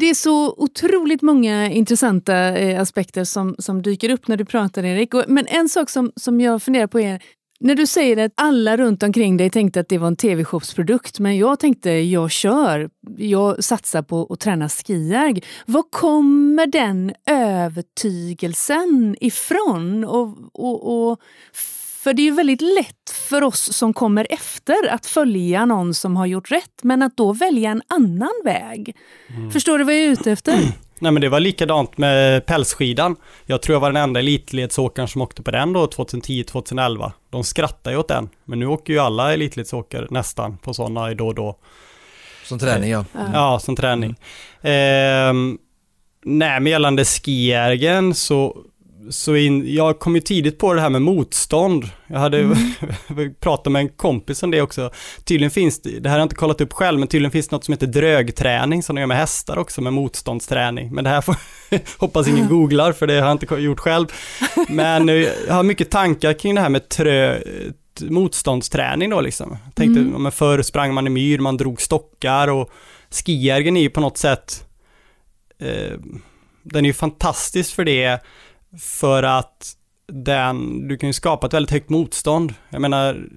Det 0.00 0.10
är 0.10 0.14
så 0.14 0.54
otroligt 0.56 1.22
många 1.22 1.70
intressanta 1.70 2.36
eh, 2.36 2.80
aspekter 2.80 3.24
som, 3.24 3.56
som 3.58 3.82
dyker 3.82 4.10
upp 4.10 4.28
när 4.28 4.36
du 4.36 4.44
pratar 4.44 4.84
Erik. 4.84 5.14
Men 5.28 5.46
en 5.46 5.68
sak 5.68 5.90
som, 5.90 6.12
som 6.16 6.40
jag 6.40 6.62
funderar 6.62 6.86
på 6.86 7.00
är 7.00 7.22
när 7.60 7.74
du 7.74 7.86
säger 7.86 8.24
att 8.24 8.32
alla 8.34 8.76
runt 8.76 9.02
omkring 9.02 9.36
dig 9.36 9.50
tänkte 9.50 9.80
att 9.80 9.88
det 9.88 9.98
var 9.98 10.06
en 10.06 10.16
tv-shopsprodukt, 10.16 11.18
men 11.18 11.36
jag 11.36 11.60
tänkte 11.60 11.90
jag 11.90 12.30
kör, 12.30 12.90
jag 13.16 13.64
satsar 13.64 14.02
på 14.02 14.26
att 14.30 14.40
träna 14.40 14.68
skijärg. 14.68 15.42
Var 15.66 15.82
kommer 15.90 16.66
den 16.66 17.12
övertygelsen 17.30 19.16
ifrån? 19.20 20.04
Och, 20.04 20.36
och, 20.52 21.10
och, 21.10 21.20
för 22.02 22.12
det 22.12 22.22
är 22.22 22.24
ju 22.24 22.30
väldigt 22.30 22.60
lätt 22.60 23.10
för 23.28 23.42
oss 23.42 23.72
som 23.72 23.94
kommer 23.94 24.26
efter 24.30 24.88
att 24.90 25.06
följa 25.06 25.66
någon 25.66 25.94
som 25.94 26.16
har 26.16 26.26
gjort 26.26 26.50
rätt, 26.50 26.82
men 26.82 27.02
att 27.02 27.16
då 27.16 27.32
välja 27.32 27.70
en 27.70 27.82
annan 27.88 28.42
väg. 28.44 28.96
Förstår 29.52 29.78
du 29.78 29.84
vad 29.84 29.94
jag 29.94 30.02
är 30.02 30.08
ute 30.08 30.32
efter? 30.32 30.58
Nej 31.00 31.12
men 31.12 31.20
det 31.20 31.28
var 31.28 31.40
likadant 31.40 31.98
med 31.98 32.46
pälsskidan. 32.46 33.16
Jag 33.46 33.62
tror 33.62 33.74
jag 33.74 33.80
var 33.80 33.92
den 33.92 34.02
enda 34.02 34.20
elitledsåkaren 34.20 35.08
som 35.08 35.22
åkte 35.22 35.42
på 35.42 35.50
den 35.50 35.72
då 35.72 35.86
2010-2011. 35.86 37.12
De 37.30 37.44
skrattar 37.44 37.90
ju 37.90 37.96
åt 37.96 38.08
den. 38.08 38.28
Men 38.44 38.58
nu 38.58 38.66
åker 38.66 38.92
ju 38.92 38.98
alla 38.98 39.32
elitledsåkare 39.32 40.06
nästan 40.10 40.58
på 40.58 40.74
sådana 40.74 41.14
då 41.14 41.26
och 41.26 41.34
då. 41.34 41.58
Som 42.44 42.58
träning 42.58 42.90
ja. 42.90 43.04
Ja, 43.34 43.58
som 43.58 43.76
träning. 43.76 44.14
Ehm, 44.62 45.58
nej, 46.24 46.60
men 46.60 46.66
gällande 46.66 47.04
skijärgen 47.04 48.14
så, 48.14 48.56
så 49.10 49.36
in, 49.36 49.74
jag 49.74 49.98
kom 49.98 50.14
ju 50.14 50.20
tidigt 50.20 50.58
på 50.58 50.74
det 50.74 50.80
här 50.80 50.90
med 50.90 51.02
motstånd. 51.02 51.88
Jag 52.06 52.18
hade 52.18 52.56
pratat 53.40 53.72
med 53.72 53.80
en 53.80 53.88
kompis 53.88 54.42
om 54.42 54.50
det 54.50 54.62
också. 54.62 54.90
Tydligen 55.24 55.50
finns 55.50 55.82
det, 55.82 56.00
det 56.00 56.08
här 56.08 56.16
har 56.16 56.20
jag 56.20 56.24
inte 56.24 56.34
kollat 56.34 56.60
upp 56.60 56.72
själv, 56.72 56.98
men 56.98 57.08
tydligen 57.08 57.30
finns 57.30 57.48
det 57.48 57.56
något 57.56 57.64
som 57.64 57.72
heter 57.72 57.86
drögträning 57.86 58.82
som 58.82 58.96
de 58.96 59.00
gör 59.00 59.06
med 59.06 59.16
hästar 59.16 59.58
också, 59.58 59.80
med 59.80 59.92
motståndsträning. 59.92 60.94
Men 60.94 61.04
det 61.04 61.10
här 61.10 61.20
får, 61.20 61.36
hoppas 61.98 62.28
ingen 62.28 62.48
googlar, 62.48 62.92
för 62.92 63.06
det 63.06 63.20
har 63.20 63.28
jag 63.28 63.34
inte 63.34 63.54
gjort 63.54 63.80
själv. 63.80 64.06
Men 64.68 65.08
eh, 65.08 65.14
jag 65.46 65.54
har 65.54 65.62
mycket 65.62 65.90
tankar 65.90 66.32
kring 66.32 66.54
det 66.54 66.60
här 66.60 66.68
med 66.68 66.88
trö, 66.88 67.38
motståndsträning 68.00 69.10
då 69.10 69.20
liksom. 69.20 69.56
Jag 69.64 69.74
tänkte, 69.74 70.00
Mm. 70.00 70.22
men 70.22 70.32
förr 70.32 70.62
sprang 70.62 70.94
man 70.94 71.06
i 71.06 71.10
myr, 71.10 71.38
man 71.38 71.56
drog 71.56 71.80
stockar 71.82 72.48
och 72.48 72.70
skijärgen 73.10 73.76
är 73.76 73.80
ju 73.80 73.90
på 73.90 74.00
något 74.00 74.18
sätt, 74.18 74.64
eh, 75.60 75.98
den 76.62 76.84
är 76.84 76.88
ju 76.88 76.92
fantastisk 76.94 77.74
för 77.74 77.84
det, 77.84 78.20
för 78.76 79.22
att 79.22 79.74
den, 80.12 80.88
du 80.88 80.96
kan 80.96 81.08
ju 81.08 81.12
skapa 81.12 81.46
ett 81.46 81.54
väldigt 81.54 81.70
högt 81.70 81.88
motstånd. 81.88 82.54
Jag 82.70 82.80
menar, 82.80 83.28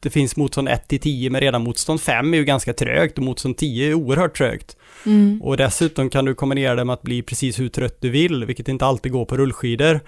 det 0.00 0.10
finns 0.10 0.36
motstånd 0.36 0.68
1 0.68 0.88
till 0.88 1.00
10, 1.00 1.30
men 1.30 1.40
redan 1.40 1.62
motstånd 1.62 2.00
5 2.00 2.34
är 2.34 2.38
ju 2.38 2.44
ganska 2.44 2.72
trögt 2.72 3.18
och 3.18 3.24
motstånd 3.24 3.56
10 3.56 3.90
är 3.90 3.94
oerhört 3.94 4.36
trögt. 4.36 4.76
Mm. 5.06 5.42
Och 5.42 5.56
dessutom 5.56 6.10
kan 6.10 6.24
du 6.24 6.34
kombinera 6.34 6.74
det 6.74 6.84
med 6.84 6.94
att 6.94 7.02
bli 7.02 7.22
precis 7.22 7.60
hur 7.60 7.68
trött 7.68 8.00
du 8.00 8.10
vill, 8.10 8.44
vilket 8.44 8.68
inte 8.68 8.86
alltid 8.86 9.12
går 9.12 9.24
på 9.24 9.36
rullskidor. 9.36 10.00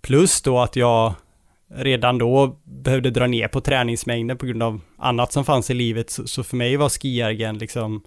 Plus 0.00 0.42
då 0.42 0.60
att 0.60 0.76
jag 0.76 1.14
redan 1.74 2.18
då 2.18 2.56
behövde 2.64 3.10
dra 3.10 3.26
ner 3.26 3.48
på 3.48 3.60
träningsmängden 3.60 4.38
på 4.38 4.46
grund 4.46 4.62
av 4.62 4.80
annat 4.96 5.32
som 5.32 5.44
fanns 5.44 5.70
i 5.70 5.74
livet. 5.74 6.10
Så, 6.10 6.26
så 6.26 6.44
för 6.44 6.56
mig 6.56 6.76
var 6.76 6.88
skijärgen 6.88 7.58
liksom, 7.58 8.02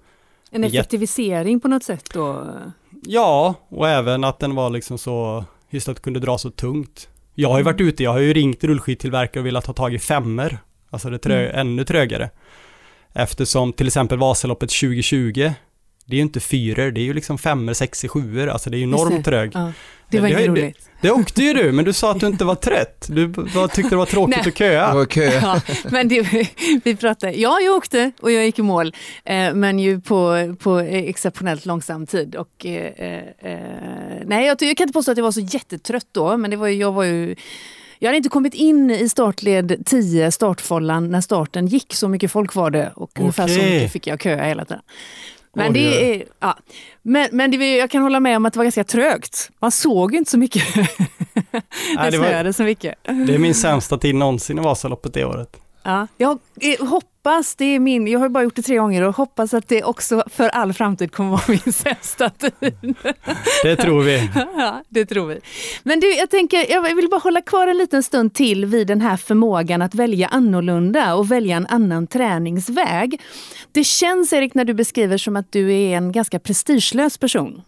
En 0.50 0.64
effektivisering 0.64 1.60
på 1.60 1.68
något 1.68 1.84
sätt 1.84 2.10
då? 2.14 2.46
ja, 3.02 3.54
och 3.68 3.88
även 3.88 4.24
att 4.24 4.38
den 4.38 4.54
var 4.54 4.70
liksom 4.70 4.98
så, 4.98 5.44
just 5.72 5.88
att 5.88 6.02
kunde 6.02 6.20
dra 6.20 6.38
så 6.38 6.50
tungt. 6.50 7.08
Jag 7.34 7.48
har 7.48 7.58
ju 7.58 7.64
varit 7.64 7.80
ute, 7.80 8.02
jag 8.02 8.12
har 8.12 8.18
ju 8.18 8.32
ringt 8.32 8.64
rullskidtillverkare 8.64 9.40
och 9.40 9.46
velat 9.46 9.66
ha 9.66 9.74
tag 9.74 9.94
i 9.94 9.98
femmer. 9.98 10.58
Alltså 10.90 11.10
det 11.10 11.18
trö, 11.18 11.50
ännu 11.50 11.84
trögare. 11.84 12.30
Eftersom 13.12 13.72
till 13.72 13.86
exempel 13.86 14.18
Vasaloppet 14.18 14.70
2020, 14.70 15.50
det 16.06 16.14
är 16.14 16.16
ju 16.16 16.22
inte 16.22 16.40
fyror, 16.40 16.90
det 16.90 17.00
är 17.00 17.04
ju 17.04 17.14
liksom 17.14 17.38
femmer, 17.38 17.72
sexor, 17.74 18.08
sjuor, 18.08 18.48
alltså 18.48 18.70
det 18.70 18.76
är 18.76 18.78
ju 18.78 18.84
enormt 18.84 19.16
det. 19.16 19.22
trög. 19.22 19.50
Ja, 19.54 19.72
det 20.10 20.20
var 20.20 20.28
Det- 20.28 20.34
inget 20.34 20.54
det- 20.54 20.60
roligt. 20.62 20.88
Det 21.00 21.10
åkte 21.10 21.42
ju 21.42 21.52
du, 21.54 21.72
men 21.72 21.84
du 21.84 21.92
sa 21.92 22.10
att 22.10 22.20
du 22.20 22.26
inte 22.26 22.44
var 22.44 22.54
trött. 22.54 23.06
Du 23.10 23.26
bara 23.28 23.68
tyckte 23.68 23.90
det 23.90 23.96
var 23.96 24.06
tråkigt 24.06 24.36
Nej. 24.36 24.48
att 24.48 24.58
köa. 24.58 24.88
Det 24.88 24.94
var 24.94 25.04
kö. 25.04 25.24
Ja, 25.42 25.60
men 25.90 26.08
det, 26.08 26.48
vi 26.84 26.96
pratade, 26.96 27.32
ja 27.32 27.60
jag 27.60 27.74
åkte 27.76 28.12
och 28.20 28.32
jag 28.32 28.44
gick 28.44 28.58
i 28.58 28.62
mål, 28.62 28.94
eh, 29.24 29.54
men 29.54 29.78
ju 29.78 30.00
på, 30.00 30.54
på 30.60 30.78
exceptionellt 30.78 31.66
långsam 31.66 32.06
tid. 32.06 32.34
Och, 32.36 32.66
eh, 32.66 33.22
eh, 33.38 34.22
nej, 34.26 34.46
jag, 34.46 34.62
jag 34.62 34.76
kan 34.76 34.84
inte 34.84 34.92
påstå 34.92 35.10
att 35.12 35.16
jag 35.18 35.24
var 35.24 35.32
så 35.32 35.40
jättetrött 35.40 36.06
då, 36.12 36.36
men 36.36 36.50
det 36.50 36.56
var 36.56 36.68
jag 36.68 36.92
var 36.92 37.04
ju 37.04 37.34
jag 37.98 38.08
hade 38.08 38.16
inte 38.16 38.28
kommit 38.28 38.54
in 38.54 38.90
i 38.90 39.08
startled 39.08 39.82
10, 39.86 40.30
startfållan, 40.30 41.10
när 41.10 41.20
starten 41.20 41.66
gick. 41.66 41.94
Så 41.94 42.08
mycket 42.08 42.30
folk 42.32 42.54
var 42.54 42.70
det 42.70 42.92
och 42.96 43.10
ungefär 43.20 43.48
så 43.48 43.54
mycket 43.62 43.92
fick 43.92 44.06
jag 44.06 44.22
köa 44.22 44.44
hela 44.44 44.64
tiden. 44.64 44.82
Men, 45.54 45.66
Oj, 45.66 45.72
det 45.72 46.14
är, 46.14 46.24
ja. 46.40 46.58
men, 47.02 47.28
men 47.32 47.50
det, 47.50 47.76
jag 47.76 47.90
kan 47.90 48.02
hålla 48.02 48.20
med 48.20 48.36
om 48.36 48.46
att 48.46 48.52
det 48.52 48.58
var 48.58 48.64
ganska 48.64 48.84
trögt. 48.84 49.50
Man 49.58 49.70
såg 49.70 50.14
inte 50.14 50.30
så 50.30 50.38
mycket. 50.38 50.62
Nej, 50.76 50.84
det 51.94 52.10
det, 52.10 52.18
var, 52.18 52.28
snöade 52.28 52.52
så 52.52 52.62
mycket. 52.62 52.94
det 53.04 53.34
är 53.34 53.38
min 53.38 53.54
sämsta 53.54 53.98
tid 53.98 54.14
någonsin 54.14 54.58
i 54.58 54.62
Vasaloppet 54.62 55.14
det 55.14 55.24
året. 55.24 55.56
Ja, 55.82 56.06
jag 56.16 56.38
eh, 56.60 56.86
hoppas, 57.24 57.54
det 57.54 57.64
är 57.64 57.80
min, 57.80 58.06
jag 58.06 58.18
har 58.18 58.28
bara 58.28 58.44
gjort 58.44 58.56
det 58.56 58.62
tre 58.62 58.76
gånger 58.76 59.02
och 59.02 59.16
hoppas 59.16 59.54
att 59.54 59.68
det 59.68 59.82
också 59.82 60.24
för 60.26 60.48
all 60.48 60.72
framtid 60.72 61.12
kommer 61.12 61.30
vara 61.30 61.42
min 61.48 61.72
sämsta 61.72 62.30
tid. 62.30 62.96
Det 63.62 63.76
tror 63.76 64.02
vi. 64.02 64.30
ja, 64.56 64.82
det 64.88 65.06
tror 65.06 65.26
vi. 65.26 65.40
Men 65.82 66.00
du, 66.00 66.14
jag 66.14 66.30
tänker, 66.30 66.70
jag 66.70 66.94
vill 66.94 67.08
bara 67.10 67.20
hålla 67.20 67.40
kvar 67.40 67.66
en 67.66 67.78
liten 67.78 68.02
stund 68.02 68.34
till 68.34 68.64
vid 68.64 68.86
den 68.86 69.00
här 69.00 69.16
förmågan 69.16 69.82
att 69.82 69.94
välja 69.94 70.28
annorlunda 70.28 71.14
och 71.14 71.30
välja 71.30 71.56
en 71.56 71.66
annan 71.66 72.06
träningsväg. 72.06 73.20
Det 73.72 73.84
känns, 73.84 74.32
Erik, 74.32 74.54
när 74.54 74.64
du 74.64 74.74
beskriver 74.74 75.18
som 75.18 75.36
att 75.36 75.52
du 75.52 75.72
är 75.72 75.96
en 75.96 76.12
ganska 76.12 76.38
prestigelös 76.38 77.18
person. 77.18 77.62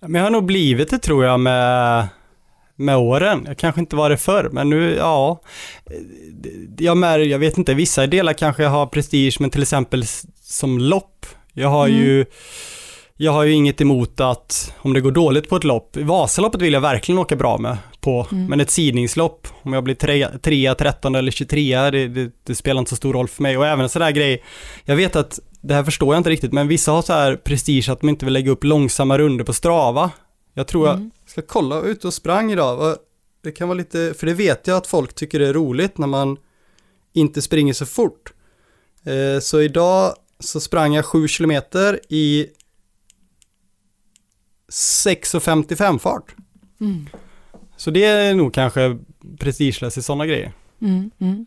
Men 0.00 0.14
jag 0.14 0.22
har 0.22 0.30
nog 0.30 0.44
blivit 0.44 0.90
det 0.90 0.98
tror 0.98 1.24
jag 1.24 1.40
med, 1.40 2.08
med 2.76 2.96
åren. 2.96 3.44
Jag 3.46 3.58
kanske 3.58 3.80
inte 3.80 3.96
var 3.96 4.10
det 4.10 4.16
förr, 4.16 4.48
men 4.52 4.70
nu, 4.70 4.94
ja. 4.94 5.40
Jag, 6.78 6.96
mär, 6.96 7.18
jag 7.18 7.38
vet 7.38 7.58
inte, 7.58 7.74
vissa 7.74 8.06
delar 8.06 8.32
kanske 8.32 8.62
jag 8.62 8.70
har 8.70 8.86
prestige, 8.86 9.36
men 9.40 9.50
till 9.50 9.62
exempel 9.62 10.04
som 10.42 10.78
lopp. 10.78 11.26
Jag 11.52 11.68
har 11.68 11.88
ju 11.88 12.24
jag 13.16 13.32
har 13.32 13.42
ju 13.42 13.52
inget 13.52 13.80
emot 13.80 14.20
att, 14.20 14.74
om 14.78 14.92
det 14.92 15.00
går 15.00 15.12
dåligt 15.12 15.48
på 15.48 15.56
ett 15.56 15.64
lopp, 15.64 15.96
Vasaloppet 15.96 16.62
vill 16.62 16.72
jag 16.72 16.80
verkligen 16.80 17.18
åka 17.18 17.36
bra 17.36 17.58
med. 17.58 17.76
på. 18.00 18.26
Mm. 18.32 18.46
Men 18.46 18.60
ett 18.60 18.70
sidningslopp, 18.70 19.48
om 19.62 19.72
jag 19.72 19.84
blir 19.84 19.94
trea, 19.94 20.38
trea 20.38 20.74
13 20.74 21.14
eller 21.14 21.30
23, 21.30 21.90
det, 21.90 22.08
det, 22.08 22.30
det 22.46 22.54
spelar 22.54 22.78
inte 22.78 22.88
så 22.88 22.96
stor 22.96 23.12
roll 23.12 23.28
för 23.28 23.42
mig. 23.42 23.58
Och 23.58 23.66
även 23.66 23.80
en 23.80 23.88
sån 23.88 24.02
där 24.02 24.10
grej, 24.10 24.42
jag 24.84 24.96
vet 24.96 25.16
att, 25.16 25.38
det 25.60 25.74
här 25.74 25.84
förstår 25.84 26.14
jag 26.14 26.20
inte 26.20 26.30
riktigt, 26.30 26.52
men 26.52 26.68
vissa 26.68 26.92
har 26.92 27.02
så 27.02 27.12
här 27.12 27.36
prestige 27.36 27.88
att 27.88 28.00
de 28.00 28.08
inte 28.08 28.24
vill 28.24 28.34
lägga 28.34 28.50
upp 28.50 28.64
långsamma 28.64 29.18
runder 29.18 29.44
på 29.44 29.52
Strava. 29.52 30.10
Jag 30.54 30.66
tror 30.66 30.88
Mm. 30.90 31.10
jag 31.20 31.30
ska 31.30 31.42
kolla 31.42 31.80
ut 31.80 32.04
och 32.04 32.14
sprang 32.14 32.52
idag. 32.52 32.96
Det 33.42 33.52
kan 33.52 33.68
vara 33.68 33.78
lite, 33.78 34.14
för 34.18 34.26
det 34.26 34.34
vet 34.34 34.66
jag 34.66 34.76
att 34.76 34.86
folk 34.86 35.14
tycker 35.14 35.40
är 35.40 35.52
roligt 35.52 35.98
när 35.98 36.06
man 36.06 36.36
inte 37.12 37.42
springer 37.42 37.72
så 37.72 37.86
fort. 37.86 38.32
Eh, 39.04 39.40
så 39.40 39.60
idag 39.60 40.14
så 40.38 40.60
sprang 40.60 40.94
jag 40.94 41.04
7 41.04 41.28
kilometer 41.28 42.00
i 42.08 42.46
6.55 44.72 45.98
fart. 45.98 46.34
Mm. 46.80 47.06
Så 47.76 47.90
det 47.90 48.04
är 48.04 48.34
nog 48.34 48.54
kanske 48.54 48.98
prestigelöst 49.38 49.98
i 49.98 50.02
sådana 50.02 50.26
grejer. 50.26 50.52
Mm. 50.80 51.10
Mm. 51.18 51.46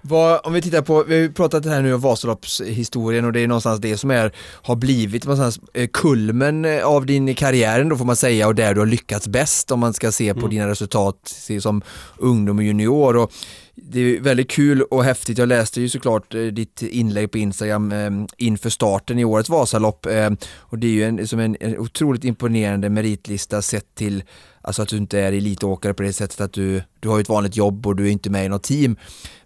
Vad, 0.00 0.40
om 0.44 0.52
vi 0.52 0.62
tittar 0.62 0.82
på, 0.82 1.04
vi 1.04 1.14
har 1.14 1.20
ju 1.22 1.32
pratat 1.32 1.66
här 1.66 1.82
nu 1.82 1.94
om 1.94 2.00
Vasaloppshistorien 2.00 3.24
och 3.24 3.32
det 3.32 3.40
är 3.40 3.46
någonstans 3.48 3.80
det 3.80 3.96
som 3.96 4.10
är, 4.10 4.32
har 4.62 4.76
blivit 4.76 5.24
någonstans 5.24 5.60
eh, 5.74 5.88
kulmen 5.92 6.64
eh, 6.64 6.84
av 6.84 7.06
din 7.06 7.34
karriär 7.34 7.84
då 7.84 7.96
får 7.96 8.04
man 8.04 8.16
säga 8.16 8.46
och 8.46 8.54
där 8.54 8.74
du 8.74 8.80
har 8.80 8.86
lyckats 8.86 9.28
bäst 9.28 9.70
om 9.70 9.80
man 9.80 9.92
ska 9.92 10.12
se 10.12 10.34
på 10.34 10.38
Mm. 10.38 10.50
dina 10.50 10.68
resultat 10.68 11.16
se 11.24 11.60
som 11.60 11.82
ungdom 12.18 12.58
och 12.58 12.64
junior. 12.64 13.16
Och 13.16 13.32
det 13.74 14.00
är 14.00 14.20
väldigt 14.20 14.50
kul 14.50 14.82
och 14.82 15.04
häftigt. 15.04 15.38
Jag 15.38 15.48
läste 15.48 15.80
ju 15.80 15.88
såklart 15.88 16.34
eh, 16.34 16.40
ditt 16.40 16.82
inlägg 16.82 17.30
på 17.30 17.38
Instagram 17.38 17.92
inför 18.36 18.70
starten 18.70 19.18
i 19.18 19.24
årets 19.24 19.48
Vasalopp 19.48 20.06
och 20.56 20.78
det 20.78 20.86
är 20.86 20.90
ju 20.90 21.04
en, 21.04 21.28
som 21.28 21.38
en, 21.38 21.56
en 21.60 21.78
otroligt 21.78 22.24
imponerande 22.24 22.88
meritlista 22.88 23.62
sett 23.62 23.94
till 23.94 24.24
Alltså 24.64 24.82
att 24.82 24.88
du 24.88 24.96
inte 24.96 25.20
är 25.20 25.32
elitåkare 25.32 25.94
på 25.94 26.02
det 26.02 26.12
sättet 26.12 26.40
att 26.40 26.52
du, 26.52 26.82
du 27.02 27.08
har 27.08 27.16
ju 27.16 27.20
ett 27.22 27.28
vanligt 27.28 27.56
jobb 27.56 27.86
och 27.86 27.96
du 27.96 28.06
är 28.06 28.10
inte 28.10 28.30
med 28.30 28.44
i 28.44 28.48
något 28.48 28.62
team. 28.62 28.96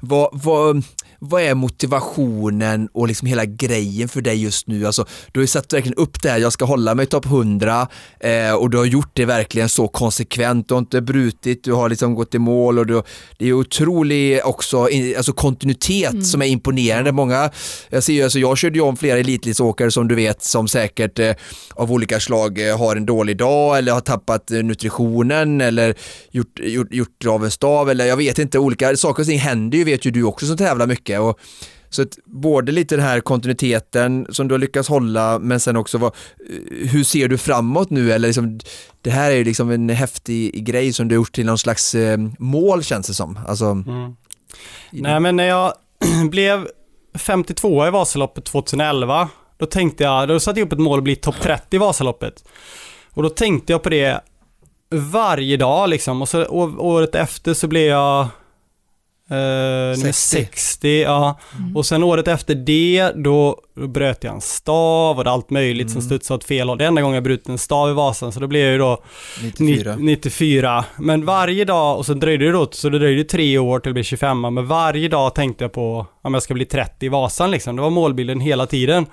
Vad, 0.00 0.28
vad, 0.32 0.82
vad 1.18 1.42
är 1.42 1.54
motivationen 1.54 2.88
och 2.92 3.08
liksom 3.08 3.28
hela 3.28 3.44
grejen 3.44 4.08
för 4.08 4.20
dig 4.20 4.42
just 4.42 4.66
nu? 4.66 4.86
Alltså, 4.86 5.06
du 5.32 5.40
har 5.40 5.42
ju 5.42 5.46
satt 5.46 5.72
verkligen 5.72 5.94
upp 5.98 6.22
det 6.22 6.30
här, 6.30 6.38
jag 6.38 6.52
ska 6.52 6.64
hålla 6.64 6.94
mig 6.94 7.06
topp 7.06 7.26
100 7.26 7.88
eh, 8.20 8.52
och 8.54 8.70
du 8.70 8.78
har 8.78 8.84
gjort 8.84 9.10
det 9.12 9.24
verkligen 9.24 9.68
så 9.68 9.88
konsekvent, 9.88 10.68
du 10.68 10.74
har 10.74 10.78
inte 10.78 11.00
brutit, 11.00 11.64
du 11.64 11.72
har 11.72 11.88
liksom 11.88 12.14
gått 12.14 12.34
i 12.34 12.38
mål 12.38 12.78
och 12.78 12.86
du, 12.86 13.02
det 13.38 13.48
är 13.48 13.52
otrolig 13.52 14.40
också 14.44 14.90
i- 14.90 15.16
alltså 15.16 15.32
kontinuitet 15.32 16.26
som 16.26 16.42
är 16.42 16.46
imponerande. 16.46 17.12
Många, 17.12 17.50
jag 17.90 18.02
ser 18.02 18.12
ju, 18.12 18.22
alltså 18.22 18.38
jag 18.38 18.58
körde 18.58 18.78
ju 18.78 18.82
om 18.84 18.96
flera 18.96 19.18
elitlidsåkare 19.18 19.90
som 19.90 20.08
du 20.08 20.14
vet 20.14 20.42
som 20.44 20.68
säkert 20.68 21.18
eh, 21.18 21.32
av 21.74 21.92
olika 21.92 22.20
slag 22.20 22.68
eh, 22.68 22.78
har 22.78 22.96
en 22.96 23.06
dålig 23.06 23.36
dag 23.36 23.78
eller 23.78 23.92
har 23.92 24.00
tappat 24.00 24.50
eh, 24.50 24.58
nutritionen 24.62 25.60
eller 25.60 25.94
gjort, 26.30 26.60
gjort, 26.62 26.92
gjort 26.94 27.26
av 27.26 27.45
en 27.46 27.50
stav 27.50 27.90
eller 27.90 28.06
jag 28.06 28.16
vet 28.16 28.38
inte, 28.38 28.58
olika 28.58 28.96
saker 28.96 29.22
och 29.22 29.26
ting 29.26 29.38
händer 29.38 29.78
ju 29.78 29.84
vet 29.84 30.04
ju 30.04 30.10
du 30.10 30.22
också 30.22 30.46
som 30.46 30.56
tävlar 30.56 30.86
mycket. 30.86 31.20
Och, 31.20 31.40
så 31.90 32.02
att 32.02 32.18
både 32.24 32.72
lite 32.72 32.96
den 32.96 33.04
här 33.04 33.20
kontinuiteten 33.20 34.26
som 34.30 34.48
du 34.48 34.54
har 34.54 34.58
lyckats 34.58 34.88
hålla 34.88 35.38
men 35.38 35.60
sen 35.60 35.76
också 35.76 35.98
vad, 35.98 36.12
eh, 36.50 36.88
hur 36.88 37.04
ser 37.04 37.28
du 37.28 37.38
framåt 37.38 37.90
nu 37.90 38.12
eller 38.12 38.28
liksom, 38.28 38.60
det 39.02 39.10
här 39.10 39.30
är 39.30 39.34
ju 39.36 39.44
liksom 39.44 39.70
en 39.70 39.88
häftig 39.88 40.66
grej 40.66 40.92
som 40.92 41.08
du 41.08 41.14
har 41.14 41.20
gjort 41.20 41.34
till 41.34 41.46
någon 41.46 41.58
slags 41.58 41.94
eh, 41.94 42.18
mål 42.38 42.82
känns 42.82 43.06
det 43.06 43.14
som. 43.14 43.38
Alltså, 43.46 43.66
Mm. 43.66 44.16
Nej 44.92 45.20
men 45.20 45.36
när 45.36 45.44
jag 45.44 45.72
blev 46.30 46.68
52 47.14 47.86
i 47.86 47.90
Vasaloppet 47.90 48.44
2011, 48.44 49.28
då 49.58 49.66
tänkte 49.66 50.04
jag, 50.04 50.28
då 50.28 50.40
satte 50.40 50.60
jag 50.60 50.66
upp 50.66 50.72
ett 50.72 50.78
mål 50.78 50.98
att 50.98 51.04
bli 51.04 51.16
topp 51.16 51.36
30 51.42 51.76
i 51.76 51.78
Vasaloppet. 51.78 52.44
Och 53.10 53.22
då 53.22 53.28
tänkte 53.28 53.72
jag 53.72 53.82
på 53.82 53.88
det 53.88 54.20
varje 54.90 55.56
dag 55.56 55.88
liksom. 55.88 56.22
Och 56.22 56.28
så 56.28 56.46
året 56.78 57.14
efter 57.14 57.54
så 57.54 57.66
blev 57.68 57.86
jag 57.86 58.20
eh, 59.30 59.36
nummer 59.36 60.12
60. 60.12 60.12
60. 60.12 61.02
ja. 61.02 61.38
Och 61.74 61.86
sen 61.86 62.02
året 62.02 62.28
efter 62.28 62.54
det, 62.54 63.12
då, 63.14 63.60
då 63.74 63.86
bröt 63.86 64.24
jag 64.24 64.34
en 64.34 64.40
stav 64.40 65.18
och 65.18 65.26
allt 65.26 65.50
möjligt 65.50 65.90
som 65.90 66.02
studsade 66.02 66.36
åt 66.36 66.44
fel 66.44 66.68
håll. 66.68 66.78
Det 66.78 66.84
enda 66.84 67.02
gången 67.02 67.14
jag 67.14 67.24
brutit 67.24 67.48
en 67.48 67.58
stav 67.58 67.90
i 67.90 67.92
Vasan, 67.92 68.32
så 68.32 68.40
då 68.40 68.46
blev 68.46 68.62
jag 68.62 68.72
ju 68.72 68.78
då 68.78 69.02
94. 69.42 69.96
94. 69.98 70.84
Men 70.98 71.24
varje 71.24 71.64
dag, 71.64 71.98
och 71.98 72.06
så 72.06 72.14
dröjde 72.14 72.44
det 72.44 72.52
då, 72.52 72.68
så 72.72 72.88
det 72.88 72.98
dröjde 72.98 73.24
tre 73.24 73.58
år 73.58 73.78
till 73.78 73.88
jag 73.88 73.94
blev 73.94 74.04
25, 74.04 74.40
men 74.40 74.66
varje 74.66 75.08
dag 75.08 75.34
tänkte 75.34 75.64
jag 75.64 75.72
på 75.72 76.06
om 76.22 76.34
jag 76.34 76.42
ska 76.42 76.54
bli 76.54 76.64
30 76.64 77.06
i 77.06 77.08
Vasan 77.08 77.50
liksom. 77.50 77.76
Det 77.76 77.82
var 77.82 77.90
målbilden 77.90 78.40
hela 78.40 78.66
tiden. 78.66 79.06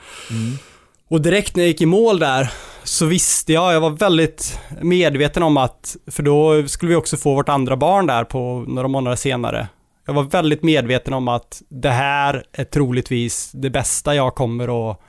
Och 1.08 1.22
direkt 1.22 1.56
när 1.56 1.64
jag 1.64 1.68
gick 1.68 1.82
i 1.82 1.86
mål 1.86 2.20
där 2.20 2.50
så 2.84 3.06
visste 3.06 3.54
jag, 3.54 3.74
jag 3.74 3.82
var 3.82 3.90
väldigt 3.90 4.60
medveten 4.82 5.44
om 5.44 5.58
att, 5.58 5.96
för 6.08 6.24
då 6.24 6.68
skulle 6.68 6.90
vi 6.90 6.96
också 6.96 7.18
få 7.18 7.36
vårt 7.36 7.50
andra 7.50 7.78
barn 7.78 8.08
där 8.08 8.24
på 8.24 8.66
några 8.68 8.88
månader 8.88 9.16
senare. 9.16 9.68
Jag 10.06 10.14
var 10.14 10.24
väldigt 10.24 10.64
medveten 10.64 11.14
om 11.14 11.28
att 11.28 11.62
det 11.70 11.90
här 11.90 12.44
är 12.52 12.64
troligtvis 12.64 13.52
det 13.52 13.70
bästa 13.70 14.16
jag 14.16 14.36
kommer 14.36 14.92
att 14.92 15.00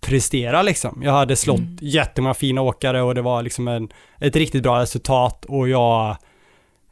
prestera 0.00 0.62
liksom. 0.62 1.00
Jag 1.04 1.12
hade 1.12 1.36
slått 1.36 1.60
jättemånga 1.80 2.34
fina 2.34 2.60
åkare 2.60 3.02
och 3.02 3.14
det 3.14 3.22
var 3.22 3.42
liksom 3.42 3.68
en, 3.68 3.88
ett 4.20 4.36
riktigt 4.36 4.62
bra 4.62 4.80
resultat 4.80 5.44
och 5.44 5.68
jag 5.68 6.16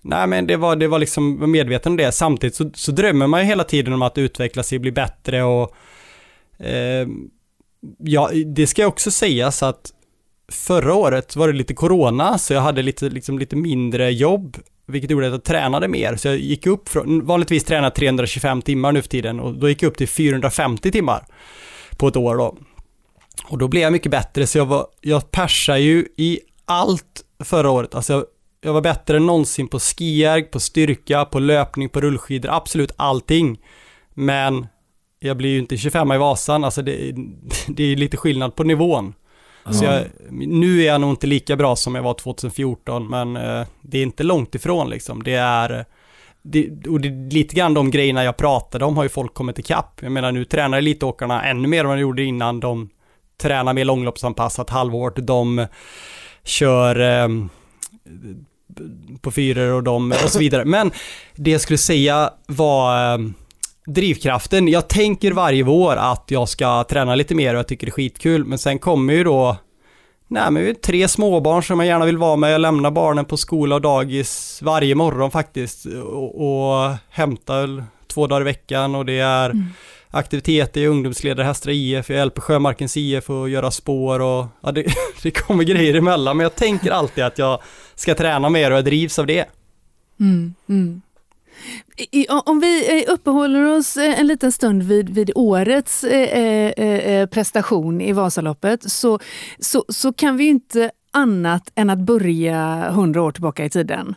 Nej 0.05 0.27
men 0.27 0.47
det 0.47 0.57
var, 0.57 0.77
det 0.77 0.89
var 0.89 0.99
liksom 0.99 1.51
medveten 1.51 1.93
om 1.93 1.97
det. 1.97 2.13
Samtidigt 2.13 2.55
så, 2.55 2.71
så 2.75 2.93
drömmer 2.93 3.27
man 3.27 3.41
ju 3.41 3.47
hela 3.47 3.65
tiden 3.65 3.93
om 3.93 4.03
att 4.03 4.19
utveckla 4.19 4.63
sig 4.63 4.77
och 4.77 4.83
bli 4.83 4.93
bättre 4.93 5.43
och 5.43 5.77
eh, 6.59 7.07
Ja, 7.99 8.31
det 8.47 8.67
ska 8.67 8.87
också 8.87 9.11
sägas 9.11 9.63
att 9.63 9.93
förra 10.53 10.95
året 10.95 11.37
var 11.37 11.49
det 11.49 11.55
lite 11.55 11.75
corona 11.75 12.39
så 12.39 12.53
jag 12.53 12.61
hade 12.61 12.83
lite, 12.83 13.09
liksom 13.09 13.39
lite 13.39 13.57
mindre 13.57 14.11
jobb 14.11 14.57
vilket 14.87 15.11
gjorde 15.11 15.27
att 15.27 15.33
jag 15.33 15.45
tränade 15.45 15.89
mer. 15.89 16.17
Så 16.17 16.29
jag 16.29 16.39
gick 16.39 16.67
upp 16.67 16.89
från, 16.89 17.27
vanligtvis 17.27 17.65
tränar 17.65 17.83
jag 17.83 17.95
325 17.95 18.63
timmar 18.63 18.93
nu 18.93 19.03
för 19.03 19.09
tiden 19.09 19.41
och 19.41 19.55
då 19.55 19.69
gick 19.69 19.83
jag 19.83 19.91
upp 19.91 19.97
till 19.97 20.09
450 20.09 20.91
timmar 20.91 21.27
på 21.97 22.09
ett 22.09 22.17
år 22.17 22.37
då. 22.37 22.57
Och 23.45 23.59
då 23.59 23.69
blev 23.69 23.83
jag 23.83 23.93
mycket 23.93 24.11
bättre 24.11 24.47
så 24.47 24.59
jag 24.59 24.67
var, 24.67 24.87
jag 25.01 25.31
persade 25.31 25.81
ju 25.81 26.07
i 26.17 26.41
allt 26.65 27.25
förra 27.45 27.71
året. 27.71 27.95
Alltså 27.95 28.13
jag, 28.13 28.25
jag 28.61 28.73
var 28.73 28.81
bättre 28.81 29.17
än 29.17 29.27
någonsin 29.27 29.69
på 29.69 29.79
skijärg, 29.79 30.43
på 30.43 30.61
styrka, 30.61 31.25
på 31.25 31.39
löpning, 31.39 31.89
på 31.89 32.01
rullskidor, 32.01 32.51
absolut 32.51 32.93
allting. 32.97 33.61
Men 34.15 34.67
jag 35.25 35.37
blir 35.37 35.51
ju 35.51 35.59
inte 35.59 35.77
25 35.77 36.13
i 36.13 36.19
Vasan, 36.19 36.65
alltså 36.65 36.83
det, 36.83 37.15
det 37.69 37.93
är 37.93 37.97
lite 37.97 38.17
skillnad 38.17 38.55
på 38.55 38.65
nivån. 38.65 39.15
Så 39.71 39.85
jag, 39.85 40.05
nu 40.31 40.83
är 40.83 40.87
jag 40.87 41.01
nog 41.01 41.11
inte 41.11 41.27
lika 41.27 41.57
bra 41.57 41.77
som 41.77 41.95
jag 41.95 42.03
var 42.03 42.15
2014, 42.15 43.09
men 43.09 43.37
eh, 43.37 43.67
det 43.81 43.99
är 43.99 44.03
inte 44.03 44.23
långt 44.23 44.55
ifrån 44.55 44.91
liksom. 44.91 45.23
Det 45.23 45.35
är, 45.35 45.85
det, 46.43 46.87
och 46.89 47.01
det, 47.01 47.09
är 47.09 47.31
lite 47.31 47.55
grann 47.55 47.75
de 47.75 47.91
grejerna 47.91 48.25
jag 48.25 48.37
pratade 48.37 48.85
om 48.85 48.97
har 48.97 49.03
ju 49.03 49.09
folk 49.09 49.35
kommit 49.35 49.59
ikapp. 49.59 50.01
Jag 50.03 50.13
menar 50.13 50.33
nu 50.33 50.45
tränar 50.45 50.79
elitåkarna 50.79 51.45
ännu 51.45 51.69
mer 51.69 51.85
än 51.85 51.91
de 51.91 51.99
gjorde 51.99 52.23
innan. 52.23 52.61
De 52.61 52.89
tränar 53.43 53.73
mer 53.73 53.85
långloppsanpassat 53.85 54.71
halvårt. 54.71 55.17
De 55.17 55.67
kör 56.45 57.01
eh, 57.01 57.29
på 59.21 59.31
fyror 59.31 59.73
och 59.73 59.83
de 59.83 60.13
och 60.13 60.31
så 60.31 60.39
vidare. 60.39 60.65
Men 60.65 60.91
det 61.35 61.51
jag 61.51 61.61
skulle 61.61 61.79
säga 61.79 62.31
var 62.47 63.15
eh, 63.15 63.19
drivkraften. 63.87 64.69
Jag 64.69 64.89
tänker 64.89 65.33
varje 65.33 65.63
vår 65.63 65.97
att 65.97 66.25
jag 66.29 66.49
ska 66.49 66.85
träna 66.85 67.15
lite 67.15 67.35
mer 67.35 67.55
och 67.55 67.59
jag 67.59 67.69
tycker 67.69 67.87
det 67.87 67.91
är 67.91 67.93
skitkul. 67.93 68.45
Men 68.45 68.59
sen 68.59 68.79
kommer 68.79 69.13
ju 69.13 69.25
då 69.25 69.57
Nej 70.29 70.51
men 70.51 70.63
vi 70.63 70.71
är 70.71 70.75
tre 70.75 71.09
småbarn 71.09 71.63
som 71.63 71.81
jag 71.81 71.87
gärna 71.87 72.05
vill 72.05 72.19
vara 72.19 72.37
med. 72.37 72.53
Jag 72.53 72.61
lämnar 72.61 72.91
barnen 72.91 73.25
på 73.25 73.37
skola 73.37 73.75
och 73.75 73.81
dagis 73.81 74.61
varje 74.63 74.95
morgon 74.95 75.31
faktiskt. 75.31 75.87
Och, 75.87 76.41
och 76.41 76.95
hämtar 77.11 77.85
två 78.07 78.27
dagar 78.27 78.41
i 78.41 78.45
veckan 78.45 78.95
och 78.95 79.07
det 79.07 79.19
är 79.19 79.53
aktiviteter, 80.13 80.81
jag 80.81 80.87
är 80.87 80.91
ungdomsledare 80.91 81.45
i 81.45 81.47
Hästra 81.47 81.73
IF, 81.73 82.11
jag 82.11 82.19
hjälper 82.19 82.41
Sjömarkens 82.41 82.97
IF 82.97 83.31
att 83.31 83.51
göra 83.51 83.71
spår 83.71 84.21
och 84.21 84.47
ja, 84.61 84.73
det, 84.73 84.85
det 85.23 85.31
kommer 85.31 85.65
grejer 85.65 85.95
emellan. 85.95 86.37
Men 86.37 86.45
jag 86.45 86.55
tänker 86.55 86.91
alltid 86.91 87.25
att 87.25 87.39
jag 87.39 87.61
ska 87.95 88.15
träna 88.15 88.49
mer 88.49 88.71
och 88.71 88.77
jag 88.77 88.85
drivs 88.85 89.19
av 89.19 89.27
det. 89.27 89.47
Mm, 90.21 90.55
mm. 90.69 91.03
Om 92.45 92.61
vi 92.61 93.03
eh, 93.03 93.13
uppehåller 93.13 93.65
oss 93.65 93.97
eh, 93.97 94.21
en 94.21 94.27
liten 94.27 94.53
stund 94.53 94.83
vid, 94.83 95.11
vid 95.11 95.31
årets 95.35 96.05
eh, 96.05 97.27
prestation 97.27 98.01
i 98.01 98.13
Vasaloppet 98.13 98.91
så, 98.91 99.19
så, 99.59 99.85
så 99.89 100.13
kan 100.13 100.37
vi 100.37 100.45
inte 100.45 100.91
annat 101.11 101.73
än 101.75 101.91
att 101.91 101.99
börja 101.99 102.91
hundra 102.91 103.23
år 103.23 103.33
tillbaka 103.33 103.65
i 103.65 103.71
tiden 103.71 104.15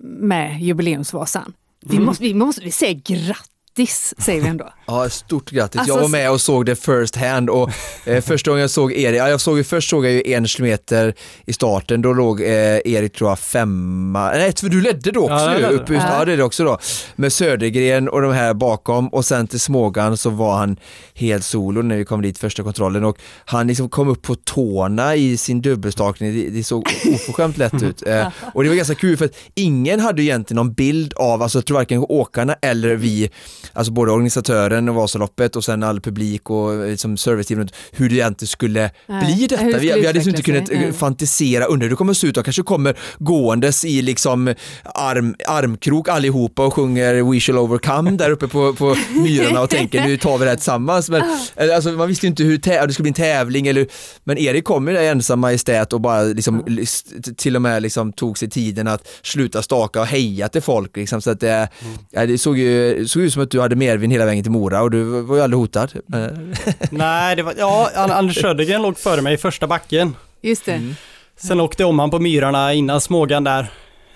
med 0.00 0.60
jubileumsvasan. 0.60 1.52
Vi, 1.80 1.98
måste, 1.98 2.24
vi 2.24 2.34
måste 2.34 2.64
vi 2.64 2.70
säga 2.70 3.00
grattis 3.04 3.51
grattis 3.76 4.14
säger 4.18 4.42
vi 4.42 4.48
ändå. 4.48 4.68
Ja, 4.86 5.08
stort 5.08 5.50
grattis. 5.50 5.80
Alltså, 5.80 5.94
jag 5.94 6.00
var 6.00 6.08
med 6.08 6.30
och 6.30 6.40
såg 6.40 6.66
det 6.66 6.76
first 6.76 7.16
hand 7.16 7.50
och 7.50 7.70
eh, 8.06 8.20
första 8.20 8.50
gången 8.50 8.60
jag 8.60 8.70
såg 8.70 8.92
Erik, 8.92 9.20
ja, 9.20 9.28
jag 9.28 9.40
såg 9.40 9.58
ju 9.58 9.64
först 9.64 9.90
såg 9.90 10.06
jag 10.06 10.12
ju 10.12 10.32
en 10.32 10.46
kilometer 10.46 11.14
i 11.46 11.52
starten, 11.52 12.02
då 12.02 12.12
låg 12.12 12.40
eh, 12.40 12.48
Erik 12.84 13.12
tror 13.16 13.30
jag 13.30 13.38
femma, 13.38 14.30
nej 14.30 14.52
för 14.56 14.68
du 14.68 14.80
ledde 14.80 15.10
då 15.10 15.20
också 15.20 15.34
Ja, 15.34 15.54
ju, 15.56 15.60
ledde. 15.62 15.74
upp, 15.74 15.90
just, 15.90 16.06
ja 16.10 16.24
det 16.24 16.32
är 16.32 16.36
det 16.36 16.42
också 16.42 16.64
då, 16.64 16.78
med 17.16 17.32
Södergren 17.32 18.08
och 18.08 18.22
de 18.22 18.32
här 18.32 18.54
bakom 18.54 19.08
och 19.08 19.24
sen 19.24 19.46
till 19.46 19.60
Smågan 19.60 20.16
så 20.16 20.30
var 20.30 20.56
han 20.56 20.76
helt 21.14 21.44
solo 21.44 21.82
när 21.82 21.96
vi 21.96 22.04
kom 22.04 22.22
dit 22.22 22.38
första 22.38 22.62
kontrollen 22.62 23.04
och 23.04 23.18
han 23.44 23.66
liksom 23.66 23.88
kom 23.88 24.08
upp 24.08 24.22
på 24.22 24.34
tårna 24.34 25.16
i 25.16 25.36
sin 25.36 25.62
dubbelstakning, 25.62 26.34
det, 26.34 26.50
det 26.50 26.64
såg 26.64 26.88
oförskämt 27.14 27.56
lätt 27.58 27.82
ut. 27.82 28.02
Eh, 28.12 28.28
och 28.54 28.62
det 28.62 28.68
var 28.68 28.76
ganska 28.76 28.94
kul 28.94 29.16
för 29.16 29.24
att 29.24 29.34
ingen 29.54 30.00
hade 30.00 30.22
egentligen 30.22 30.56
någon 30.56 30.72
bild 30.72 31.14
av, 31.14 31.42
alltså 31.42 31.58
jag 31.58 31.66
tror 31.66 31.76
varken 31.76 31.98
åkarna 32.08 32.56
eller 32.62 32.94
vi, 32.94 33.30
alltså 33.72 33.92
både 33.92 34.12
organisatören 34.12 34.88
och 34.88 34.94
Vasaloppet 34.94 35.56
och 35.56 35.64
sen 35.64 35.82
all 35.82 36.00
publik 36.00 36.50
och 36.50 36.86
liksom 36.88 37.16
serviceteamet, 37.16 37.74
hur 37.92 38.08
det 38.08 38.14
egentligen 38.14 38.48
skulle 38.48 38.90
Nej. 39.06 39.24
bli 39.36 39.46
detta. 39.46 39.62
Det 39.62 39.68
Vi, 39.68 39.72
skulle 39.88 40.00
vi 40.00 40.06
hade 40.06 40.12
liksom 40.12 40.30
inte 40.30 40.42
kunnat 40.42 40.70
eh, 40.70 40.80
Nej. 40.80 40.92
fantisera 40.92 41.64
under 41.64 41.84
hur 41.84 41.90
det 41.90 41.96
kommer 41.96 42.10
att 42.10 42.16
se 42.18 42.26
ut. 42.26 42.34
De 42.34 42.44
kanske 42.44 42.62
kommer 42.62 42.96
gåendes 43.18 43.84
i 43.84 44.02
liksom 44.02 44.54
arm, 44.84 45.34
armkrok 45.46 46.08
allihopa 46.08 46.66
och 46.66 46.74
sjunger 46.74 47.32
We 47.32 47.40
shall 47.40 47.58
overcome 47.58 48.10
där 48.10 48.30
uppe 48.30 48.48
på, 48.48 48.72
på 48.74 48.96
myrorna 49.14 49.60
och 49.62 49.70
tänker 49.70 50.06
nu 50.06 50.16
tar 50.16 50.38
vi 50.38 50.44
det 50.44 50.50
här 50.50 50.56
tillsammans. 50.56 51.10
Men, 51.10 51.22
eller, 51.56 51.74
alltså, 51.74 51.90
man 51.90 52.08
visste 52.08 52.26
ju 52.26 52.30
inte 52.30 52.42
hur 52.42 52.58
det 52.86 52.92
skulle 52.92 53.02
bli 53.02 53.10
en 53.10 53.14
tävling 53.14 53.66
eller, 53.66 53.86
men 54.24 54.38
Erik 54.38 54.64
kom 54.64 54.88
ju 54.88 54.94
där 54.94 55.02
ensam 55.02 55.40
majestät 55.40 55.92
och 55.92 56.00
bara 56.00 56.22
liksom, 56.22 56.62
list- 56.66 57.36
till 57.36 57.56
och 57.56 57.62
med 57.62 57.82
liksom 57.82 58.12
tog 58.12 58.38
sig 58.38 58.50
tiden 58.50 58.88
att 58.88 59.08
sluta 59.22 59.62
staka 59.62 60.00
och 60.00 60.06
heja 60.06 60.48
till 60.48 60.62
folk. 60.62 60.96
Liksom, 60.96 61.22
så 61.22 61.30
att 61.30 61.40
det, 61.40 61.68
ja, 62.10 62.26
det 62.26 62.38
såg 62.38 62.58
ju 62.58 63.06
såg 63.08 63.22
ut 63.22 63.32
som 63.32 63.42
att 63.42 63.51
du 63.52 63.60
hade 63.60 63.76
medvind 63.76 64.12
hela 64.12 64.24
vägen 64.24 64.42
till 64.44 64.52
Mora 64.52 64.82
och 64.82 64.90
du 64.90 65.04
var 65.22 65.36
ju 65.36 65.42
aldrig 65.42 65.58
hotad. 65.58 65.92
Nej, 66.90 67.36
det 67.36 67.42
var, 67.42 67.54
ja, 67.58 67.90
An- 67.96 68.10
Anders 68.10 68.40
Södergren 68.40 68.82
låg 68.82 68.98
före 68.98 69.20
mig 69.22 69.34
i 69.34 69.38
första 69.38 69.66
backen. 69.66 70.16
Just 70.42 70.64
det. 70.64 70.72
Mm. 70.72 70.94
Sen 71.36 71.60
åkte 71.60 71.82
jag 71.82 71.90
om 71.90 71.98
han 71.98 72.10
på 72.10 72.18
myrarna 72.18 72.72
innan 72.74 73.00
Smågan 73.00 73.44
där. 73.44 73.66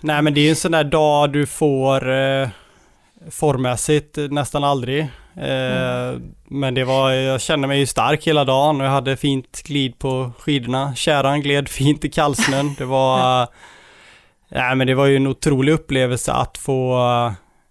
Nej 0.01 0.23
men 0.23 0.35
det 0.35 0.41
är 0.41 0.43
ju 0.45 0.51
en 0.51 0.57
sån 0.57 0.73
där 0.73 0.85
dag 0.85 1.33
du 1.33 1.47
får 1.47 2.11
eh, 2.13 2.49
formmässigt 3.31 4.17
nästan 4.31 4.65
aldrig. 4.65 5.01
Eh, 5.37 6.19
Men 6.49 6.75
det 6.75 6.85
var, 6.85 7.11
jag 7.11 7.41
kände 7.41 7.69
mig 7.69 7.79
ju 7.79 7.87
stark 7.87 8.27
hela 8.27 8.45
dagen 8.45 8.81
och 8.81 8.87
jag 8.87 8.91
hade 8.91 9.17
fint 9.17 9.63
glid 9.63 9.99
på 9.99 10.31
skidorna. 10.39 10.95
Kärran 10.95 11.41
gled 11.43 11.69
fint 11.69 12.05
i 12.05 12.09
kallsnön. 12.11 12.75
Det 12.79 12.85
var, 12.85 13.47
nej 14.49 14.75
men 14.77 14.87
det 14.87 14.95
var 14.95 15.07
ju 15.07 15.17
en 15.17 15.27
otrolig 15.27 15.73
upplevelse 15.73 16.33
att 16.33 16.59
få, 16.59 16.99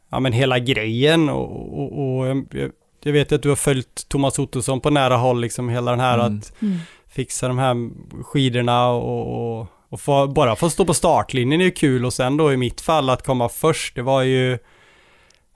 ja 0.10 0.20
men 0.20 0.34
hela 0.34 0.60
grejen 0.60 1.30
och, 1.30 1.80
och, 1.80 2.18
och 2.18 2.28
jag, 2.28 2.72
jag 3.04 3.14
vet 3.14 3.32
att 3.32 3.42
du 3.44 3.50
har 3.50 3.56
följt 3.56 4.10
Thomas 4.10 4.40
Ottosson 4.40 4.80
på 4.82 4.90
nära 4.90 5.16
håll 5.16 5.42
liksom 5.42 5.70
hela 5.70 5.92
den 5.92 6.00
här 6.00 6.20
Mm. 6.20 6.38
att 6.38 6.62
Mm. 6.62 6.78
fixa 7.10 7.48
de 7.48 7.58
här 7.58 7.76
skidorna 8.24 8.90
och, 8.90 9.60
och, 9.60 9.68
och 9.90 10.02
få, 10.02 10.28
bara 10.28 10.56
få 10.56 10.70
stå 10.70 10.86
på 10.86 10.94
startlinjen 10.94 11.62
är 11.62 11.66
ju 11.66 11.72
kul 11.72 12.06
och 12.06 12.14
sen 12.14 12.38
då 12.38 12.54
i 12.54 12.58
mitt 12.58 12.82
fall 12.82 13.10
att 13.10 13.26
komma 13.26 13.50
först, 13.50 13.96
det 13.96 14.02
var 14.02 14.22
ju, 14.22 14.58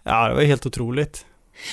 ja 0.03 0.27
det 0.27 0.35
var 0.35 0.41
helt 0.41 0.65
otroligt. 0.65 1.25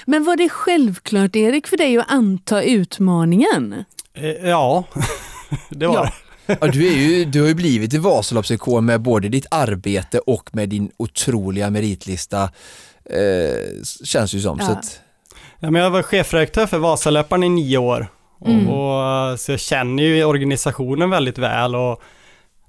Men 0.06 0.24
var 0.24 0.36
det 0.36 0.48
självklart 0.48 1.36
Erik 1.36 1.66
för 1.66 1.76
dig 1.76 1.98
att 1.98 2.10
anta 2.12 2.62
utmaningen? 2.62 3.84
Eh, 4.14 4.30
ja, 4.30 4.84
det 5.70 5.86
var 5.86 5.94
Ja. 5.94 6.02
det. 6.02 6.12
Ja, 6.46 6.66
du, 6.66 6.86
är 6.86 6.96
ju, 6.96 7.24
du 7.24 7.40
har 7.40 7.48
ju 7.48 7.54
blivit 7.54 7.94
en 7.94 8.02
Vasaloppsikon 8.02 8.84
med 8.84 9.00
både 9.00 9.28
ditt 9.28 9.46
arbete 9.50 10.18
och 10.18 10.50
med 10.52 10.68
din 10.68 10.90
otroliga 10.96 11.70
meritlista. 11.70 12.42
Eh, 13.04 13.84
känns 14.04 14.34
ju 14.34 14.40
som. 14.40 14.58
Ja. 14.60 14.66
Så 14.66 14.72
att, 14.72 15.00
Ja, 15.60 15.70
men 15.70 15.82
jag 15.82 15.90
var 15.90 16.02
chefredaktör 16.02 16.66
för 16.66 16.78
Vasalöparen 16.78 17.42
i 17.42 17.48
nio 17.48 17.78
år. 17.78 18.06
Mm. 18.46 18.68
Och, 18.68 19.32
och, 19.32 19.40
så 19.40 19.52
jag 19.52 19.60
känner 19.60 20.02
ju 20.02 20.24
organisationen 20.24 21.10
väldigt 21.10 21.38
väl 21.38 21.74
och 21.74 22.02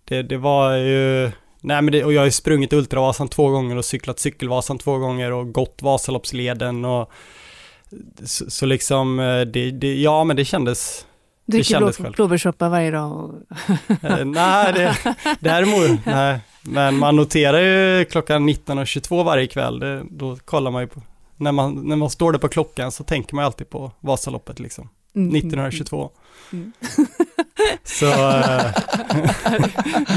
det, 0.07 0.23
det 0.23 0.37
var 0.37 0.75
ju, 0.75 1.31
nej 1.61 1.81
men 1.81 1.91
det, 1.91 2.03
och 2.03 2.13
jag 2.13 2.21
har 2.21 2.25
ju 2.25 2.31
sprungit 2.31 2.73
Ultravasan 2.73 3.27
två 3.27 3.49
gånger 3.49 3.75
och 3.75 3.85
cyklat 3.85 4.19
Cykelvasan 4.19 4.77
två 4.77 4.97
gånger 4.97 5.31
och 5.31 5.53
gått 5.53 5.81
Vasaloppsleden 5.81 6.85
och 6.85 7.11
så, 8.23 8.49
så 8.49 8.65
liksom, 8.65 9.19
eh, 9.19 9.41
det, 9.41 9.71
det, 9.71 9.95
ja 9.95 10.23
men 10.23 10.35
det 10.35 10.45
kändes, 10.45 11.05
Dricker 11.47 11.77
blå, 11.77 12.11
blåbärssoppa 12.11 12.69
varje 12.69 12.91
dag? 12.91 13.11
Och... 13.11 13.33
eh, 14.03 14.25
nej 14.25 14.73
det, 14.73 14.97
däremot, 15.39 16.05
nej. 16.05 16.39
Men 16.61 16.97
man 16.97 17.15
noterar 17.15 17.59
ju 17.59 18.05
klockan 18.05 18.49
19.22 18.49 19.23
varje 19.23 19.47
kväll, 19.47 19.79
det, 19.79 20.03
då 20.11 20.37
kollar 20.45 20.71
man 20.71 20.81
ju 20.81 20.87
på, 20.87 21.01
när 21.37 21.51
man, 21.51 21.87
när 21.87 21.95
man 21.95 22.09
står 22.09 22.31
där 22.31 22.39
på 22.39 22.47
klockan 22.47 22.91
så 22.91 23.03
tänker 23.03 23.35
man 23.35 23.45
alltid 23.45 23.69
på 23.69 23.91
Vasaloppet 23.99 24.59
liksom. 24.59 24.89
Mm. 25.15 25.35
1922. 25.35 26.09
Mm. 26.53 26.71
Så... 27.83 28.05
eh, 28.05 28.71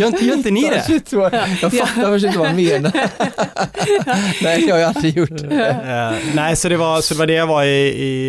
gör, 0.01 0.07
inte, 0.07 0.25
gör 0.25 0.35
inte 0.35 0.51
ni 0.51 0.69
det? 0.69 0.83
Shit, 0.83 1.13
jag 1.13 1.33
fattar 1.73 2.27
inte 2.27 2.39
vad 2.39 2.47
han 2.47 2.57
menar. 2.57 2.93
Nej, 4.43 4.67
det 4.67 4.73
har 4.73 4.79
jag 4.79 4.97
aldrig 4.97 5.17
gjort. 5.17 5.31
Eh, 5.31 6.13
nej, 6.35 6.57
så 6.57 6.69
det, 6.69 6.77
var, 6.77 7.01
så 7.01 7.15
det 7.15 7.19
var 7.19 7.27
det 7.27 7.33
jag 7.33 7.47
var 7.47 7.65
i, 7.65 7.87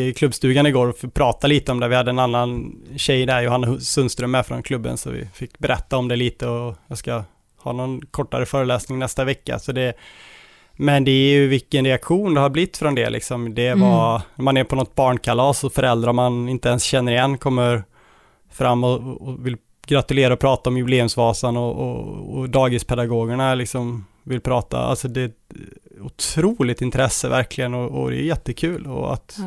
i 0.07 0.13
klubbstugan 0.17 0.65
igår 0.65 0.87
och 0.87 1.13
pratade 1.13 1.53
lite 1.53 1.71
om 1.71 1.79
det. 1.79 1.87
Vi 1.87 1.95
hade 1.95 2.09
en 2.09 2.19
annan 2.19 2.75
tjej 2.95 3.25
där, 3.25 3.41
Johanna 3.41 3.79
Sundström 3.79 4.31
med 4.31 4.45
från 4.45 4.63
klubben, 4.63 4.97
så 4.97 5.09
vi 5.09 5.27
fick 5.33 5.59
berätta 5.59 5.97
om 5.97 6.07
det 6.07 6.15
lite 6.15 6.47
och 6.47 6.75
jag 6.87 6.97
ska 6.97 7.23
ha 7.57 7.73
någon 7.73 8.01
kortare 8.01 8.45
föreläsning 8.45 8.99
nästa 8.99 9.23
vecka. 9.23 9.59
Så 9.59 9.71
det, 9.71 9.93
men 10.75 11.03
det 11.03 11.11
är 11.11 11.33
ju 11.33 11.47
vilken 11.47 11.85
reaktion 11.85 12.33
det 12.33 12.41
har 12.41 12.49
blivit 12.49 12.77
från 12.77 12.95
det 12.95 13.09
liksom. 13.09 13.55
Det 13.55 13.73
var, 13.73 14.21
man 14.35 14.57
är 14.57 14.63
på 14.63 14.75
något 14.75 14.95
barnkalas 14.95 15.63
och 15.63 15.73
föräldrar 15.73 16.13
man 16.13 16.49
inte 16.49 16.69
ens 16.69 16.83
känner 16.83 17.11
igen 17.11 17.37
kommer 17.37 17.83
fram 18.51 18.83
och, 18.83 19.21
och 19.21 19.45
vill 19.45 19.57
gratulera 19.87 20.33
och 20.33 20.39
prata 20.39 20.69
om 20.69 20.77
jubileumsvasan 20.77 21.57
och, 21.57 21.75
och, 21.75 22.37
och 22.37 22.49
dagispedagogerna 22.49 23.55
liksom 23.55 24.05
vill 24.23 24.41
prata. 24.41 24.77
Alltså 24.77 25.07
det 25.07 25.21
är 25.21 25.25
ett 25.25 25.35
otroligt 26.01 26.81
intresse 26.81 27.29
verkligen 27.29 27.73
och, 27.73 28.01
och 28.01 28.09
det 28.11 28.17
är 28.17 28.23
jättekul 28.23 28.87
och 28.87 29.13
att 29.13 29.37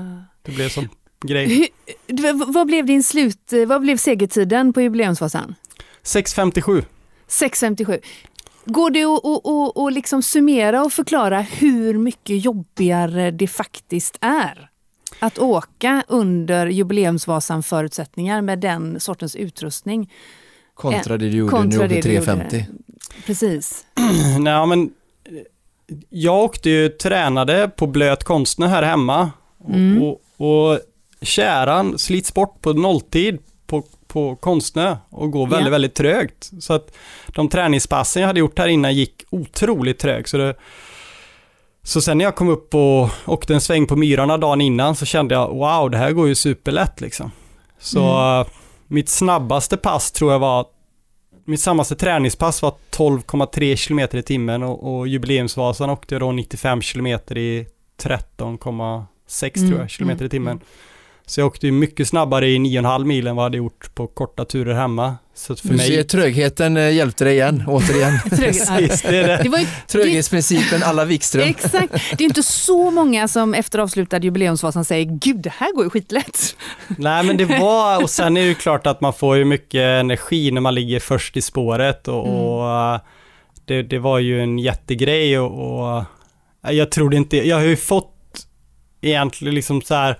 det 0.43 0.53
blev 0.53 0.69
som 0.69 0.89
grej. 1.21 1.69
Hur, 2.07 2.53
vad 2.53 2.67
blev 2.67 2.87
din 2.87 3.03
slut, 3.03 3.53
vad 3.67 3.81
blev 3.81 3.97
segertiden 3.97 4.73
på 4.73 4.81
jubileumsvasan? 4.81 5.55
6.57. 6.03 6.85
6.57. 7.29 8.01
Går 8.65 8.91
det 8.91 9.05
att, 9.05 9.25
att, 9.25 9.47
att, 9.47 9.87
att 9.87 9.93
liksom 9.93 10.23
summera 10.23 10.85
och 10.85 10.93
förklara 10.93 11.41
hur 11.41 11.99
mycket 11.99 12.45
jobbigare 12.45 13.31
det 13.31 13.47
faktiskt 13.47 14.19
är 14.21 14.71
att 15.25 15.39
åka 15.39 16.05
under 16.09 16.67
jubileumsvasan 16.67 17.63
förutsättningar 17.63 18.43
med 18.43 18.59
den 18.59 19.01
sortens 19.01 19.37
utrustning? 19.37 20.13
Kontra 20.75 21.17
det 21.19 21.29
du 21.31 21.37
gjorde 21.37 21.57
när 21.57 21.63
du 21.63 21.77
åkte 21.79 21.89
du 21.89 21.95
gjorde. 21.95 22.03
350. 22.03 22.67
Precis. 23.27 23.85
Nej 24.41 24.67
men 24.67 24.91
jag 26.09 26.37
åkte 26.45 26.71
ju 26.71 26.89
tränade 26.89 27.71
på 27.77 27.87
blöt 27.87 28.25
konstnär 28.25 28.67
här 28.69 28.83
hemma 28.83 29.31
Mm. 29.69 30.03
och, 30.03 30.21
och, 30.37 30.71
och 30.73 30.79
käran 31.23 31.99
slits 31.99 32.35
bort 32.35 32.61
på 32.61 32.73
nolltid 32.73 33.39
på, 33.67 33.83
på 34.07 34.37
konstnö 34.37 34.97
och 35.11 35.31
går 35.31 35.47
väldigt, 35.47 35.67
Ja. 35.67 35.71
väldigt 35.71 35.95
trögt. 35.95 36.51
Så 36.61 36.73
att 36.73 36.97
de 37.29 37.49
träningspassen 37.49 38.23
jag 38.23 38.27
hade 38.27 38.41
gjort 38.41 38.59
här 38.59 38.69
innan 38.69 38.95
gick 38.95 39.25
otroligt 39.31 39.99
trögt. 39.99 40.29
Så, 40.29 40.37
det, 40.37 40.55
så 41.85 42.01
sen 42.01 42.19
när 42.19 42.25
jag 42.25 42.35
kom 42.35 42.49
upp 42.49 42.75
och 42.75 43.09
åkte 43.27 43.55
en 43.55 43.61
sväng 43.61 43.87
på 43.87 43.97
myrarna 43.97 44.39
dagen 44.39 44.61
innan 44.61 44.97
så 44.97 45.07
kände 45.07 45.35
jag 45.35 45.49
wow, 45.49 45.91
det 45.91 45.97
här 45.99 46.13
går 46.13 46.29
ju 46.29 46.35
superlätt 46.35 47.01
liksom. 47.01 47.31
Så 47.79 48.01
Mm. 48.01 48.41
eh, 48.41 48.47
mitt 48.87 49.09
snabbaste 49.09 49.77
pass 49.77 50.13
tror 50.13 50.33
jag 50.33 50.39
var 50.39 50.67
mitt 51.47 51.61
snabbaste 51.61 51.97
träningspass 51.97 52.63
var 52.63 52.75
12,3 52.91 53.87
km 53.89 54.19
i 54.19 54.23
timmen 54.23 54.63
och, 54.63 54.97
och 54.99 55.09
jubileumsvasan 55.09 55.91
åkte 55.91 56.15
jag 56.15 56.23
då 56.23 56.33
95 56.33 56.81
km 56.81 57.07
i 57.07 57.67
13,6 58.03 59.55
tror 59.55 59.67
Mm, 59.67 59.79
jag, 59.81 59.91
kilometer 59.91 60.21
i 60.21 60.25
mm, 60.25 60.31
timmen. 60.31 60.61
Så 61.27 61.41
jag 61.41 61.47
åkte 61.47 61.67
ju 61.67 61.73
mycket 61.73 62.09
snabbare 62.09 62.49
i 62.49 62.57
9,5 62.59 63.05
mil 63.05 63.27
än 63.27 63.37
vad 63.37 63.43
jag 63.43 63.47
hade 63.47 63.57
gjort 63.57 63.95
på 63.95 64.07
korta 64.07 64.45
turer 64.45 64.75
hemma. 64.75 65.17
Så 65.35 65.57
för 65.57 65.69
Du 65.69 65.77
mig... 65.77 65.87
ser, 65.87 66.03
trögheten 66.03 66.77
eh, 66.77 66.91
hjälpte 66.95 67.25
dig 67.25 67.33
igen, 67.35 67.65
återigen. 67.69 68.19
Precis, 68.31 69.03
det 69.03 69.17
är 69.17 69.29
det. 69.29 69.41
Det 69.43 69.49
var 69.49 69.59
ju, 69.59 69.67
Tröghetsprincipen 69.89 70.83
alla 70.83 71.05
Wikström. 71.05 71.49
exakt. 71.49 71.93
Det 72.19 72.25
är 72.25 72.29
inte 72.29 72.43
så 72.43 72.91
många 72.91 73.29
som 73.29 73.55
efter 73.55 73.79
avslutad 73.79 74.19
jubileumsvasan 74.19 74.85
säger 74.85 75.05
gud 75.05 75.37
det 75.37 75.53
här 75.53 75.73
går 75.75 75.85
ju 75.85 75.91
skitlätt. 75.91 76.57
Nej 76.99 77.25
men 77.25 77.37
det 77.37 77.45
var, 77.45 78.03
och 78.03 78.11
sen 78.11 78.37
är 78.37 78.41
det 78.41 78.47
ju 78.49 78.55
klart 78.55 78.87
att 78.87 79.01
man 79.01 79.13
får 79.13 79.37
ju 79.37 79.45
mycket 79.45 79.81
energi 80.01 80.51
när 80.51 80.61
man 80.61 80.75
ligger 80.75 81.01
först 81.01 81.37
i 81.37 81.43
spåret 81.43 82.09
och, 82.09 82.27
Mm. 82.29 82.37
och 82.41 82.95
äh, 82.95 83.01
det, 83.65 83.83
det 83.83 83.99
var 83.99 84.19
ju 84.19 84.43
en 84.43 84.59
jättegrej 84.59 85.39
och, 85.39 85.81
och 85.81 86.05
äh, 86.67 86.73
jag 86.73 86.91
tror 86.91 87.11
det 87.11 87.17
inte, 87.17 87.37
jag 87.37 87.57
har 87.57 87.65
ju 87.65 87.77
fått 87.77 88.11
egentligen 89.01 89.55
liksom 89.55 89.83
så 89.83 89.95
här 89.95 90.19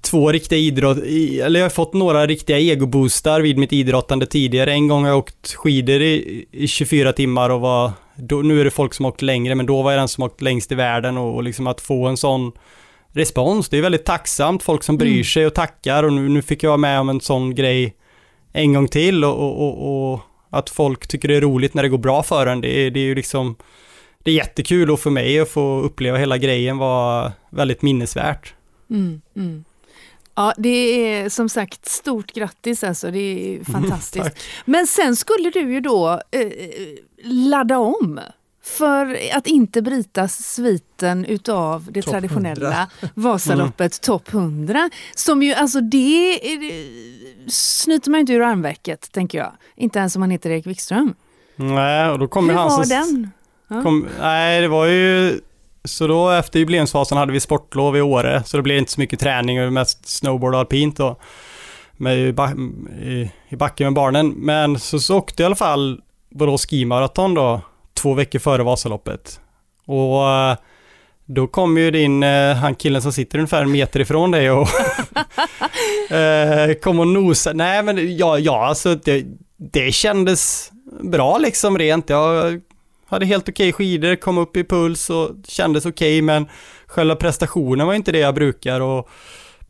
två 0.00 0.32
riktiga 0.32 0.58
idrott, 0.58 0.98
eller 0.98 1.60
jag 1.60 1.64
har 1.64 1.70
fått 1.70 1.94
några 1.94 2.26
riktiga 2.26 2.58
egoboostar 2.58 3.40
vid 3.40 3.58
mitt 3.58 3.72
idrottande 3.72 4.26
tidigare. 4.26 4.72
En 4.72 4.88
gång 4.88 5.02
har 5.02 5.08
jag 5.08 5.18
åkt 5.18 5.54
skidor 5.54 6.02
i, 6.02 6.44
i 6.52 6.68
24 6.68 7.12
timmar 7.12 7.50
och 7.50 7.60
var, 7.60 7.92
då, 8.16 8.36
nu 8.36 8.60
är 8.60 8.64
det 8.64 8.70
folk 8.70 8.94
som 8.94 9.06
åkt 9.06 9.22
längre, 9.22 9.54
men 9.54 9.66
då 9.66 9.82
var 9.82 9.90
jag 9.92 10.00
den 10.00 10.08
som 10.08 10.24
åkt 10.24 10.42
längst 10.42 10.72
i 10.72 10.74
världen 10.74 11.16
och, 11.18 11.34
och 11.34 11.42
liksom 11.42 11.66
att 11.66 11.80
få 11.80 12.06
en 12.06 12.16
sån 12.16 12.52
respons, 13.12 13.68
det 13.68 13.78
är 13.78 13.82
väldigt 13.82 14.04
tacksamt, 14.04 14.62
folk 14.62 14.82
som 14.82 14.96
bryr 14.98 15.12
Mm. 15.12 15.24
sig 15.24 15.46
och 15.46 15.54
tackar 15.54 16.02
och 16.04 16.12
nu, 16.12 16.28
nu 16.28 16.42
fick 16.42 16.62
jag 16.62 16.70
vara 16.70 16.76
med 16.76 17.00
om 17.00 17.08
en 17.08 17.20
sån 17.20 17.54
grej 17.54 17.94
en 18.52 18.72
gång 18.72 18.88
till 18.88 19.24
och, 19.24 19.38
och, 19.38 19.62
och, 19.62 20.12
och 20.12 20.20
att 20.50 20.70
folk 20.70 21.08
tycker 21.08 21.28
det 21.28 21.36
är 21.36 21.40
roligt 21.40 21.74
när 21.74 21.82
det 21.82 21.88
går 21.88 21.98
bra 21.98 22.22
för 22.22 22.46
en, 22.46 22.60
det 22.60 22.68
är, 22.68 22.90
det 22.90 23.00
är 23.00 23.04
ju 23.04 23.14
liksom 23.14 23.56
det 24.22 24.30
är 24.30 24.34
jättekul 24.34 24.90
och 24.90 25.00
för 25.00 25.10
mig 25.10 25.40
att 25.40 25.48
få 25.48 25.80
uppleva 25.80 26.18
hela 26.18 26.38
grejen 26.38 26.78
var 26.78 27.32
väldigt 27.50 27.82
minnesvärt. 27.82 28.54
Mm, 28.90 29.20
mm. 29.36 29.64
Ja, 30.34 30.54
det 30.56 30.68
är 31.14 31.28
som 31.28 31.48
sagt 31.48 31.88
stort 31.88 32.32
grattis 32.32 32.84
alltså, 32.84 33.10
det 33.10 33.18
är 33.58 33.64
fantastiskt. 33.72 34.24
tack. 34.24 34.40
Men 34.64 34.86
sen 34.86 35.16
skulle 35.16 35.50
du 35.50 35.72
ju 35.72 35.80
då 35.80 36.20
eh, 36.30 36.48
ladda 37.24 37.78
om 37.78 38.20
för 38.64 39.18
att 39.34 39.46
inte 39.46 39.82
bryta 39.82 40.28
sviten 40.28 41.24
utav 41.24 41.88
det 41.92 42.02
Topp 42.02 42.12
traditionella 42.12 42.90
Vasaloppet 43.14 44.00
Topp 44.00 44.32
100. 44.34 44.90
Som 45.14 45.42
ju, 45.42 45.54
alltså 45.54 45.80
det 45.80 46.34
är, 46.54 47.50
snyter 47.50 48.10
man 48.10 48.20
inte 48.20 48.32
ur 48.32 48.42
armvecket, 48.42 49.12
tänker 49.12 49.38
jag. 49.38 49.52
Inte 49.76 49.98
ens 49.98 50.16
om 50.16 50.20
man 50.20 50.30
heter 50.30 50.50
Erik 50.50 50.66
Wikström. 50.66 51.14
Nej, 51.56 52.08
och 52.10 52.18
då 52.18 52.28
kom 52.28 52.48
Hur 52.48 52.56
var 52.56 52.70
som- 52.70 52.88
den? 52.88 53.30
Ja. 53.68 53.82
Kom, 53.82 54.08
nej, 54.20 54.60
det 54.60 54.68
var 54.68 54.86
ju... 54.86 55.40
Så 55.88 56.06
då 56.06 56.30
efter 56.30 56.58
jubileumsfasen 56.58 57.18
hade 57.18 57.32
vi 57.32 57.40
sportlov 57.40 57.96
i 57.96 58.00
Åre, 58.00 58.42
så 58.46 58.56
det 58.56 58.62
blev 58.62 58.78
inte 58.78 58.92
så 58.92 59.00
mycket 59.00 59.20
träning, 59.20 59.64
och 59.64 59.72
mest 59.72 60.08
snowboard 60.08 60.54
och 60.54 60.60
alpint 60.60 60.96
då. 60.96 61.16
Med, 61.92 62.18
i, 62.18 62.32
ba- 62.32 62.52
i, 63.02 63.30
I 63.48 63.56
backen 63.56 63.84
med 63.86 63.92
barnen. 63.92 64.28
Men 64.28 64.78
så, 64.78 64.98
så 65.00 65.16
åkte 65.16 65.42
jag 65.42 65.44
i 65.44 65.48
alla 65.48 65.56
fall 65.56 66.00
Borås 66.30 66.66
Ski 66.66 66.84
Marathon 66.84 67.34
då, 67.34 67.60
två 67.94 68.14
veckor 68.14 68.38
före 68.38 68.62
Vasaloppet. 68.62 69.40
Och 69.86 70.30
eh, 70.30 70.56
då 71.26 71.46
kom 71.46 71.78
ju 71.78 71.90
din, 71.90 72.22
eh, 72.22 72.54
han 72.54 72.74
killen 72.74 73.02
som 73.02 73.12
sitter 73.12 73.38
ungefär 73.38 73.62
en 73.62 73.70
meter 73.70 74.00
ifrån 74.00 74.30
dig 74.30 74.50
och 74.50 74.68
eh, 76.10 76.74
kom 76.82 77.00
och 77.00 77.08
nosade. 77.08 77.56
Nej 77.56 77.82
men 77.82 78.16
ja, 78.16 78.38
ja 78.38 78.66
alltså 78.66 78.94
det, 78.94 79.24
det 79.56 79.92
kändes 79.94 80.70
bra 81.02 81.38
liksom 81.38 81.78
rent. 81.78 82.10
Jag 82.10 82.60
hade 83.08 83.26
helt 83.26 83.48
okej 83.48 83.72
skidor, 83.72 84.16
kom 84.16 84.38
upp 84.38 84.56
i 84.56 84.64
puls 84.64 85.10
och 85.10 85.30
kändes 85.48 85.86
okej 85.86 86.22
men 86.22 86.48
själva 86.86 87.16
prestationen 87.16 87.86
var 87.86 87.94
inte 87.94 88.12
det 88.12 88.18
jag 88.18 88.34
brukar 88.34 88.80
och 88.80 89.08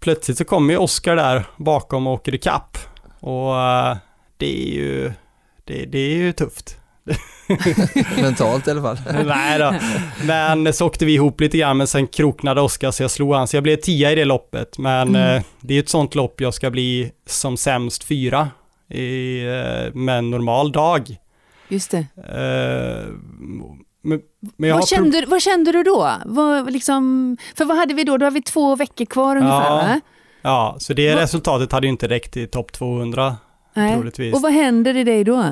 plötsligt 0.01 0.39
så 0.39 0.45
kommer 0.45 0.75
ju 0.75 0.79
Oskar 0.79 1.17
där 1.17 1.45
bakom 1.57 2.07
och 2.07 2.13
åker 2.13 2.35
i 2.35 2.39
kapp 2.39 2.79
och 3.21 3.57
eh, 3.61 3.97
det 4.37 4.69
är 4.69 4.75
ju 4.75 5.13
det, 5.65 5.85
det 5.87 5.99
är 5.99 6.17
ju 6.17 6.33
tufft. 6.33 6.77
Mentalt 8.17 8.69
i 8.69 8.71
alla 8.71 8.83
fall. 8.83 8.99
Nej 9.27 9.59
då. 9.59 9.75
Men 10.27 10.73
så 10.73 10.87
åkte 10.87 11.05
vi 11.05 11.15
ihop 11.15 11.41
lite 11.41 11.59
grann 11.59 11.77
men 11.77 11.87
sen 11.87 12.07
kroknade 12.07 12.61
Oskar 12.61 12.91
så 12.91 13.03
jag 13.03 13.11
slog 13.11 13.35
han 13.35 13.49
så 13.49 13.57
jag 13.57 13.63
blev 13.63 13.77
tia 13.77 14.13
i 14.13 14.15
det 14.15 14.25
loppet 14.25 14.79
men 14.79 15.09
Mm. 15.09 15.37
eh, 15.37 15.43
det 15.61 15.75
är 15.75 15.79
ett 15.81 15.89
sånt 15.89 16.15
lopp 16.15 16.41
jag 16.41 16.55
ska 16.55 16.71
bli 16.71 17.13
som 17.27 17.57
sämst 17.57 18.05
fyra 18.05 18.49
i, 18.91 19.41
eh, 19.45 19.95
med 19.95 20.19
en 20.19 20.31
normal 20.31 20.73
dag. 20.73 21.17
Just 21.69 21.91
det. 21.91 21.99
Eh, 22.17 23.13
men, 24.03 24.21
men 24.57 24.73
Vad 24.73 24.89
kände, 24.89 25.25
vad 25.29 25.43
kände 25.43 25.73
du 25.73 25.83
då? 25.83 26.13
Vad, 26.27 26.73
liksom, 26.73 27.37
för 27.57 27.65
vad 27.65 27.77
hade 27.77 27.95
vi 27.95 28.05
då? 28.05 28.17
Då 28.17 28.27
har 28.27 28.31
vi 28.31 28.43
två 28.43 28.77
veckor 28.77 29.05
kvar 29.05 29.37
ungefär 29.37 29.65
Ja, 29.71 29.77
va? 29.77 30.01
Ja, 30.43 30.77
så 30.79 30.93
det 30.95 31.11
Vad- 31.15 31.19
resultatet 31.23 31.73
hade 31.73 31.87
ju 31.87 31.91
inte 31.91 32.09
räckt 32.09 32.37
i 32.37 32.47
topp 32.47 32.73
200 32.73 33.37
Nej. 33.75 33.95
troligtvis. 33.95 34.35
Och 34.35 34.43
vad 34.43 34.53
händer 34.53 34.97
i 34.97 35.05
dig 35.05 35.25
då? 35.25 35.45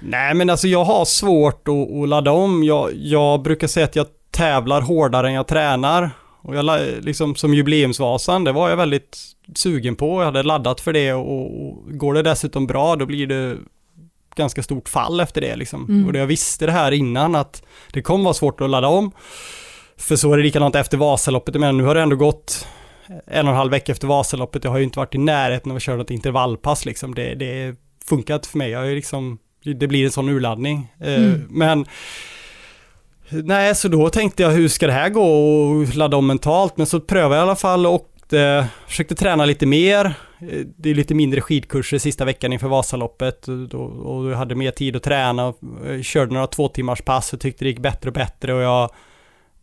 Nej 0.00 0.34
men 0.34 0.50
alltså 0.50 0.68
jag 0.68 0.84
har 0.84 1.04
svårt 1.04 1.68
att, 1.68 2.02
att 2.02 2.08
ladda 2.08 2.30
om. 2.30 2.64
Jag, 2.64 2.90
jag 2.94 3.42
brukar 3.42 3.66
säga 3.66 3.84
att 3.84 3.96
jag 3.96 4.06
tävlar 4.30 4.80
hårdare 4.80 5.26
än 5.28 5.34
jag 5.34 5.46
tränar. 5.46 6.10
Och 6.42 6.56
jag, 6.56 6.64
liksom 7.00 7.34
som 7.34 7.54
jubileumsvasan, 7.54 8.44
det 8.44 8.52
var 8.52 8.70
jag 8.70 8.76
väldigt 8.76 9.18
sugen 9.54 9.96
på. 9.96 10.20
Jag 10.20 10.24
hade 10.24 10.42
laddat 10.42 10.80
för 10.80 10.92
det 10.92 11.12
och, 11.12 11.66
och 11.66 11.98
går 11.98 12.14
det 12.14 12.22
dessutom 12.22 12.66
bra 12.66 12.96
då 12.96 13.06
blir 13.06 13.26
det 13.26 13.56
ganska 14.38 14.62
stort 14.62 14.88
fall 14.88 15.20
efter 15.20 15.40
det 15.40 15.56
liksom. 15.56 15.84
Mm. 15.84 16.08
Och 16.08 16.16
jag 16.16 16.26
visste 16.26 16.66
det 16.66 16.72
här 16.72 16.92
innan 16.92 17.34
att 17.34 17.62
det 17.92 18.02
kommer 18.02 18.24
vara 18.24 18.34
svårt 18.34 18.60
att 18.60 18.70
ladda 18.70 18.88
om. 18.88 19.12
För 19.96 20.16
så 20.16 20.32
är 20.32 20.36
det 20.36 20.42
likadant 20.42 20.74
efter 20.74 20.96
Vasaloppet. 20.96 21.54
Men 21.54 21.76
nu 21.76 21.84
har 21.84 21.94
det 21.94 22.00
ändå 22.00 22.16
gått 22.16 22.66
en 23.26 23.46
och 23.46 23.52
en 23.52 23.58
halv 23.58 23.70
vecka 23.70 23.92
efter 23.92 24.06
Vasaloppet. 24.06 24.64
Jag 24.64 24.70
har 24.70 24.78
ju 24.78 24.84
inte 24.84 24.98
varit 24.98 25.14
i 25.14 25.18
närheten 25.18 25.70
av 25.70 25.76
att 25.76 25.82
köra 25.82 25.96
något 25.96 26.10
intervallpass 26.10 26.84
liksom. 26.84 27.14
Det, 27.14 27.34
det 27.34 27.76
funkat 28.04 28.46
för 28.46 28.58
mig. 28.58 28.70
Jag 28.70 28.86
ju 28.86 28.94
liksom, 28.94 29.38
det 29.78 29.86
blir 29.86 30.04
en 30.04 30.10
sån 30.10 30.28
urladdning. 30.28 30.92
Eh, 31.00 31.14
Mm. 31.14 31.46
Men 31.50 31.86
Nej, 33.30 33.74
så 33.74 33.88
då 33.88 34.10
tänkte 34.10 34.42
jag 34.42 34.50
hur 34.50 34.68
ska 34.68 34.86
det 34.86 34.92
här 34.92 35.08
gå 35.08 35.24
och 35.24 35.94
ladda 35.94 36.16
om 36.16 36.26
mentalt. 36.26 36.76
Men 36.76 36.86
så 36.86 37.00
prövade 37.00 37.34
jag 37.34 37.42
i 37.42 37.46
alla 37.46 37.56
fall 37.56 37.86
och 37.86 38.32
eh, 38.32 38.64
försökte 38.86 39.14
träna 39.14 39.44
lite 39.44 39.66
mer. 39.66 40.14
Eh, 40.40 40.66
det 40.76 40.90
är 40.90 40.94
lite 40.94 41.14
mindre 41.14 41.40
skidkurser 41.40 41.98
sista 41.98 42.24
veckan 42.24 42.52
inför 42.52 42.68
Vasaloppet. 42.68 43.48
Och, 43.48 44.16
och 44.16 44.30
jag 44.30 44.36
hade 44.36 44.54
mer 44.54 44.70
tid 44.70 44.96
att 44.96 45.02
träna. 45.02 45.46
och, 45.46 45.86
eh, 45.86 46.02
Körde 46.02 46.34
några 46.34 46.46
två 46.46 46.68
timmars 46.68 47.02
pass 47.02 47.32
och 47.32 47.40
tyckte 47.40 47.64
det 47.64 47.68
gick 47.68 47.78
bättre 47.78 48.10
och 48.10 48.14
bättre. 48.14 48.54
Och 48.54 48.62
jag 48.62 48.90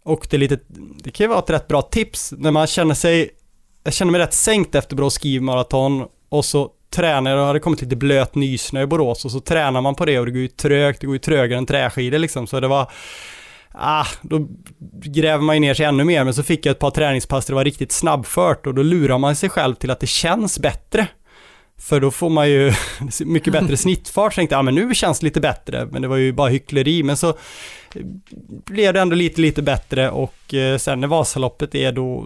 åkte 0.03 0.37
lite, 0.37 0.59
det 1.03 1.11
kan 1.11 1.23
ju 1.23 1.27
vara 1.27 1.39
ett 1.39 1.49
rätt 1.49 1.67
bra 1.67 1.81
tips 1.81 2.33
när 2.37 2.51
man 2.51 2.67
känner 2.67 2.93
sig, 2.93 3.29
jag 3.83 3.93
känner 3.93 4.11
mig 4.11 4.21
rätt 4.21 4.33
sänkt 4.33 4.75
efter 4.75 4.95
Borås 4.95 5.19
skivmaraton 5.19 6.05
och 6.29 6.45
så 6.45 6.71
tränar 6.89 7.31
jag, 7.31 7.39
och 7.39 7.45
hade 7.45 7.59
kommit 7.59 7.81
lite 7.81 7.95
blöt 7.95 8.35
nysnö 8.35 8.81
i 8.81 8.85
Borås 8.85 9.25
och 9.25 9.31
så 9.31 9.39
tränar 9.39 9.81
man 9.81 9.95
på 9.95 10.05
det 10.05 10.19
och 10.19 10.25
det 10.25 10.31
går 10.31 10.41
ju 10.41 10.47
trögt, 10.47 11.01
det 11.01 11.07
går 11.07 11.15
ju 11.15 11.19
trögare 11.19 11.57
än 11.57 11.65
träskidor 11.65 12.19
liksom. 12.19 12.47
Så 12.47 12.59
det 12.59 12.67
var 12.67 12.91
Ah, 13.77 14.05
då 14.21 14.47
gräver 15.03 15.43
man 15.43 15.55
ju 15.55 15.59
ner 15.59 15.73
sig 15.73 15.85
ännu 15.85 16.03
mer, 16.03 16.23
men 16.23 16.33
så 16.33 16.43
fick 16.43 16.65
jag 16.65 16.71
ett 16.71 16.79
par 16.79 16.91
träningspass 16.91 17.45
där 17.45 17.51
det 17.51 17.55
var 17.55 17.63
riktigt 17.65 17.91
snabbfört 17.91 18.67
och 18.67 18.73
då 18.75 18.83
lurar 18.83 19.17
man 19.17 19.35
sig 19.35 19.49
själv 19.49 19.75
till 19.75 19.91
att 19.91 19.99
det 19.99 20.07
känns 20.07 20.59
bättre. 20.59 21.07
För 21.77 21.99
då 21.99 22.11
får 22.11 22.29
man 22.29 22.49
ju 22.49 22.73
mycket 23.25 23.53
bättre 23.53 23.77
snittfart, 23.77 24.33
så 24.33 24.35
tänkte 24.35 24.53
jag, 24.55 24.57
ja 24.59 24.63
men 24.63 24.75
nu 24.75 24.95
känns 24.95 25.19
det 25.19 25.25
lite 25.25 25.41
bättre, 25.41 25.85
men 25.91 26.01
det 26.01 26.07
var 26.07 26.17
ju 26.17 26.33
bara 26.33 26.49
hyckleri, 26.49 27.03
men 27.03 27.17
så 27.17 27.33
blev 28.65 28.93
det 28.93 29.01
ändå 29.01 29.15
lite, 29.15 29.41
lite 29.41 29.61
bättre 29.61 30.09
och 30.09 30.53
eh, 30.53 30.77
sen 30.77 30.99
när 31.01 31.07
Vasaloppet 31.07 31.75
är 31.75 31.91
då, 31.91 32.25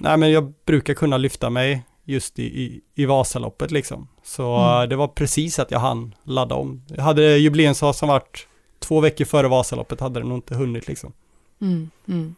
nej 0.00 0.16
men 0.16 0.30
jag 0.30 0.52
brukar 0.66 0.94
kunna 0.94 1.16
lyfta 1.16 1.50
mig 1.50 1.82
just 2.04 2.38
i, 2.38 2.42
i, 2.42 2.80
i 2.94 3.06
Vasaloppet 3.06 3.70
liksom. 3.70 4.08
Så 4.24 4.56
Mm. 4.56 4.82
eh, 4.82 4.88
det 4.88 4.96
var 4.96 5.08
precis 5.08 5.58
att 5.58 5.70
jag 5.70 5.78
hann 5.78 6.14
ladda 6.24 6.54
om. 6.54 6.82
Jag 6.88 7.02
hade 7.02 7.36
jubileumsvasan 7.38 8.08
varit 8.08 8.46
två 8.80 9.00
veckor 9.00 9.24
före 9.24 9.48
Vasaloppet 9.48 10.00
hade 10.00 10.20
det 10.20 10.26
nog 10.26 10.38
inte 10.38 10.54
hunnit 10.54 10.88
liksom. 10.88 11.12
Mm, 11.60 11.90
mm. 12.08 12.34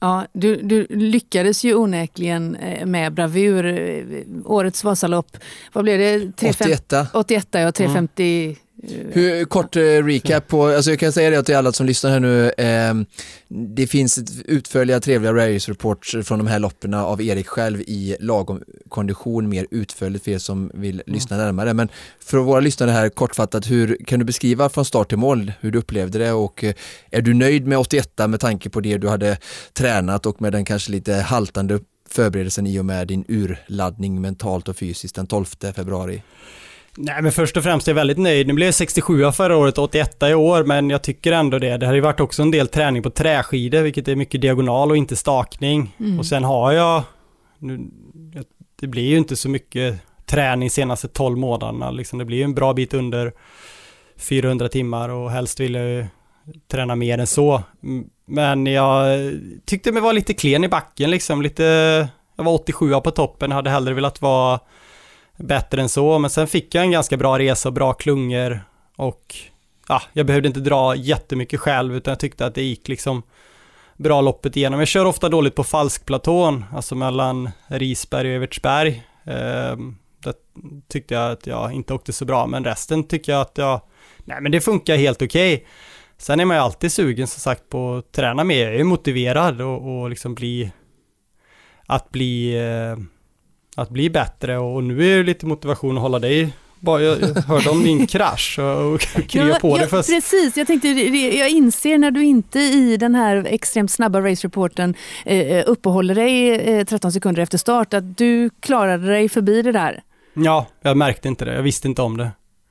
Ja, 0.00 0.26
du, 0.32 0.56
du 0.62 0.86
lyckades 0.90 1.64
ju 1.64 1.74
onekligen 1.74 2.56
eh, 2.56 2.86
med 2.86 3.12
bravur. 3.12 3.66
eh, 3.66 4.04
Årets 4.44 4.84
Vasalopp, 4.84 5.36
vad 5.72 5.84
blev 5.84 5.98
det? 5.98 6.32
350 6.36 6.96
81 7.12 7.14
81 7.14 7.48
ja, 7.50 7.72
350. 7.72 8.50
eh, 8.50 8.56
Hur, 8.82 9.44
kort 9.44 9.76
eh, 9.76 9.82
recap 9.82 10.48
på, 10.48 10.66
alltså 10.66 10.90
jag 10.90 11.00
kan 11.00 11.12
säga 11.12 11.30
det 11.30 11.42
till 11.42 11.56
alla 11.56 11.72
som 11.72 11.86
lyssnar 11.86 12.10
här 12.10 12.20
nu, 12.20 12.52
ehm, 12.58 13.06
det 13.48 13.86
finns 13.86 14.18
ett 14.18 14.30
utförliga 14.44 15.00
trevliga 15.00 15.32
race 15.32 15.70
reports 15.70 16.16
från 16.24 16.38
de 16.38 16.46
här 16.46 16.58
loppen 16.58 16.94
av 16.94 17.22
Erik 17.22 17.46
själv 17.46 17.80
i 17.80 18.16
lagom 18.20 18.62
kondition, 18.88 19.48
mer 19.48 19.66
utförligt 19.70 20.24
för 20.24 20.30
er 20.30 20.38
som 20.38 20.70
vill 20.74 21.02
lyssna 21.06 21.36
närmare. 21.36 21.74
Men 21.74 21.88
för 22.20 22.38
våra 22.38 22.60
lyssnare 22.60 22.90
här 22.90 23.08
kortfattat, 23.08 23.70
hur 23.70 23.98
kan 24.06 24.18
du 24.18 24.24
beskriva 24.24 24.68
från 24.68 24.84
start 24.84 25.08
till 25.08 25.18
mål 25.18 25.52
hur 25.60 25.70
du 25.70 25.78
upplevde 25.78 26.18
det 26.18 26.32
och 26.32 26.64
eh, 26.64 26.74
är 27.10 27.22
du 27.22 27.34
nöjd 27.34 27.66
med 27.66 27.78
81 27.78 28.12
med 28.28 28.40
tanke 28.40 28.70
på 28.70 28.80
det 28.80 28.98
du 28.98 29.08
hade 29.08 29.38
tränat 29.72 30.26
och 30.26 30.42
med 30.42 30.52
den 30.52 30.64
kanske 30.64 30.92
lite 30.92 31.14
haltande 31.14 31.80
förberedelsen 32.08 32.66
i 32.66 32.78
och 32.78 32.84
med 32.84 33.08
din 33.08 33.24
urladdning 33.28 34.20
mentalt 34.20 34.68
och 34.68 34.76
fysiskt 34.76 35.14
den 35.14 35.26
12 35.26 35.44
februari? 35.74 36.22
Nej 37.00 37.22
men 37.22 37.32
först 37.32 37.56
och 37.56 37.62
främst 37.62 37.88
är 37.88 37.92
jag 37.92 37.94
väldigt 37.96 38.18
nöjd. 38.18 38.46
Nu 38.46 38.52
blev 38.52 38.66
jag 38.66 38.74
67 38.74 39.32
förra 39.32 39.56
året 39.56 39.78
och 39.78 39.84
81 39.84 40.22
i 40.22 40.34
år 40.34 40.64
men 40.64 40.90
jag 40.90 41.02
tycker 41.02 41.32
ändå 41.32 41.58
det. 41.58 41.76
Det 41.76 41.86
har 41.86 41.94
ju 41.94 42.00
varit 42.00 42.20
också 42.20 42.42
en 42.42 42.50
del 42.50 42.68
träning 42.68 43.02
på 43.02 43.10
träskidor 43.10 43.82
vilket 43.82 44.08
är 44.08 44.16
mycket 44.16 44.40
diagonal 44.40 44.90
och 44.90 44.96
inte 44.96 45.16
stakning. 45.16 45.94
Mm. 46.00 46.18
Och 46.18 46.26
sen 46.26 46.44
har 46.44 46.72
jag, 46.72 47.02
nu, 47.58 47.78
det 48.80 48.86
blir 48.86 49.02
ju 49.02 49.18
inte 49.18 49.36
så 49.36 49.48
mycket 49.48 50.00
träning 50.26 50.70
senaste 50.70 51.08
12 51.08 51.38
månaderna 51.38 51.90
liksom. 51.90 52.18
Det 52.18 52.24
blir 52.24 52.36
ju 52.36 52.44
en 52.44 52.54
bra 52.54 52.74
bit 52.74 52.94
under 52.94 53.32
400 54.16 54.68
timmar 54.68 55.08
och 55.08 55.30
helst 55.30 55.60
vill 55.60 55.74
jag 55.74 55.88
ju 55.88 56.06
träna 56.70 56.96
mer 56.96 57.18
än 57.18 57.26
så. 57.26 57.62
Men 58.26 58.66
jag 58.66 59.18
tyckte 59.64 59.92
mig 59.92 60.02
vara 60.02 60.12
lite 60.12 60.34
klen 60.34 60.64
i 60.64 60.68
backen 60.68 61.10
liksom, 61.10 61.42
lite, 61.42 61.62
jag 62.36 62.44
var 62.44 62.52
87 62.52 62.92
på 63.00 63.10
toppen, 63.10 63.52
hade 63.52 63.70
hellre 63.70 63.94
velat 63.94 64.22
vara 64.22 64.60
bättre 65.38 65.82
än 65.82 65.88
så, 65.88 66.18
men 66.18 66.30
sen 66.30 66.46
fick 66.46 66.74
jag 66.74 66.84
en 66.84 66.90
ganska 66.90 67.16
bra 67.16 67.38
resa 67.38 67.68
och 67.68 67.72
bra 67.72 67.92
klungor 67.92 68.60
och 68.96 69.36
ja, 69.88 70.02
jag 70.12 70.26
behövde 70.26 70.48
inte 70.48 70.60
dra 70.60 70.94
jättemycket 70.96 71.60
själv 71.60 71.96
utan 71.96 72.12
jag 72.12 72.20
tyckte 72.20 72.46
att 72.46 72.54
det 72.54 72.62
gick 72.62 72.88
liksom 72.88 73.22
bra 73.96 74.20
loppet 74.20 74.56
igenom. 74.56 74.78
Jag 74.78 74.88
kör 74.88 75.04
ofta 75.04 75.28
dåligt 75.28 75.54
på 75.54 75.64
falskplatån, 75.64 76.64
alltså 76.72 76.94
mellan 76.94 77.50
Risberg 77.66 78.28
och 78.28 78.34
Evertsberg. 78.34 79.02
Eh, 79.24 79.76
där 80.22 80.34
tyckte 80.88 81.14
jag 81.14 81.32
att 81.32 81.46
jag 81.46 81.72
inte 81.72 81.94
åkte 81.94 82.12
så 82.12 82.24
bra, 82.24 82.46
men 82.46 82.64
resten 82.64 83.04
tycker 83.04 83.32
jag 83.32 83.40
att 83.40 83.58
jag, 83.58 83.80
nej 84.24 84.40
men 84.40 84.52
det 84.52 84.60
funkar 84.60 84.96
helt 84.96 85.22
okej. 85.22 85.54
Okay. 85.54 85.66
Sen 86.16 86.40
är 86.40 86.44
man 86.44 86.56
ju 86.56 86.62
alltid 86.62 86.92
sugen 86.92 87.26
som 87.26 87.40
sagt 87.40 87.68
på 87.68 87.96
att 87.96 88.12
träna 88.12 88.44
mer. 88.44 88.70
Jag 88.70 88.80
är 88.80 88.84
motiverad 88.84 89.60
och, 89.60 90.00
och 90.00 90.10
liksom 90.10 90.34
bli, 90.34 90.70
att 91.86 92.10
bli, 92.10 92.56
eh, 92.56 92.96
att 93.78 93.90
bli 93.90 94.10
bättre 94.10 94.58
och 94.58 94.84
nu 94.84 95.12
är 95.12 95.16
det 95.16 95.22
lite 95.22 95.46
motivation 95.46 95.96
att 95.96 96.02
hålla 96.02 96.18
dig 96.18 96.52
bara 96.80 97.02
jag 97.02 97.16
hörde 97.34 97.70
om 97.70 97.82
din 97.82 98.06
krasch 98.06 98.58
och 98.58 99.00
krya 99.28 99.58
på 99.60 99.68
ja, 99.68 99.82
det. 99.82 99.88
Fast... 99.88 100.10
Precis, 100.10 100.56
jag 100.56 100.66
tänkte, 100.66 100.88
jag 100.88 101.50
inser 101.50 101.98
när 101.98 102.10
du 102.10 102.24
inte 102.24 102.58
i 102.58 102.96
den 102.96 103.14
här 103.14 103.46
extremt 103.50 103.90
snabba 103.90 104.20
race-reporten 104.20 104.94
eh, 105.24 105.64
uppehåller 105.66 106.14
dig 106.14 106.50
eh, 106.50 106.84
13 106.84 107.12
sekunder 107.12 107.42
efter 107.42 107.58
start, 107.58 107.94
att 107.94 108.18
du 108.18 108.50
klarade 108.60 109.06
dig 109.06 109.28
förbi 109.28 109.62
det 109.62 109.72
där. 109.72 110.02
Ja, 110.34 110.66
jag 110.82 110.96
märkte 110.96 111.28
inte 111.28 111.44
det. 111.44 111.54
Jag 111.54 111.62
visste 111.62 111.88
inte 111.88 112.02
om 112.02 112.16
det. 112.16 112.30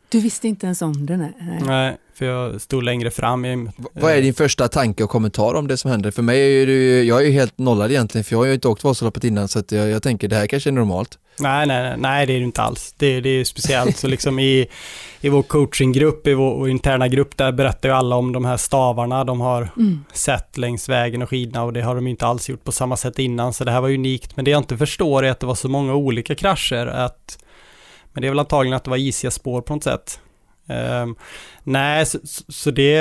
Du 0.10 0.20
visste 0.20 0.48
inte 0.48 0.66
ens 0.66 0.82
om 0.82 1.06
det? 1.06 1.18
Nej, 1.18 1.34
nej 1.66 1.98
för 2.18 2.26
jag 2.26 2.62
stod 2.62 2.84
längre 2.84 3.12
fram. 3.12 3.46
I, 3.46 3.68
Vad 3.94 4.12
är 4.12 4.22
din 4.22 4.34
första 4.34 4.68
tanke 4.68 5.04
och 5.04 5.10
kommentar 5.10 5.54
om 5.54 5.68
det 5.68 5.78
som 5.78 5.92
hände? 5.92 6.12
För 6.12 6.22
mig 6.22 6.62
är 6.62 6.68
det 6.68 7.04
jag 7.04 7.22
är 7.22 7.26
ju 7.26 7.32
helt 7.32 7.58
nollad 7.58 7.92
egentligen, 7.92 8.26
för 8.26 8.34
jag 8.34 8.40
har 8.40 8.46
ju 8.46 8.54
inte 8.54 8.68
åkt 8.68 8.84
Vasaloppet 8.84 9.24
innan, 9.24 9.48
så 9.48 9.64
jag, 9.70 9.90
jag 9.90 10.04
tänker 10.04 10.28
det 10.28 10.36
här 10.36 10.48
kanske 10.48 10.70
är 10.70 10.72
normalt. 10.72 11.20
Nej, 11.40 11.68
nej, 11.68 11.96
nej, 11.98 12.26
det 12.26 12.34
är 12.34 12.40
det 12.40 12.44
inte 12.44 12.62
alls. 12.62 12.96
Det, 12.98 13.22
det 13.22 13.30
är 13.30 13.44
speciellt. 13.44 13.98
Så 13.98 14.08
liksom 14.08 14.40
i, 14.40 14.68
i 15.22 15.30
vår 15.30 15.44
coachinggrupp, 15.44 16.28
i 16.28 16.34
vår, 16.34 16.60
vår, 16.60 16.70
interna 16.70 17.08
grupp, 17.08 17.38
där 17.38 17.52
berättar 17.52 17.90
ju 17.90 17.96
alla 17.96 18.16
om 18.16 18.34
de 18.34 18.46
här 18.46 18.58
stavarna 18.58 19.24
de 19.24 19.42
har 19.42 19.70
mm. 19.78 20.06
sett 20.14 20.58
längs 20.58 20.90
vägen 20.90 21.22
och 21.22 21.30
skidorna 21.30 21.64
och 21.64 21.74
det 21.74 21.82
har 21.82 21.96
de 21.96 22.08
inte 22.08 22.26
alls 22.26 22.50
gjort 22.50 22.64
på 22.64 22.72
samma 22.72 22.98
sätt 22.98 23.20
innan, 23.20 23.54
så 23.54 23.64
det 23.64 23.72
här 23.72 23.82
var 23.82 23.90
unikt. 23.90 24.36
Men 24.36 24.46
det 24.46 24.52
jag 24.52 24.60
inte 24.60 24.78
förstår 24.78 25.26
är 25.26 25.32
att 25.32 25.40
det 25.40 25.46
var 25.46 25.56
så 25.56 25.70
många 25.70 25.96
olika 25.96 26.36
krascher, 26.36 26.88
att 26.88 27.38
men 28.14 28.22
det 28.22 28.28
är 28.28 28.32
väl 28.32 28.40
antagligen 28.40 28.76
att 28.76 28.84
det 28.84 28.90
var 28.90 28.98
isiga 28.98 29.32
spår 29.32 29.62
på 29.62 29.74
något 29.74 29.84
sätt. 29.84 30.20
Um, 30.68 31.16
nej, 31.64 32.06
så, 32.06 32.20
så, 32.48 32.72
det... 32.72 33.00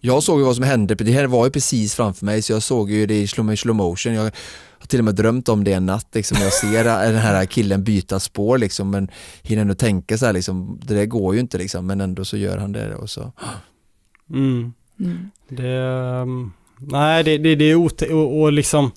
Jag 0.00 0.22
såg 0.22 0.38
ju 0.38 0.44
vad 0.44 0.56
som 0.56 0.64
hände, 0.64 0.94
det 0.94 1.12
här 1.12 1.26
var 1.26 1.44
ju 1.44 1.50
precis 1.50 1.94
framför 1.94 2.26
mig 2.26 2.42
så 2.42 2.52
jag 2.52 2.62
såg 2.62 2.90
ju 2.90 3.06
det 3.06 3.20
i 3.20 3.26
slow, 3.26 3.56
slow 3.56 3.76
motion. 3.76 4.14
Jag 4.14 4.22
har 4.22 4.86
till 4.86 4.98
och 4.98 5.04
med 5.04 5.14
drömt 5.14 5.48
om 5.48 5.64
det 5.64 5.72
en 5.72 5.86
natt, 5.86 6.08
liksom, 6.12 6.36
jag 6.40 6.52
ser 6.52 6.84
den 6.84 7.16
här 7.16 7.44
killen 7.44 7.84
byta 7.84 8.20
spår 8.20 8.58
liksom, 8.58 8.90
men 8.90 9.10
hinner 9.42 9.62
ändå 9.62 9.74
tänka 9.74 10.18
så 10.18 10.26
här, 10.26 10.32
liksom, 10.32 10.80
det 10.82 10.94
där 10.94 11.06
går 11.06 11.34
ju 11.34 11.40
inte 11.40 11.58
liksom, 11.58 11.86
men 11.86 12.00
ändå 12.00 12.24
så 12.24 12.36
gör 12.36 12.58
han 12.58 12.72
det 12.72 12.94
och 12.94 13.10
så. 13.10 13.32
Mm. 14.30 14.72
Mm. 15.00 15.30
Det, 15.48 15.78
um, 16.22 16.52
nej, 16.78 17.24
det, 17.24 17.38
det, 17.38 17.54
det 17.54 17.64
är 17.64 17.74
ot 17.74 18.02
och, 18.02 18.40
och 18.40 18.52
liksom 18.52 18.90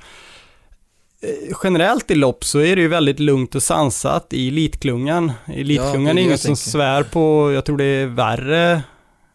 generellt 1.63 2.11
i 2.11 2.15
lopp 2.15 2.43
så 2.43 2.59
är 2.59 2.75
det 2.75 2.81
ju 2.81 2.87
väldigt 2.87 3.19
lugnt 3.19 3.55
och 3.55 3.63
sansat 3.63 4.27
i 4.33 4.47
elitklungan. 4.47 5.31
Elitklungan 5.45 6.17
ja, 6.17 6.21
är 6.21 6.25
ingen 6.25 6.37
som 6.37 6.55
svär 6.55 7.03
på, 7.03 7.51
jag 7.53 7.65
tror 7.65 7.77
det 7.77 7.85
är 7.85 8.05
värre, 8.05 8.81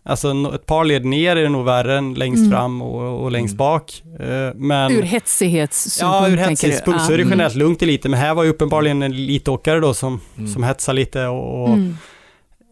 alltså 0.05 0.53
ett 0.55 0.67
par 0.67 0.85
led 0.85 1.05
ner 1.05 1.37
är 1.37 1.43
det 1.43 1.49
nog 1.49 1.65
värre 1.65 1.99
än 1.99 2.15
längst 2.15 2.41
mm. 2.41 2.51
fram 2.51 2.83
och, 2.83 3.23
och 3.23 3.31
längst 3.31 3.53
mm. 3.53 3.57
bak. 3.57 4.03
Eh, 4.21 4.55
men, 4.55 4.93
ur 4.93 5.03
hetsighetssynpunkt 5.03 6.23
Ja, 6.23 6.29
ur 6.29 6.37
hetsighetssynpunkt 6.37 7.05
så 7.05 7.13
är 7.13 7.19
det 7.19 7.25
generellt 7.25 7.55
lugnt 7.55 7.83
i 7.83 7.85
eliten, 7.85 8.11
men 8.11 8.21
här 8.21 8.35
var 8.35 8.45
ju 8.45 8.51
uppenbarligen 8.51 9.03
en 9.03 9.13
elitåkare 9.13 9.81
då 9.81 9.95
som, 9.95 10.21
mm. 10.39 10.49
som 10.49 10.63
hetsar 10.63 10.93
lite 10.93 11.27
och, 11.27 11.63
och 11.63 11.69
mm. 11.69 11.97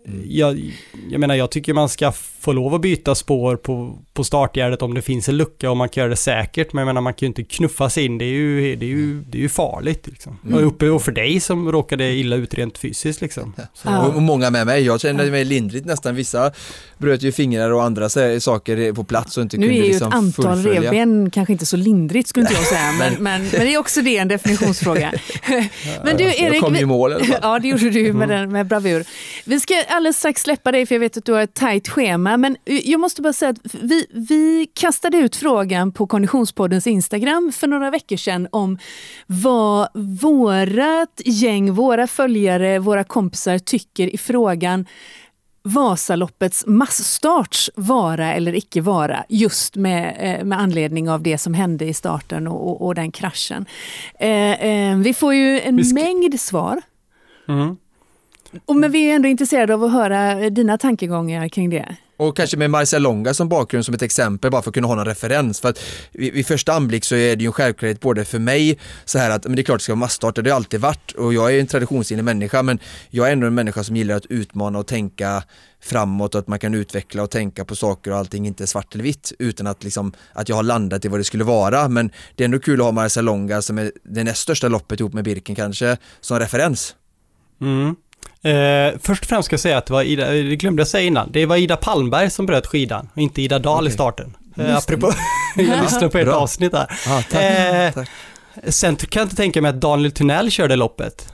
Mm. 0.07 0.23
Jag, 0.29 0.73
jag 1.11 1.21
menar, 1.21 1.35
jag 1.35 1.51
tycker 1.51 1.75
man 1.75 1.89
ska 1.89 2.13
få 2.41 2.53
lov 2.53 2.75
att 2.75 2.81
byta 2.81 3.15
spår 3.15 3.57
på, 3.57 3.99
på 4.13 4.25
startgärdet 4.25 4.83
om 4.83 4.95
det 4.95 5.03
finns 5.03 5.29
en 5.29 5.37
lucka 5.37 5.71
och 5.71 5.77
man 5.77 5.89
kan 5.89 6.01
göra 6.01 6.11
det 6.11 6.17
säkert. 6.17 6.73
Men 6.73 6.83
jag 6.83 6.87
menar, 6.87 7.01
man 7.01 7.15
kan 7.15 7.27
ju 7.27 7.27
inte 7.27 7.45
knuffas 7.45 7.99
in. 7.99 8.19
Det 8.19 8.25
är 8.25 8.29
ju, 8.29 8.77
det 8.77 8.87
är 8.87 8.91
ju, 8.91 9.21
det 9.21 9.39
är 9.39 9.43
ju 9.43 9.49
farligt. 9.49 10.07
Liksom. 10.07 10.39
Mm. 10.45 10.59
Och, 10.59 10.67
uppe, 10.67 10.89
och 10.89 11.03
för 11.03 11.13
dig 11.13 11.41
som 11.41 11.73
råkade 11.73 12.13
illa 12.13 12.37
ut 12.37 12.55
rent 12.55 12.79
fysiskt. 12.79 13.21
Liksom. 13.21 13.55
Ja. 13.85 14.07
Och, 14.07 14.15
och, 14.15 14.23
många 14.23 14.51
med 14.51 14.67
mig. 14.67 14.83
Jag 14.83 15.01
kände 15.01 15.31
mig 15.31 15.45
lindrigt 15.45 15.87
nästan. 15.87 16.15
Vissa 16.15 16.53
bröt 16.99 17.23
ju 17.23 17.33
fingrar 17.33 17.71
och 17.71 17.85
andra 17.85 18.09
saker 18.41 18.93
på 18.93 19.05
plats 19.05 19.37
och 19.37 19.43
inte 19.43 19.57
nu 19.57 19.67
kunde 19.67 19.79
Nu 19.79 19.83
är 19.83 19.87
ju 19.87 19.93
liksom 19.93 20.09
ett 20.09 20.15
antal 20.15 20.63
revben 20.63 21.31
kanske 21.31 21.53
inte 21.53 21.67
så 21.67 21.77
lindrigt 21.77 22.29
skulle 22.29 22.47
inte 22.47 22.55
jag 22.55 22.67
säga. 22.67 22.93
men, 22.99 23.13
men, 23.23 23.43
men, 23.43 23.51
det 23.51 23.75
är 23.75 23.79
också 23.79 24.03
det 24.03 24.17
en 24.17 24.29
definitionsfråga. 24.29 25.13
men 26.05 26.17
du 26.17 26.25
Erik. 26.25 26.41
Jag 26.41 26.61
kom 26.61 26.75
ju 26.75 26.81
i 26.81 26.87
mål 26.87 27.13
i 27.13 27.15
alla 27.15 27.25
fall. 27.25 27.39
Ja, 27.43 27.59
det 27.59 27.69
gjorde 27.69 27.91
du 27.91 28.13
med, 28.13 28.29
den, 28.29 28.53
med 28.53 28.67
bravur. 28.67 29.05
Vi 29.45 29.61
ska 29.61 29.75
alldeles 30.01 30.19
strax 30.19 30.43
släppa 30.43 30.73
dig 30.73 30.87
för 30.87 30.95
jag 30.95 31.01
vet 31.01 31.17
att 31.17 31.25
du 31.25 31.33
har 31.33 31.41
ett 31.41 31.55
tajt 31.55 31.89
schema. 31.89 32.37
Men 32.37 32.57
jag 32.65 33.01
måste 33.01 33.23
bara 33.23 33.33
säga 33.33 33.51
att 33.51 33.75
vi, 33.83 34.07
vi 34.11 34.71
kastade 34.75 35.17
ut 35.17 35.37
frågan 35.37 35.93
på 35.93 36.07
Konditionspoddens 36.07 36.87
Instagram 36.87 37.53
för 37.53 37.67
några 37.67 37.91
veckor 37.91 38.17
sedan 38.17 38.49
om 38.51 38.79
vad 39.27 39.89
vårat 39.95 41.21
gäng, 41.25 41.73
våra 41.73 42.07
följare, 42.07 42.79
våra 42.79 43.05
kompisar 43.05 43.59
tycker 43.59 44.15
i 44.15 44.19
frågan 44.19 44.87
Vasaloppets 45.63 46.67
massstarts 46.67 47.71
vara 47.75 48.35
eller 48.35 48.55
icke 48.55 48.81
vara 48.81 49.25
just 49.29 49.77
med, 49.77 50.17
eh, 50.19 50.45
med 50.45 50.61
anledning 50.61 51.11
av 51.11 51.23
det 51.23 51.39
som 51.39 51.55
hände 51.55 51.85
i 51.85 51.95
starten 51.95 52.47
och, 52.47 52.69
och, 52.69 52.87
och 52.87 52.95
den 52.95 53.13
kraschen. 53.13 53.67
Eh, 54.19 54.65
eh, 54.65 54.99
vi 54.99 55.15
får 55.15 55.35
ju 55.35 55.61
en 55.61 55.83
mängd 55.95 56.41
svar. 56.41 56.83
Mm. 57.49 57.77
Och 58.65 58.77
men 58.77 58.93
vi 58.93 59.11
är 59.11 59.15
ändå 59.15 59.29
intresserade 59.29 59.75
av 59.75 59.85
att 59.85 59.93
höra 59.93 60.51
dina 60.51 60.79
tankegångar 60.79 61.49
kring 61.49 61.71
det. 61.71 61.97
Och 62.17 62.37
kanske 62.37 62.57
med 62.57 62.71
Marcia 62.71 62.99
Longa 62.99 63.35
som 63.35 63.49
bakgrund 63.49 63.85
som 63.85 63.95
ett 63.95 64.03
exempel 64.03 64.51
bara 64.51 64.63
för 64.63 64.71
att 64.71 64.75
kunna 64.75 64.87
ha 64.87 64.95
någon 64.95 65.05
referens. 65.05 65.61
För 65.61 65.69
att 65.69 65.81
vid, 66.13 66.33
vid 66.33 66.47
första 66.47 66.73
anblick 66.73 67.05
så 67.05 67.15
är 67.15 67.37
det 67.37 67.43
ju 67.43 67.47
en 67.47 67.53
självklarhet 67.53 68.01
både 68.01 68.25
för 68.25 68.39
mig 68.39 68.79
så 69.05 69.19
här 69.19 69.31
att 69.31 69.45
men 69.45 69.57
det 69.57 69.63
är 69.63 69.65
klart 69.65 69.79
det 69.79 69.83
ska 69.83 69.93
vara 69.93 69.99
massstarter, 69.99 70.43
det 70.43 70.51
har 70.51 70.57
alltid 70.57 70.81
varit 70.81 71.13
och 71.13 71.35
jag 71.35 71.55
är 71.55 71.61
en 71.61 71.67
traditionsenlig 71.67 72.25
människa 72.25 72.63
men 72.63 72.79
jag 73.11 73.29
är 73.29 73.33
ändå 73.33 73.47
en 73.47 73.55
människa 73.55 73.85
som 73.85 73.97
gillar 73.97 74.17
att 74.17 74.27
utmana 74.27 74.79
och 74.79 74.87
tänka 74.87 75.43
framåt 75.83 76.35
och 76.35 76.39
att 76.39 76.49
man 76.49 76.59
kan 76.59 76.75
utveckla 76.75 77.23
och 77.23 77.31
tänka 77.31 77.65
på 77.65 77.77
saker 77.77 78.11
och 78.11 78.17
allting 78.17 78.47
inte 78.47 78.65
är 78.65 78.67
svart 78.67 78.95
eller 78.95 79.05
vitt 79.05 79.33
utan 79.39 79.67
att, 79.67 79.85
liksom, 79.85 80.13
att 80.33 80.49
jag 80.49 80.57
har 80.57 80.63
landat 80.63 81.05
i 81.05 81.09
vad 81.09 81.21
det 81.21 81.25
skulle 81.25 81.45
vara. 81.45 81.89
Men 81.89 82.11
det 82.37 82.43
är 82.43 82.45
ändå 82.45 82.59
kul 82.59 82.81
att 82.81 82.85
ha 82.85 82.93
Marcia 82.93 83.23
Longa 83.23 83.63
som 83.63 83.79
är 83.79 83.93
det 84.05 84.25
näst 84.25 84.43
största 84.43 84.69
loppet 84.69 85.01
ihop 85.01 85.13
med 85.13 85.25
Birken 85.25 85.55
kanske 85.55 85.97
som 86.21 86.39
referens. 86.39 86.95
Mm. 87.61 87.97
Eh, 88.43 88.99
först 89.03 89.23
och 89.23 89.29
främst 89.29 89.47
ska 89.47 89.55
jag 89.55 89.61
säga 89.61 89.79
att 89.79 89.87
det 89.87 89.93
var 89.93 90.03
Ida, 90.03 90.31
det 90.31 90.57
glömde 90.57 90.81
jag 90.81 90.89
säga 90.89 91.07
innan, 91.07 91.33
det 91.33 91.47
var 91.47 91.57
Ida 91.57 91.77
Palmberg 91.77 92.31
som 92.31 92.47
bröt 92.47 92.67
skidan 92.67 93.09
och 93.13 93.19
inte 93.19 93.43
Ida 93.43 93.59
Dahl 93.59 93.79
okay. 93.79 93.89
i 93.89 93.93
starten. 93.93 94.37
Eh, 94.57 94.77
apropå, 94.77 95.13
jag 95.57 95.83
lyssnade 95.83 96.09
på 96.09 96.19
ert 96.19 96.29
avsnitt 96.29 96.73
där. 96.73 96.87
Ah, 97.09 97.23
tack, 97.31 97.43
eh, 97.43 97.93
tack. 97.93 98.09
Sen 98.69 98.97
kan 98.97 99.21
jag 99.21 99.25
inte 99.25 99.37
tänka 99.37 99.63
mig 99.63 99.69
att 99.69 99.81
Daniel 99.81 100.13
Tunnell 100.13 100.51
körde 100.51 100.77
loppet. 100.77 101.33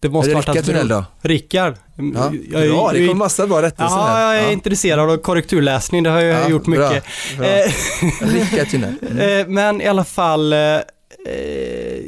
Det 0.00 0.08
måste 0.08 0.30
det 0.30 0.38
Rickard 0.38 0.64
Tunnell 0.64 0.88
då? 0.88 1.04
Rickard. 1.22 1.74
Ja, 1.96 2.32
jag, 2.50 2.70
bra, 2.70 2.92
det 2.92 2.98
kommer 2.98 3.14
massa 3.14 3.46
bra 3.46 3.62
rättelser 3.62 3.96
Ja, 3.96 4.20
jag 4.20 4.40
är 4.40 4.46
ja. 4.46 4.52
intresserad 4.52 5.10
av 5.10 5.16
korrekturläsning, 5.16 6.02
det 6.02 6.10
har 6.10 6.20
jag 6.20 6.44
ja, 6.44 6.48
gjort 6.48 6.66
mycket. 6.66 7.04
Bra, 7.36 7.38
bra. 7.38 7.46
Eh, 7.46 7.72
Rickard 8.20 8.68
Tunnell. 8.70 8.94
Mm. 9.10 9.54
Men 9.54 9.80
i 9.80 9.86
alla 9.86 10.04
fall, 10.04 10.52
Eh, 10.52 10.58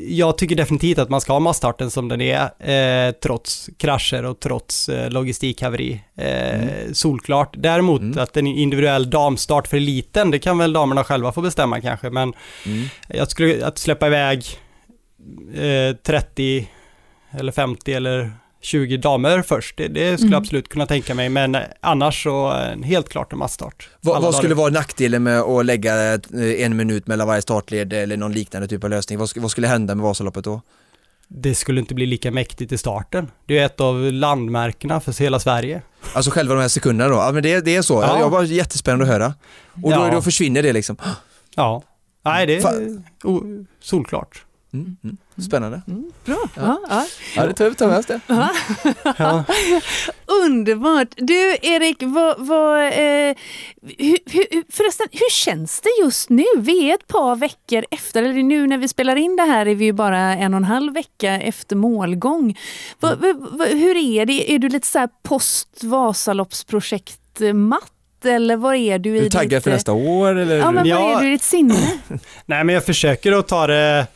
jag 0.08 0.38
tycker 0.38 0.56
definitivt 0.56 0.98
att 0.98 1.08
man 1.08 1.20
ska 1.20 1.32
ha 1.32 1.40
massstarten 1.40 1.90
som 1.90 2.08
den 2.08 2.20
är, 2.20 2.42
eh, 2.58 3.12
trots 3.12 3.70
krascher 3.78 4.24
och 4.24 4.40
trots 4.40 4.88
eh, 4.88 5.10
logistikhaveri. 5.10 6.00
Eh, 6.16 6.54
mm. 6.54 6.94
Solklart. 6.94 7.54
Däremot 7.58 8.00
mm. 8.00 8.18
att 8.18 8.36
en 8.36 8.46
individuell 8.46 9.10
damstart 9.10 9.66
för 9.68 9.76
eliten, 9.76 10.30
det 10.30 10.38
kan 10.38 10.58
väl 10.58 10.72
damerna 10.72 11.04
själva 11.04 11.32
få 11.32 11.40
bestämma 11.40 11.80
kanske, 11.80 12.10
men 12.10 12.32
mm. 12.66 12.88
jag 13.08 13.30
skulle, 13.30 13.66
att 13.66 13.78
släppa 13.78 14.06
iväg 14.06 14.44
30 16.02 16.58
eh, 16.58 16.64
eller 17.40 17.52
50 17.52 17.92
eller 17.92 18.32
20 18.60 18.96
damer 18.96 19.42
först. 19.42 19.76
Det, 19.76 19.88
det 19.88 20.16
skulle 20.16 20.26
mm. 20.26 20.32
jag 20.32 20.40
absolut 20.40 20.68
kunna 20.68 20.86
tänka 20.86 21.14
mig, 21.14 21.28
men 21.28 21.56
annars 21.80 22.22
så 22.22 22.50
helt 22.84 23.08
klart 23.08 23.32
en 23.32 23.38
massstart. 23.38 23.88
Vad, 24.00 24.22
vad 24.22 24.34
skulle 24.34 24.54
vara 24.54 24.70
nackdelen 24.70 25.22
med 25.22 25.40
att 25.40 25.66
lägga 25.66 26.14
eh, 26.14 26.20
en 26.58 26.76
minut 26.76 27.06
mellan 27.06 27.26
varje 27.26 27.42
startled 27.42 27.92
eller 27.92 28.16
någon 28.16 28.32
liknande 28.32 28.68
typ 28.68 28.84
av 28.84 28.90
lösning? 28.90 29.18
Vad, 29.18 29.30
vad 29.36 29.50
skulle 29.50 29.66
hända 29.66 29.94
med 29.94 30.02
Vasaloppet 30.02 30.44
då? 30.44 30.60
Det 31.28 31.54
skulle 31.54 31.80
inte 31.80 31.94
bli 31.94 32.06
lika 32.06 32.30
mäktigt 32.30 32.72
i 32.72 32.78
starten. 32.78 33.30
Det 33.46 33.58
är 33.58 33.66
ett 33.66 33.80
av 33.80 34.12
landmärkena 34.12 35.00
för 35.00 35.22
hela 35.22 35.40
Sverige. 35.40 35.82
Alltså 36.12 36.30
själva 36.30 36.54
de 36.54 36.60
här 36.60 36.68
sekunderna 36.68 37.10
då? 37.10 37.16
Ja 37.16 37.32
men 37.32 37.42
det, 37.42 37.60
det 37.60 37.76
är 37.76 37.82
så. 37.82 37.94
Ja. 37.94 38.20
Jag 38.20 38.30
var 38.30 38.42
jättespännande 38.42 39.04
att 39.04 39.10
höra. 39.10 39.34
Och 39.82 39.90
då, 39.90 39.90
ja. 39.90 40.10
då 40.12 40.22
försvinner 40.22 40.62
det 40.62 40.72
liksom. 40.72 40.96
Ja. 41.54 41.82
Nej, 42.24 42.46
det 42.46 42.56
är 42.56 42.98
solklart. 43.80 44.44
Mm, 44.72 44.96
mm. 45.04 45.16
Spännande. 45.42 45.82
Mm, 45.88 46.12
bra. 46.24 46.48
Ja. 46.54 46.80
Ja, 46.88 47.06
ja. 47.36 47.46
det 47.46 47.54
tar, 47.54 47.70
tar 47.70 47.88
med 47.88 47.98
oss 47.98 48.06
det. 48.06 48.20
Ja. 48.26 49.44
Underbart. 50.44 51.08
Du 51.16 51.56
Erik, 51.62 51.96
vad, 52.00 52.46
vad, 52.46 52.84
eh, 52.84 53.36
hur, 53.98 54.18
hur, 54.32 54.72
förresten, 54.72 55.06
hur 55.12 55.30
känns 55.30 55.80
det 55.80 55.90
just 56.04 56.28
nu? 56.28 56.44
Vi 56.56 56.90
är 56.90 56.94
ett 56.94 57.06
par 57.06 57.36
veckor 57.36 57.84
efter, 57.90 58.22
eller 58.22 58.42
nu 58.42 58.66
när 58.66 58.78
vi 58.78 58.88
spelar 58.88 59.16
in 59.16 59.36
det 59.36 59.42
här 59.42 59.66
är 59.66 59.74
vi 59.74 59.84
ju 59.84 59.92
bara 59.92 60.18
en 60.18 60.54
och 60.54 60.58
en 60.58 60.64
halv 60.64 60.94
vecka 60.94 61.32
efter 61.40 61.76
målgång. 61.76 62.58
Va, 63.00 63.14
va, 63.20 63.34
va, 63.50 63.64
hur 63.64 63.96
är 63.96 64.26
det? 64.26 64.52
Är 64.54 64.58
du 64.58 64.68
lite 64.68 64.86
så 64.86 64.98
här 64.98 65.08
post 65.22 65.84
Vasaloppsprojekt 65.84 67.40
matt 67.54 67.92
eller 68.24 68.56
var 68.56 68.74
är 68.74 68.98
du 68.98 69.16
i 69.16 69.20
du 69.20 69.30
taggad 69.30 69.50
ditt... 69.50 69.64
för 69.64 69.70
nästa 69.70 69.92
år 69.92 70.34
eller? 70.34 70.56
Ja, 70.56 70.72
men 70.72 70.86
Ja. 70.86 71.00
var 71.00 71.16
är 71.16 71.20
du 71.20 71.28
i 71.28 71.30
ditt 71.30 71.42
sinne? 71.42 71.74
Nej 72.46 72.64
men 72.64 72.68
jag 72.74 72.84
försöker 72.84 73.32
att 73.32 73.48
ta 73.48 73.66
det, 73.66 74.06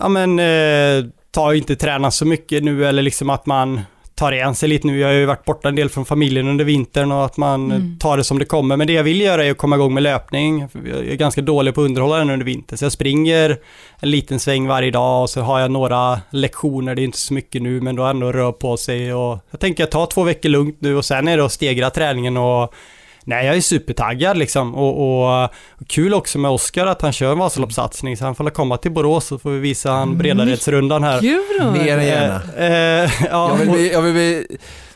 ja 0.00 0.08
men 0.08 0.38
eh, 0.38 1.04
ta 1.30 1.54
inte 1.54 1.76
träna 1.76 2.10
så 2.10 2.26
mycket 2.26 2.64
nu 2.64 2.86
eller 2.86 3.02
liksom 3.02 3.30
att 3.30 3.46
man 3.46 3.80
tar 4.14 4.32
igen 4.32 4.54
sig 4.54 4.68
lite 4.68 4.86
nu. 4.86 4.98
Jag 4.98 5.08
har 5.08 5.14
ju 5.14 5.26
varit 5.26 5.44
borta 5.44 5.68
en 5.68 5.74
del 5.74 5.88
från 5.88 6.04
familjen 6.04 6.48
under 6.48 6.64
vintern 6.64 7.12
och 7.12 7.24
att 7.24 7.36
man 7.36 7.70
Mm. 7.70 7.98
tar 7.98 8.16
det 8.16 8.24
som 8.24 8.38
det 8.38 8.44
kommer. 8.44 8.76
Men 8.76 8.86
det 8.86 8.92
jag 8.92 9.02
vill 9.02 9.20
göra 9.20 9.44
är 9.44 9.50
att 9.50 9.56
komma 9.58 9.76
igång 9.76 9.94
med 9.94 10.02
löpning. 10.02 10.68
Jag 10.90 11.06
är 11.06 11.14
ganska 11.14 11.40
dålig 11.42 11.74
på 11.74 11.80
att 11.80 11.84
underhålla 11.84 12.16
den 12.16 12.30
under 12.30 12.46
vintern. 12.46 12.78
Så 12.78 12.84
jag 12.84 12.92
springer 12.92 13.56
en 14.00 14.10
liten 14.10 14.40
sväng 14.40 14.66
varje 14.66 14.90
dag 14.90 15.22
och 15.22 15.30
så 15.30 15.40
har 15.40 15.60
jag 15.60 15.70
några 15.70 16.20
lektioner. 16.30 16.94
Det 16.94 17.02
är 17.02 17.04
inte 17.04 17.18
så 17.18 17.34
mycket 17.34 17.62
nu 17.62 17.80
men 17.80 17.96
då 17.96 18.04
ändå 18.04 18.32
rör 18.32 18.52
på 18.52 18.76
sig 18.76 19.14
och 19.14 19.38
jag 19.50 19.60
tänker 19.60 19.82
jag 19.82 19.90
tar 19.90 20.06
två 20.06 20.22
veckor 20.22 20.48
lugnt 20.48 20.76
nu 20.80 20.96
och 20.96 21.04
sen 21.04 21.28
är 21.28 21.36
det 21.36 21.44
att 21.44 21.52
stegra 21.52 21.90
träningen 21.90 22.36
och 22.36 22.74
Nej, 23.24 23.46
jag 23.46 23.56
är 23.56 23.60
supertaggad 23.60 24.36
liksom 24.38 24.74
och, 24.74 25.22
och, 25.24 25.44
och 25.44 25.88
kul 25.88 26.14
också 26.14 26.38
med 26.38 26.50
Oskar 26.50 26.86
att 26.86 27.02
han 27.02 27.12
kör 27.12 27.32
en 27.32 27.38
Vasaloppssatsning 27.38 28.16
så 28.16 28.24
han 28.24 28.34
får 28.34 28.50
komma 28.50 28.76
till 28.76 28.90
Borås 28.92 29.26
så 29.26 29.38
får 29.38 29.50
vi 29.50 29.58
visa 29.58 29.90
han 29.90 30.18
Bredaredsrundan 30.18 31.04
här. 31.04 31.20
Gud, 31.20 31.72
Mer 31.72 31.98
än 31.98 32.06
gärna. 32.06 32.40
Eh, 32.56 33.04
eh, 33.04 33.10
ja, 33.30 33.48
Jag 33.50 33.56
vill 33.56 33.70
bli, 33.70 33.92
jag 33.92 34.02
vill 34.02 34.12
bli 34.12 34.46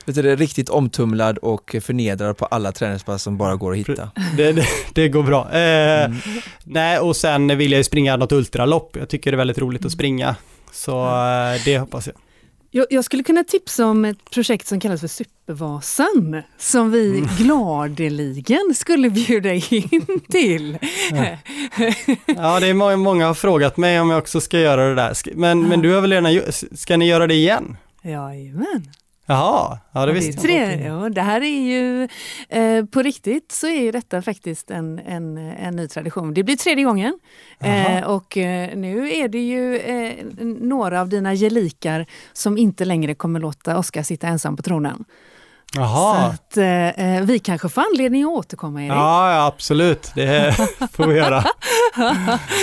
vet 0.06 0.14
du, 0.14 0.36
riktigt 0.36 0.68
omtumlad 0.68 1.38
och 1.38 1.76
förnedrad 1.80 2.36
på 2.36 2.46
alla 2.46 2.72
träningspass 2.72 3.22
som 3.22 3.36
bara 3.36 3.56
går 3.56 3.72
att 3.72 3.78
hitta. 3.78 4.10
det, 4.36 4.52
det, 4.52 4.66
det 4.94 5.08
går 5.08 5.22
bra. 5.22 5.52
Eh, 5.52 5.84
Mm. 6.04 6.16
Nej, 6.64 6.98
och 6.98 7.16
sen 7.16 7.58
vill 7.58 7.72
jag 7.72 7.78
ju 7.78 7.84
springa 7.84 8.16
något 8.16 8.32
ultralopp. 8.32 8.96
Jag 8.96 9.08
tycker 9.08 9.30
det 9.30 9.34
är 9.34 9.38
väldigt 9.38 9.58
roligt 9.58 9.84
att 9.84 9.92
springa. 9.92 10.36
Så 10.72 11.04
eh, 11.06 11.60
det 11.64 11.78
hoppas 11.78 12.06
jag. 12.06 12.16
Jag, 12.76 12.86
jag 12.90 13.04
skulle 13.04 13.22
kunna 13.22 13.44
tipsa 13.44 13.86
om 13.86 14.04
ett 14.04 14.30
projekt 14.30 14.66
som 14.66 14.80
kallas 14.80 15.00
för 15.00 15.08
Supervasan 15.08 16.42
som 16.58 16.90
vi 16.90 17.24
gladeligen 17.38 18.74
skulle 18.74 19.10
bjuda 19.10 19.52
in 19.52 20.20
till. 20.30 20.78
Ja, 22.26 22.60
det 22.60 22.66
är 22.66 22.74
många, 22.74 22.96
många 22.96 23.26
har 23.26 23.34
frågat 23.34 23.76
mig 23.76 24.00
om 24.00 24.10
jag 24.10 24.18
också 24.18 24.40
ska 24.40 24.58
göra 24.60 24.88
det 24.88 24.94
där. 24.94 25.16
Men, 25.34 25.68
men 25.68 25.80
du 25.80 25.94
har 25.94 26.00
väl 26.00 26.12
redan 26.12 26.52
ska 26.72 26.96
ni 26.96 27.06
göra 27.08 27.26
det 27.26 27.34
igen? 27.34 27.76
Jajamän. 28.02 28.90
Jaha, 29.26 29.78
ja 29.92 30.00
det 30.00 30.06
det, 30.06 30.12
visste 30.12 30.32
jag 30.32 30.42
tre, 30.66 30.72
inte. 30.72 30.84
ja, 30.84 31.08
det 31.08 31.20
här 31.22 31.40
är 31.40 31.60
ju, 31.62 32.08
eh, 32.48 32.84
på 32.84 33.02
riktigt 33.02 33.52
så 33.52 33.66
är 33.66 33.80
ju 33.82 33.90
detta 33.92 34.22
faktiskt 34.22 34.70
en, 34.70 34.98
en, 34.98 35.36
en 35.38 35.76
ny 35.76 35.88
tradition. 35.88 36.34
Det 36.34 36.42
blir 36.42 36.56
tredje 36.56 36.84
gången 36.84 37.18
eh, 37.60 38.04
och 38.04 38.36
eh, 38.36 38.76
nu 38.76 39.10
är 39.12 39.28
det 39.28 39.38
ju 39.38 39.76
eh, 39.78 40.12
några 40.60 41.00
av 41.00 41.08
dina 41.08 41.34
gelikar 41.34 42.06
som 42.32 42.58
inte 42.58 42.84
längre 42.84 43.14
kommer 43.14 43.40
låta 43.40 43.78
Oskar 43.78 44.02
sitta 44.02 44.26
ensam 44.26 44.56
på 44.56 44.62
tronen. 44.62 45.04
Så 45.74 45.80
Jaha. 45.80 46.16
att, 46.26 46.56
eh, 46.56 46.88
eh, 46.88 47.22
vi 47.24 47.38
kanske 47.38 47.68
får 47.68 47.82
anledning 47.92 48.22
att 48.24 48.30
återkomma 48.30 48.80
Erik. 48.82 48.92
Ja, 48.92 49.32
ja, 49.34 49.46
absolut. 49.46 50.12
Det 50.14 50.56
får 50.92 51.06
vi 51.06 51.16
göra. 51.16 51.44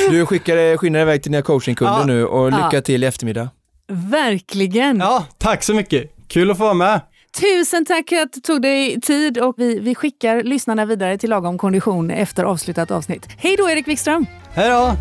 Du 0.09 0.25
skickar, 0.25 0.77
skyndar 0.77 0.99
iväg 0.99 1.23
till 1.23 1.31
dina 1.31 1.41
coachingkunder 1.41 1.99
Ja. 1.99 2.05
nu 2.05 2.25
och 2.25 2.51
lycka 2.51 2.69
Ja. 2.71 2.81
till 2.81 3.03
i 3.03 3.07
eftermiddag. 3.07 3.49
Verkligen! 3.87 4.99
Ja, 4.99 5.25
tack 5.37 5.63
så 5.63 5.73
mycket. 5.73 6.20
Kul 6.31 6.51
att 6.51 6.57
få 6.57 6.63
vara 6.63 6.73
med. 6.73 7.01
Tusen 7.41 7.85
tack 7.85 8.09
för 8.09 8.15
att 8.15 8.33
du 8.33 8.39
tog 8.39 8.61
dig 8.61 9.01
tid 9.01 9.37
och 9.37 9.53
vi, 9.57 9.79
vi 9.79 9.95
skickar 9.95 10.43
lyssnarna 10.43 10.85
vidare 10.85 11.17
till 11.17 11.29
lagom 11.29 11.57
kondition 11.57 12.11
efter 12.11 12.43
avslutat 12.43 12.91
avsnitt. 12.91 13.27
Hej 13.37 13.55
då 13.57 13.69
Erik 13.69 13.87
Wikström! 13.87 14.25
Hej 14.53 14.69
då! 14.69 14.95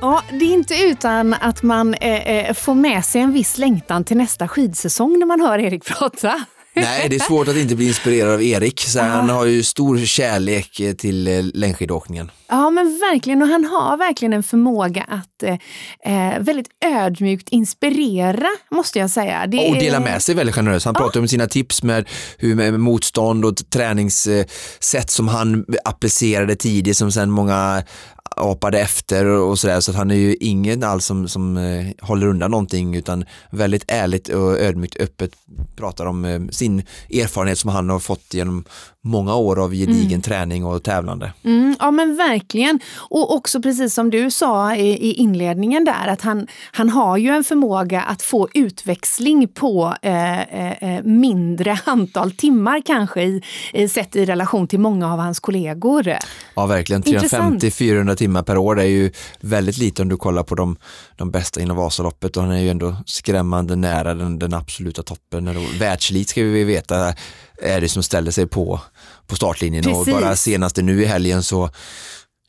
Ja, 0.00 0.22
det 0.30 0.44
är 0.44 0.52
inte 0.52 0.74
utan 0.84 1.34
att 1.34 1.62
man 1.62 1.94
eh, 1.94 2.28
eh, 2.28 2.54
får 2.54 2.74
med 2.74 3.04
sig 3.04 3.20
en 3.20 3.32
viss 3.32 3.58
längtan 3.58 4.04
till 4.04 4.16
nästa 4.16 4.48
skidsäsong 4.48 5.18
när 5.18 5.26
man 5.26 5.40
hör 5.40 5.58
Erik 5.58 5.84
prata. 5.84 6.44
Nej, 6.74 7.08
det 7.08 7.16
är 7.16 7.20
svårt 7.20 7.48
att 7.48 7.56
inte 7.56 7.76
bli 7.76 7.86
inspirerad 7.86 8.32
av 8.32 8.42
Erik. 8.42 8.80
Så 8.80 9.00
han 9.00 9.30
har 9.30 9.44
ju 9.44 9.62
stor 9.62 9.98
kärlek 9.98 10.80
till 10.98 11.26
eh, 11.26 11.44
längdskidåkningen. 11.54 12.30
Ja, 12.48 12.70
men 12.70 12.84
verkligen. 12.84 13.42
Och 13.42 13.48
han 13.48 13.64
har 13.64 13.96
verkligen 13.96 14.32
en 14.32 14.42
förmåga 14.42 15.02
att 15.02 15.42
eh, 15.42 16.32
eh, 16.32 16.38
väldigt 16.40 16.68
ödmjukt 16.84 17.48
inspirera, 17.48 18.48
måste 18.70 18.98
jag 18.98 19.10
säga. 19.10 19.46
Det 19.46 19.68
Och 19.68 19.74
dela 19.74 20.00
med 20.00 20.22
sig 20.22 20.34
väldigt 20.34 20.54
generöst. 20.54 20.86
Han 20.86 20.94
pratar 20.94 21.20
om 21.20 21.28
sina 21.28 21.46
tips 21.46 21.82
med 21.82 22.08
hur 22.38 22.54
med 22.54 22.80
motstånd 22.80 23.44
och 23.44 23.70
träningssätt 23.70 25.10
som 25.10 25.28
han 25.28 25.64
applicerade 25.84 26.56
tidigt 26.56 26.96
som 26.96 27.12
sen 27.12 27.30
många 27.30 27.82
apade 28.36 28.80
efter 28.80 29.26
och 29.26 29.58
sådär. 29.58 29.80
Så 29.80 29.90
att 29.90 29.96
han 29.96 30.10
är 30.10 30.14
ju 30.14 30.36
ingen 30.40 30.82
alls 30.82 31.06
som, 31.06 31.28
som 31.28 31.56
eh, 31.56 31.86
håller 32.00 32.26
undan 32.26 32.50
någonting 32.50 32.94
utan 32.94 33.24
väldigt 33.50 33.84
ärligt 33.88 34.28
och 34.28 34.58
ödmjukt 34.58 35.00
öppet 35.00 35.30
pratar 35.76 36.06
om 36.06 36.24
eh, 36.24 36.40
sin 36.50 36.82
erfarenhet 37.10 37.58
som 37.58 37.70
han 37.70 37.90
har 37.90 37.98
fått 37.98 38.34
genom 38.34 38.64
många 39.04 39.34
år 39.34 39.64
av 39.64 39.74
gedigen 39.74 40.22
träning 40.22 40.64
och 40.64 40.82
tävlande. 40.82 41.32
Mm, 41.42 41.76
ja 41.80 41.90
men 41.90 42.16
verkligen. 42.16 42.80
Och 42.96 43.34
också 43.34 43.62
precis 43.62 43.94
som 43.94 44.10
du 44.10 44.30
sa 44.30 44.74
i, 44.76 44.88
i 44.88 45.12
inledningen 45.12 45.84
där 45.84 46.06
att 46.08 46.20
han, 46.20 46.46
han 46.72 46.90
har 46.90 47.16
ju 47.16 47.28
en 47.28 47.44
förmåga 47.44 48.02
att 48.02 48.22
få 48.22 48.48
utväxling 48.54 49.48
på 49.48 49.94
eh, 50.02 50.40
eh, 50.42 51.02
mindre 51.04 51.78
antal 51.84 52.30
timmar 52.30 52.82
kanske 52.86 53.22
i, 53.22 53.42
sett 53.88 54.16
i 54.16 54.24
relation 54.24 54.68
till 54.68 54.80
många 54.80 55.12
av 55.12 55.18
hans 55.18 55.40
kollegor. 55.40 56.14
Ja 56.54 56.66
verkligen, 56.66 57.08
Intressant. 57.08 57.62
350-400 57.62 58.14
timmar 58.14 58.42
per 58.42 58.58
år 58.58 58.74
det 58.74 58.82
är 58.82 58.86
ju 58.86 59.12
väldigt 59.40 59.78
lite 59.78 60.02
om 60.02 60.08
du 60.08 60.16
kollar 60.16 60.42
på 60.42 60.54
de, 60.54 60.76
de 61.16 61.30
bästa 61.30 61.60
inom 61.60 61.76
Vasaloppet 61.76 62.36
och 62.36 62.42
han 62.42 62.52
är 62.52 62.60
ju 62.60 62.70
ändå 62.70 62.96
skrämmande 63.06 63.76
nära 63.76 64.14
den, 64.14 64.38
den 64.38 64.54
absoluta 64.54 65.02
toppen. 65.02 65.56
Världselit 65.78 66.28
ska 66.28 66.42
vi 66.42 66.64
veta 66.64 67.14
är 67.58 67.80
det 67.80 67.88
som 67.88 68.02
ställer 68.02 68.30
sig 68.30 68.46
på, 68.46 68.80
på 69.26 69.36
startlinjen 69.36 69.86
och 69.86 70.04
Precis. 70.04 70.20
bara 70.20 70.36
senaste 70.36 70.82
nu 70.82 71.02
i 71.02 71.06
helgen 71.06 71.42
så 71.42 71.70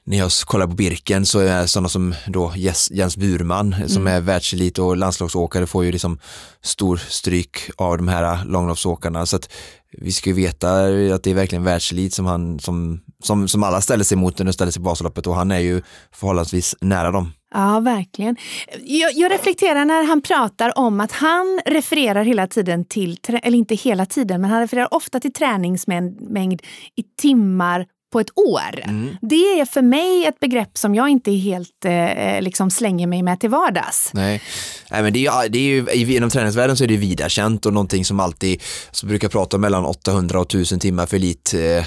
när 0.06 0.18
jag 0.18 0.32
kollar 0.46 0.68
på 0.68 0.74
Birken 0.74 1.26
så 1.26 1.40
är 1.40 1.66
sådana 1.66 1.90
som 1.90 2.16
då 2.28 2.54
Jens, 2.56 2.92
Jens 2.92 3.18
Burman 3.18 3.76
som 3.88 4.08
är 4.08 4.22
världselit 4.22 4.80
och 4.80 4.98
landslagsåkare 4.98 5.68
får 5.68 5.86
ju 5.86 5.92
liksom 5.92 6.20
stor 6.64 7.02
stryk 7.10 7.58
av 7.76 7.98
de 7.98 8.08
här 8.08 8.46
långloppsåkarna 8.46 9.26
så 9.26 9.36
att 9.36 9.50
vi 9.92 10.12
ska 10.12 10.30
ju 10.30 10.36
veta 10.36 10.84
att 11.16 11.24
det 11.24 11.32
är 11.32 11.34
verkligen 11.34 11.64
världselit 11.64 12.14
som 12.14 12.26
han 12.26 12.60
som, 12.60 13.02
som, 13.24 13.48
som 13.48 13.64
alla 13.64 13.82
ställer 13.82 14.04
sig 14.04 14.18
mot 14.18 14.38
när 14.38 14.46
de 14.46 14.54
ställer 14.54 14.72
sig 14.72 14.84
på 14.84 14.90
Vasaloppet 14.90 15.28
och 15.28 15.36
han 15.36 15.52
är 15.52 15.60
ju 15.60 15.82
förhållandevis 16.12 16.76
nära 16.82 17.12
dem. 17.12 17.32
Ja, 17.56 17.80
verkligen. 17.80 18.36
Jag, 18.84 19.14
jag 19.14 19.32
reflekterar 19.32 19.86
när 19.86 20.04
han 20.04 20.22
pratar 20.22 20.78
om 20.78 21.00
att 21.00 21.12
han 21.12 21.60
refererar 21.66 22.24
hela 22.24 22.48
tiden 22.48 22.86
till, 22.86 23.20
eller 23.44 23.58
inte 23.58 23.76
hela 23.76 24.06
tiden, 24.06 24.42
men 24.42 24.50
han 24.50 24.62
refererar 24.62 24.94
ofta 24.94 25.20
till 25.20 25.34
träningsmängd 25.34 26.62
i 26.96 27.04
timmar 27.22 27.86
på 28.16 28.20
ett 28.20 28.38
år. 28.38 28.92
Det 29.22 29.60
är 29.60 29.66
för 29.66 29.82
mig 29.82 30.26
ett 30.26 30.40
begrepp 30.40 30.78
som 30.78 30.96
jag 30.96 31.10
inte 31.10 31.32
helt 31.32 31.86
eh, 31.86 32.42
liksom 32.42 32.72
slänger 32.72 33.08
mig 33.08 33.24
med 33.24 33.40
till 33.40 33.50
vardags. 33.50 34.12
Nej, 34.14 34.42
Nej 34.92 35.04
men 35.04 35.14
det 35.14 35.26
är, 35.26 35.44
ju, 35.44 35.50
det 35.50 35.60
är 35.92 35.96
ju, 35.96 36.16
inom 36.16 36.30
träningsvärlden 36.30 36.78
så 36.78 36.84
är 36.84 36.88
det 36.88 36.98
vida 36.98 37.30
känt 37.30 37.66
och 37.66 37.74
någonting 37.74 38.06
som 38.06 38.20
alltid, 38.20 38.62
som 38.92 39.10
brukar 39.10 39.30
prata 39.30 39.58
om 39.58 39.62
mellan 39.62 39.86
800 39.86 40.40
och 40.40 40.46
1000 40.46 40.80
timmar 40.80 41.06
för 41.06 41.18
elit 41.18 41.54
eh, 41.54 41.86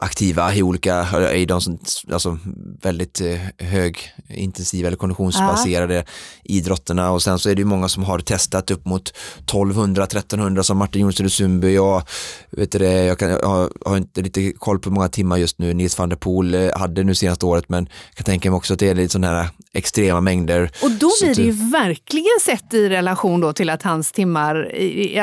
aktiva 0.00 0.54
i 0.54 0.62
olika, 0.62 1.06
i 1.32 1.46
de 1.46 1.60
som, 1.60 1.78
alltså 2.12 2.38
väldigt 2.82 3.20
eh, 3.20 3.66
hög 3.66 3.98
intensiva 4.28 4.86
eller 4.86 4.96
konditionsbaserade 4.96 6.04
idrotterna. 6.44 7.10
Och 7.10 7.22
sen 7.22 7.38
så 7.38 7.50
är 7.50 7.54
det 7.54 7.60
ju 7.60 7.64
många 7.64 7.88
som 7.88 8.04
har 8.04 8.18
testat 8.18 8.70
upp 8.70 8.84
mot 8.84 9.08
1200, 9.08 10.04
1300 10.04 10.62
som 10.62 10.78
Martin 10.78 11.02
Jonsson 11.02 11.30
Sundby. 11.30 11.74
Jag, 11.74 12.02
vet 12.50 12.72
det, 12.72 13.04
jag, 13.04 13.18
kan, 13.18 13.30
jag 13.30 13.70
har, 13.84 13.96
inte 13.96 14.22
lite 14.22 14.52
koll 14.52 14.78
på 14.78 14.90
hur 14.90 14.94
många 14.94 15.08
timmar 15.08 15.36
just 15.36 15.58
nu. 15.58 15.74
Nils 15.74 15.98
van 15.98 16.08
der 16.08 16.16
Poel 16.16 16.54
eh, 16.54 16.70
hade 16.78 17.04
nu 17.04 17.14
senaste 17.14 17.46
året 17.46 17.68
men 17.68 17.88
jag 18.08 18.16
kan 18.16 18.24
tänka 18.24 18.50
mig 18.50 18.56
också 18.56 18.72
att 18.72 18.78
det 18.78 18.88
är 18.88 18.94
lite 18.94 19.12
sådana 19.12 19.26
här 19.26 19.48
extrema 19.72 20.20
mängder. 20.20 20.70
Och 20.82 20.90
då 20.90 21.10
blir 21.22 21.34
det 21.34 21.42
ju 21.42 21.70
verkligen 21.70 22.40
sett 22.42 22.74
i 22.74 22.88
relation 22.88 23.40
då 23.40 23.52
till 23.52 23.70
att 23.70 23.82
hans 23.82 24.12
timmar, 24.12 24.72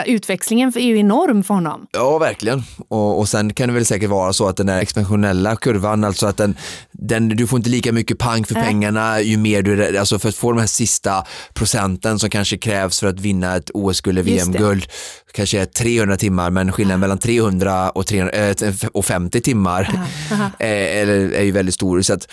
utväxlingen 0.06 0.72
är 0.76 0.80
ju 0.80 1.00
enorm 1.00 1.44
för 1.44 1.54
honom. 1.54 1.88
Ja, 1.92 2.18
verkligen. 2.18 2.64
Och, 2.88 3.20
och 3.20 3.30
sen 3.30 3.54
kan 3.54 3.68
det 3.68 3.74
väl 3.74 3.86
säkert 3.86 4.10
vara 4.10 4.34
så 4.34 4.48
att 4.48 4.58
den 4.58 4.70
här 4.70 4.82
expansionella 4.82 5.56
kurvan, 5.56 6.04
alltså 6.04 6.28
att 6.28 6.38
den, 6.38 6.56
den, 6.98 7.30
du 7.30 7.48
får 7.48 7.58
inte 7.58 7.70
lika 7.70 7.92
mycket 7.92 8.18
pang 8.18 8.46
för 8.46 8.56
pengarna 8.56 9.22
ju 9.22 9.38
mer 9.38 9.62
du, 9.62 9.98
alltså 9.98 10.20
för 10.20 10.30
att 10.30 10.36
få 10.36 10.52
de 10.52 10.60
här 10.60 10.68
sista 10.68 11.26
procenten 11.54 12.20
som 12.20 12.30
kanske 12.30 12.58
krävs 12.58 13.00
för 13.00 13.08
att 13.08 13.20
vinna 13.20 13.56
ett 13.56 13.72
OS-guld 13.74 14.20
eller. 14.20 14.32
VM-guld, 14.32 14.86
kanske 15.34 15.60
är 15.62 15.66
300 15.66 16.18
timmar, 16.18 16.50
men 16.50 16.72
skillnaden 16.72 17.00
mellan 17.00 17.18
300 17.18 17.90
och, 17.90 18.08
300, 18.08 18.34
eh, 18.34 18.74
och 18.94 19.06
50 19.06 19.42
timmar 19.42 20.08
är, 20.60 21.08
är, 21.08 21.44
ju 21.44 21.52
väldigt 21.52 21.76
stor. 21.76 22.02
Så 22.02 22.14
att 22.14 22.28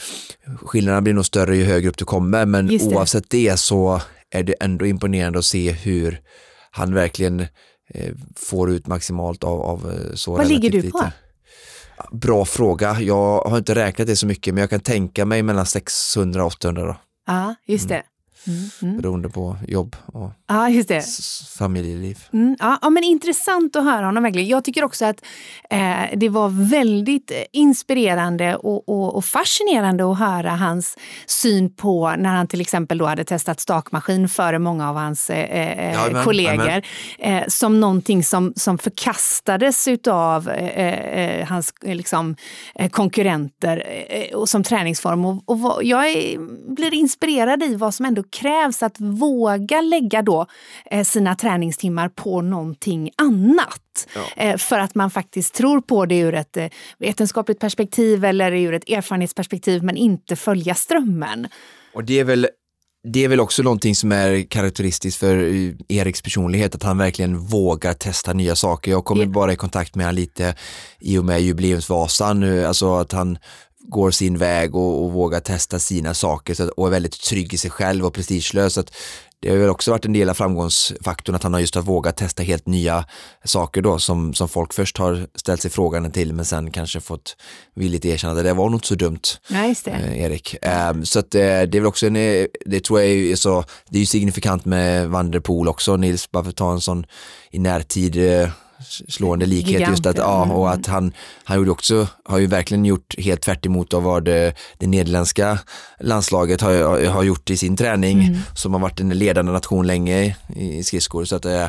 skillnaden 0.62 1.04
blir 1.04 1.14
nog 1.14 1.26
större 1.26 1.56
ju 1.56 1.64
högre 1.64 1.88
upp 1.88 1.98
du 1.98 2.04
kommer, 2.04 2.46
men 2.46 2.66
det. 2.66 2.82
oavsett 2.82 3.30
det 3.30 3.60
så 3.60 4.00
är 4.30 4.42
det 4.42 4.54
ändå 4.60 4.86
imponerande 4.86 5.38
att 5.38 5.44
se 5.44 5.70
hur 5.72 6.20
han 6.70 6.94
verkligen 6.94 7.40
eh, 7.94 8.12
får 8.36 8.70
ut 8.70 8.86
maximalt 8.86 9.44
av, 9.44 9.60
av 9.62 9.90
eh, 9.90 10.14
så 10.14 10.36
Vad 10.36 10.48
ligger 10.48 10.70
du 10.70 10.80
på? 10.80 10.98
lite. 10.98 11.12
Bra 12.12 12.44
fråga. 12.44 13.00
Jag 13.00 13.40
har 13.40 13.58
inte 13.58 13.74
räknat 13.74 14.06
det 14.06 14.16
så 14.16 14.26
mycket 14.26 14.54
men 14.54 14.60
jag 14.60 14.70
kan 14.70 14.80
tänka 14.80 15.24
mig 15.24 15.42
mellan 15.42 15.66
600 15.66 16.44
och 16.44 16.46
800 16.46 16.86
då. 16.86 16.96
Ja, 17.26 17.54
just 17.66 17.88
det. 17.88 17.94
Mm, 17.94 18.06
mm. 18.46 18.96
beroende 19.00 19.28
på 19.28 19.56
jobb 19.68 19.96
och 20.06 20.30
Ja, 20.46 20.68
s- 20.88 21.54
familjeliv. 21.58 22.18
Mm, 22.32 22.56
ja, 22.58 22.78
ja, 22.82 22.90
men 22.90 23.04
intressant 23.04 23.76
att 23.76 23.84
höra 23.84 24.06
honom 24.06 24.22
verkligen. 24.22 24.48
Jag 24.48 24.64
tycker 24.64 24.84
också 24.84 25.04
att 25.04 25.24
eh, 25.70 26.02
det 26.16 26.28
var 26.28 26.48
väldigt 26.70 27.30
eh, 27.30 27.36
inspirerande 27.52 28.56
och, 28.56 28.88
och, 28.88 29.16
och 29.16 29.24
fascinerande 29.24 30.10
att 30.12 30.18
höra 30.18 30.50
hans 30.50 30.96
syn 31.26 31.74
på 31.74 32.14
när 32.18 32.30
han 32.30 32.46
till 32.46 32.60
exempel 32.60 32.98
då 32.98 33.06
hade 33.06 33.24
testat 33.24 33.60
stakmaskin 33.60 34.28
före 34.28 34.58
många 34.58 34.88
av 34.90 34.96
hans 34.96 35.30
eh, 35.30 35.38
eh, 35.38 35.92
Jajamän, 35.94 36.24
kollegor. 36.24 36.54
jajamän. 36.66 36.82
Eh, 37.18 37.42
som 37.48 37.80
någonting 37.80 38.24
som, 38.24 38.52
som 38.56 38.78
förkastades 38.78 39.88
utav 39.88 40.48
eh, 40.48 41.18
eh, 41.18 41.46
hans 41.48 41.74
eh, 41.84 41.94
liksom, 41.94 42.36
eh, 42.74 42.88
konkurrenter 42.90 44.04
eh, 44.08 44.36
och 44.36 44.48
som 44.48 44.62
träningsform. 44.62 45.24
Och, 45.24 45.42
och 45.44 45.60
vad, 45.60 45.84
jag 45.84 46.08
är, 46.10 46.38
blir 46.74 46.94
inspirerad 46.94 47.62
i 47.62 47.76
vad 47.76 47.94
som 47.94 48.06
ändå 48.06 48.22
krävs 48.32 48.82
att 48.82 49.00
våga 49.00 49.80
lägga 49.80 50.22
då 50.22 50.46
eh, 50.90 51.04
sina 51.04 51.34
träningstimmar 51.34 52.08
på 52.08 52.42
någonting 52.42 53.10
annat. 53.16 54.08
Eh, 54.36 54.56
för 54.56 54.78
att 54.78 54.94
man 54.94 55.10
faktiskt 55.10 55.54
tror 55.54 55.80
på 55.80 56.06
det 56.06 56.18
ur 56.18 56.34
ett 56.34 56.56
eh, 56.56 56.66
vetenskapligt 56.98 57.58
perspektiv 57.60 58.24
eller 58.24 58.52
ur 58.52 58.74
ett 58.74 58.88
erfarenhetsperspektiv 58.88 59.82
men 59.82 59.96
inte 59.96 60.36
följa 60.36 60.74
strömmen. 60.74 61.48
Och 61.94 62.04
det 62.04 62.20
är 62.20 62.24
väl 62.24 62.48
det 63.12 63.24
är 63.24 63.28
väl 63.28 63.40
också 63.40 63.62
någonting 63.62 63.94
som 63.94 64.12
är 64.12 64.42
karaktäristiskt 64.50 65.20
för 65.20 65.36
Eriks 65.88 66.22
personlighet, 66.22 66.74
att 66.74 66.82
han 66.82 66.98
verkligen 66.98 67.38
vågar 67.38 67.94
testa 67.94 68.32
nya 68.32 68.56
saker. 68.56 68.90
Jag 68.90 69.04
kommer 69.04 69.22
Ja. 69.24 69.28
bara 69.28 69.52
i 69.52 69.56
kontakt 69.56 69.94
med 69.94 70.06
honom 70.06 70.16
lite 70.16 70.54
i 71.00 71.18
och 71.18 71.24
med 71.24 71.40
jubileumsvasan, 71.42 72.64
alltså 72.66 72.94
att 72.94 73.12
han 73.12 73.38
går 73.82 74.10
sin 74.10 74.38
väg 74.38 74.74
och, 74.74 75.04
och 75.04 75.12
vågar 75.12 75.40
testa 75.40 75.78
sina 75.78 76.14
saker 76.14 76.54
så 76.54 76.62
att, 76.62 76.70
och 76.70 76.86
är 76.86 76.90
väldigt 76.90 77.20
trygg 77.20 77.54
i 77.54 77.58
sig 77.58 77.70
själv 77.70 78.06
och 78.06 78.14
prestigelös. 78.14 78.74
Så 78.74 78.80
att 78.80 78.92
det 79.42 79.50
har 79.50 79.56
väl 79.56 79.68
också 79.68 79.90
varit 79.90 80.04
en 80.04 80.12
del 80.12 80.30
av 80.30 80.34
framgångsfaktorn 80.34 81.36
att 81.36 81.42
han 81.42 81.52
har 81.52 81.60
just 81.60 81.74
har 81.74 81.82
vågat 81.82 82.16
testa 82.16 82.42
helt 82.42 82.66
nya 82.66 83.04
saker 83.44 83.82
då 83.82 83.98
som, 83.98 84.34
som 84.34 84.48
folk 84.48 84.72
först 84.72 84.98
har 84.98 85.26
ställt 85.34 85.62
sig 85.62 85.70
frågan 85.70 86.10
till 86.12 86.32
men 86.32 86.44
sen 86.44 86.70
kanske 86.70 87.00
fått 87.00 87.36
villigt 87.74 88.04
erkänna 88.04 88.32
att 88.32 88.44
det 88.44 88.52
var 88.52 88.70
nog 88.70 88.76
inte 88.76 88.88
så 88.88 88.94
dumt 88.94 89.20
just 89.68 89.84
det. 89.84 89.90
eh, 89.90 90.20
Erik. 90.20 90.56
Ehm, 90.62 91.04
så 91.04 91.18
att 91.18 91.34
eh, 91.34 91.40
det 91.40 91.74
är 91.74 91.80
väl 91.80 91.86
också 91.86 92.06
en, 92.06 92.16
eh, 92.16 92.46
det 92.66 92.80
tror 92.80 93.00
jag 93.00 93.10
är 93.10 93.36
så, 93.36 93.64
det 93.88 93.98
är 93.98 94.00
ju 94.00 94.06
signifikant 94.06 94.64
med 94.64 95.08
Van 95.08 95.30
der 95.30 95.40
Poel 95.40 95.68
också, 95.68 95.96
Nils, 95.96 96.30
bara 96.30 96.42
för 96.42 96.50
att 96.50 96.56
ta 96.56 96.72
en 96.72 96.80
sån 96.80 97.06
i 97.50 97.58
närtid 97.58 98.16
eh, 98.16 98.48
slående 99.08 99.46
likhet 99.46 99.72
Gigant, 99.72 99.90
just 99.90 100.06
att, 100.06 100.16
ja. 100.18 100.22
ja, 100.24 100.42
Mm. 100.44 100.56
och 100.56 100.70
att 100.70 100.86
han, 100.86 101.12
han 101.44 101.56
gjorde 101.56 101.70
också, 101.70 102.06
har 102.24 102.38
ju 102.38 102.46
verkligen 102.46 102.84
gjort 102.84 103.14
helt 103.18 103.40
tvärt 103.40 103.66
emot 103.66 103.94
av 103.94 104.02
vad 104.02 104.24
det, 104.24 104.54
det 104.78 104.86
nederländska 104.86 105.58
landslaget 106.00 106.60
har, 106.60 107.06
har 107.06 107.22
gjort 107.22 107.50
i 107.50 107.56
sin 107.56 107.76
träning, 107.76 108.20
Mm. 108.26 108.38
som 108.54 108.72
har 108.72 108.80
varit 108.80 109.00
en 109.00 109.08
ledande 109.08 109.52
nation 109.52 109.86
länge 109.86 110.36
i, 110.56 110.78
i 110.78 110.82
skridskor, 110.82 111.24
så 111.24 111.36
att 111.36 111.44
eh, 111.44 111.62
eh, 111.62 111.68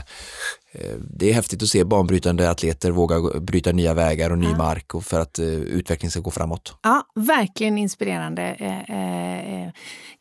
det 1.18 1.30
är 1.30 1.34
häftigt 1.34 1.64
att 1.64 1.70
se 1.70 1.84
banbrytande 1.84 2.49
atleter 2.49 2.91
våga 2.91 3.39
bryta 3.39 3.72
nya 3.72 3.93
vägar 3.93 4.30
och 4.30 4.38
ny 4.38 4.47
mark 4.55 4.95
och 4.95 5.05
för 5.05 5.20
att 5.20 5.39
eh, 5.39 5.45
utvecklingen 5.47 6.11
ska 6.11 6.20
gå 6.20 6.32
framåt. 6.32 6.74
Ja, 6.84 7.03
verkligen 7.16 7.78
inspirerande. 7.78 8.41
Eh, 8.43 9.64
eh, 9.64 9.70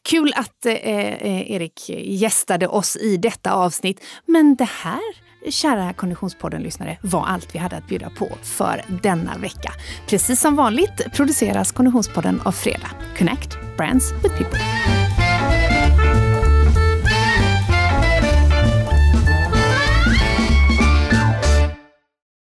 kul 0.09 0.33
att 0.37 0.67
eh, 0.67 0.73
eh, 0.73 1.51
Erik 1.53 1.91
gästade 2.05 2.69
oss 2.69 2.97
i 2.97 3.17
detta 3.17 3.53
avsnitt. 3.53 4.01
Men 4.27 4.57
det 4.57 4.69
här, 4.83 5.01
kära 5.51 5.93
Konditionspodden-lyssnare, 5.93 6.99
var 7.01 7.27
allt 7.27 7.55
vi 7.55 7.59
hade 7.59 7.77
att 7.77 7.87
bjuda 7.87 8.11
på 8.11 8.29
för 8.43 8.85
denna 9.03 9.37
vecka. 9.39 9.73
Precis 10.09 10.41
som 10.41 10.57
vanligt 10.57 11.13
produceras 11.13 11.73
Konditionspodden 11.73 12.41
av 12.45 12.53
Fredag. 12.53 12.91
Connect 13.19 13.59
Brands 13.77 14.13
with 14.13 14.37
People. 14.37 15.02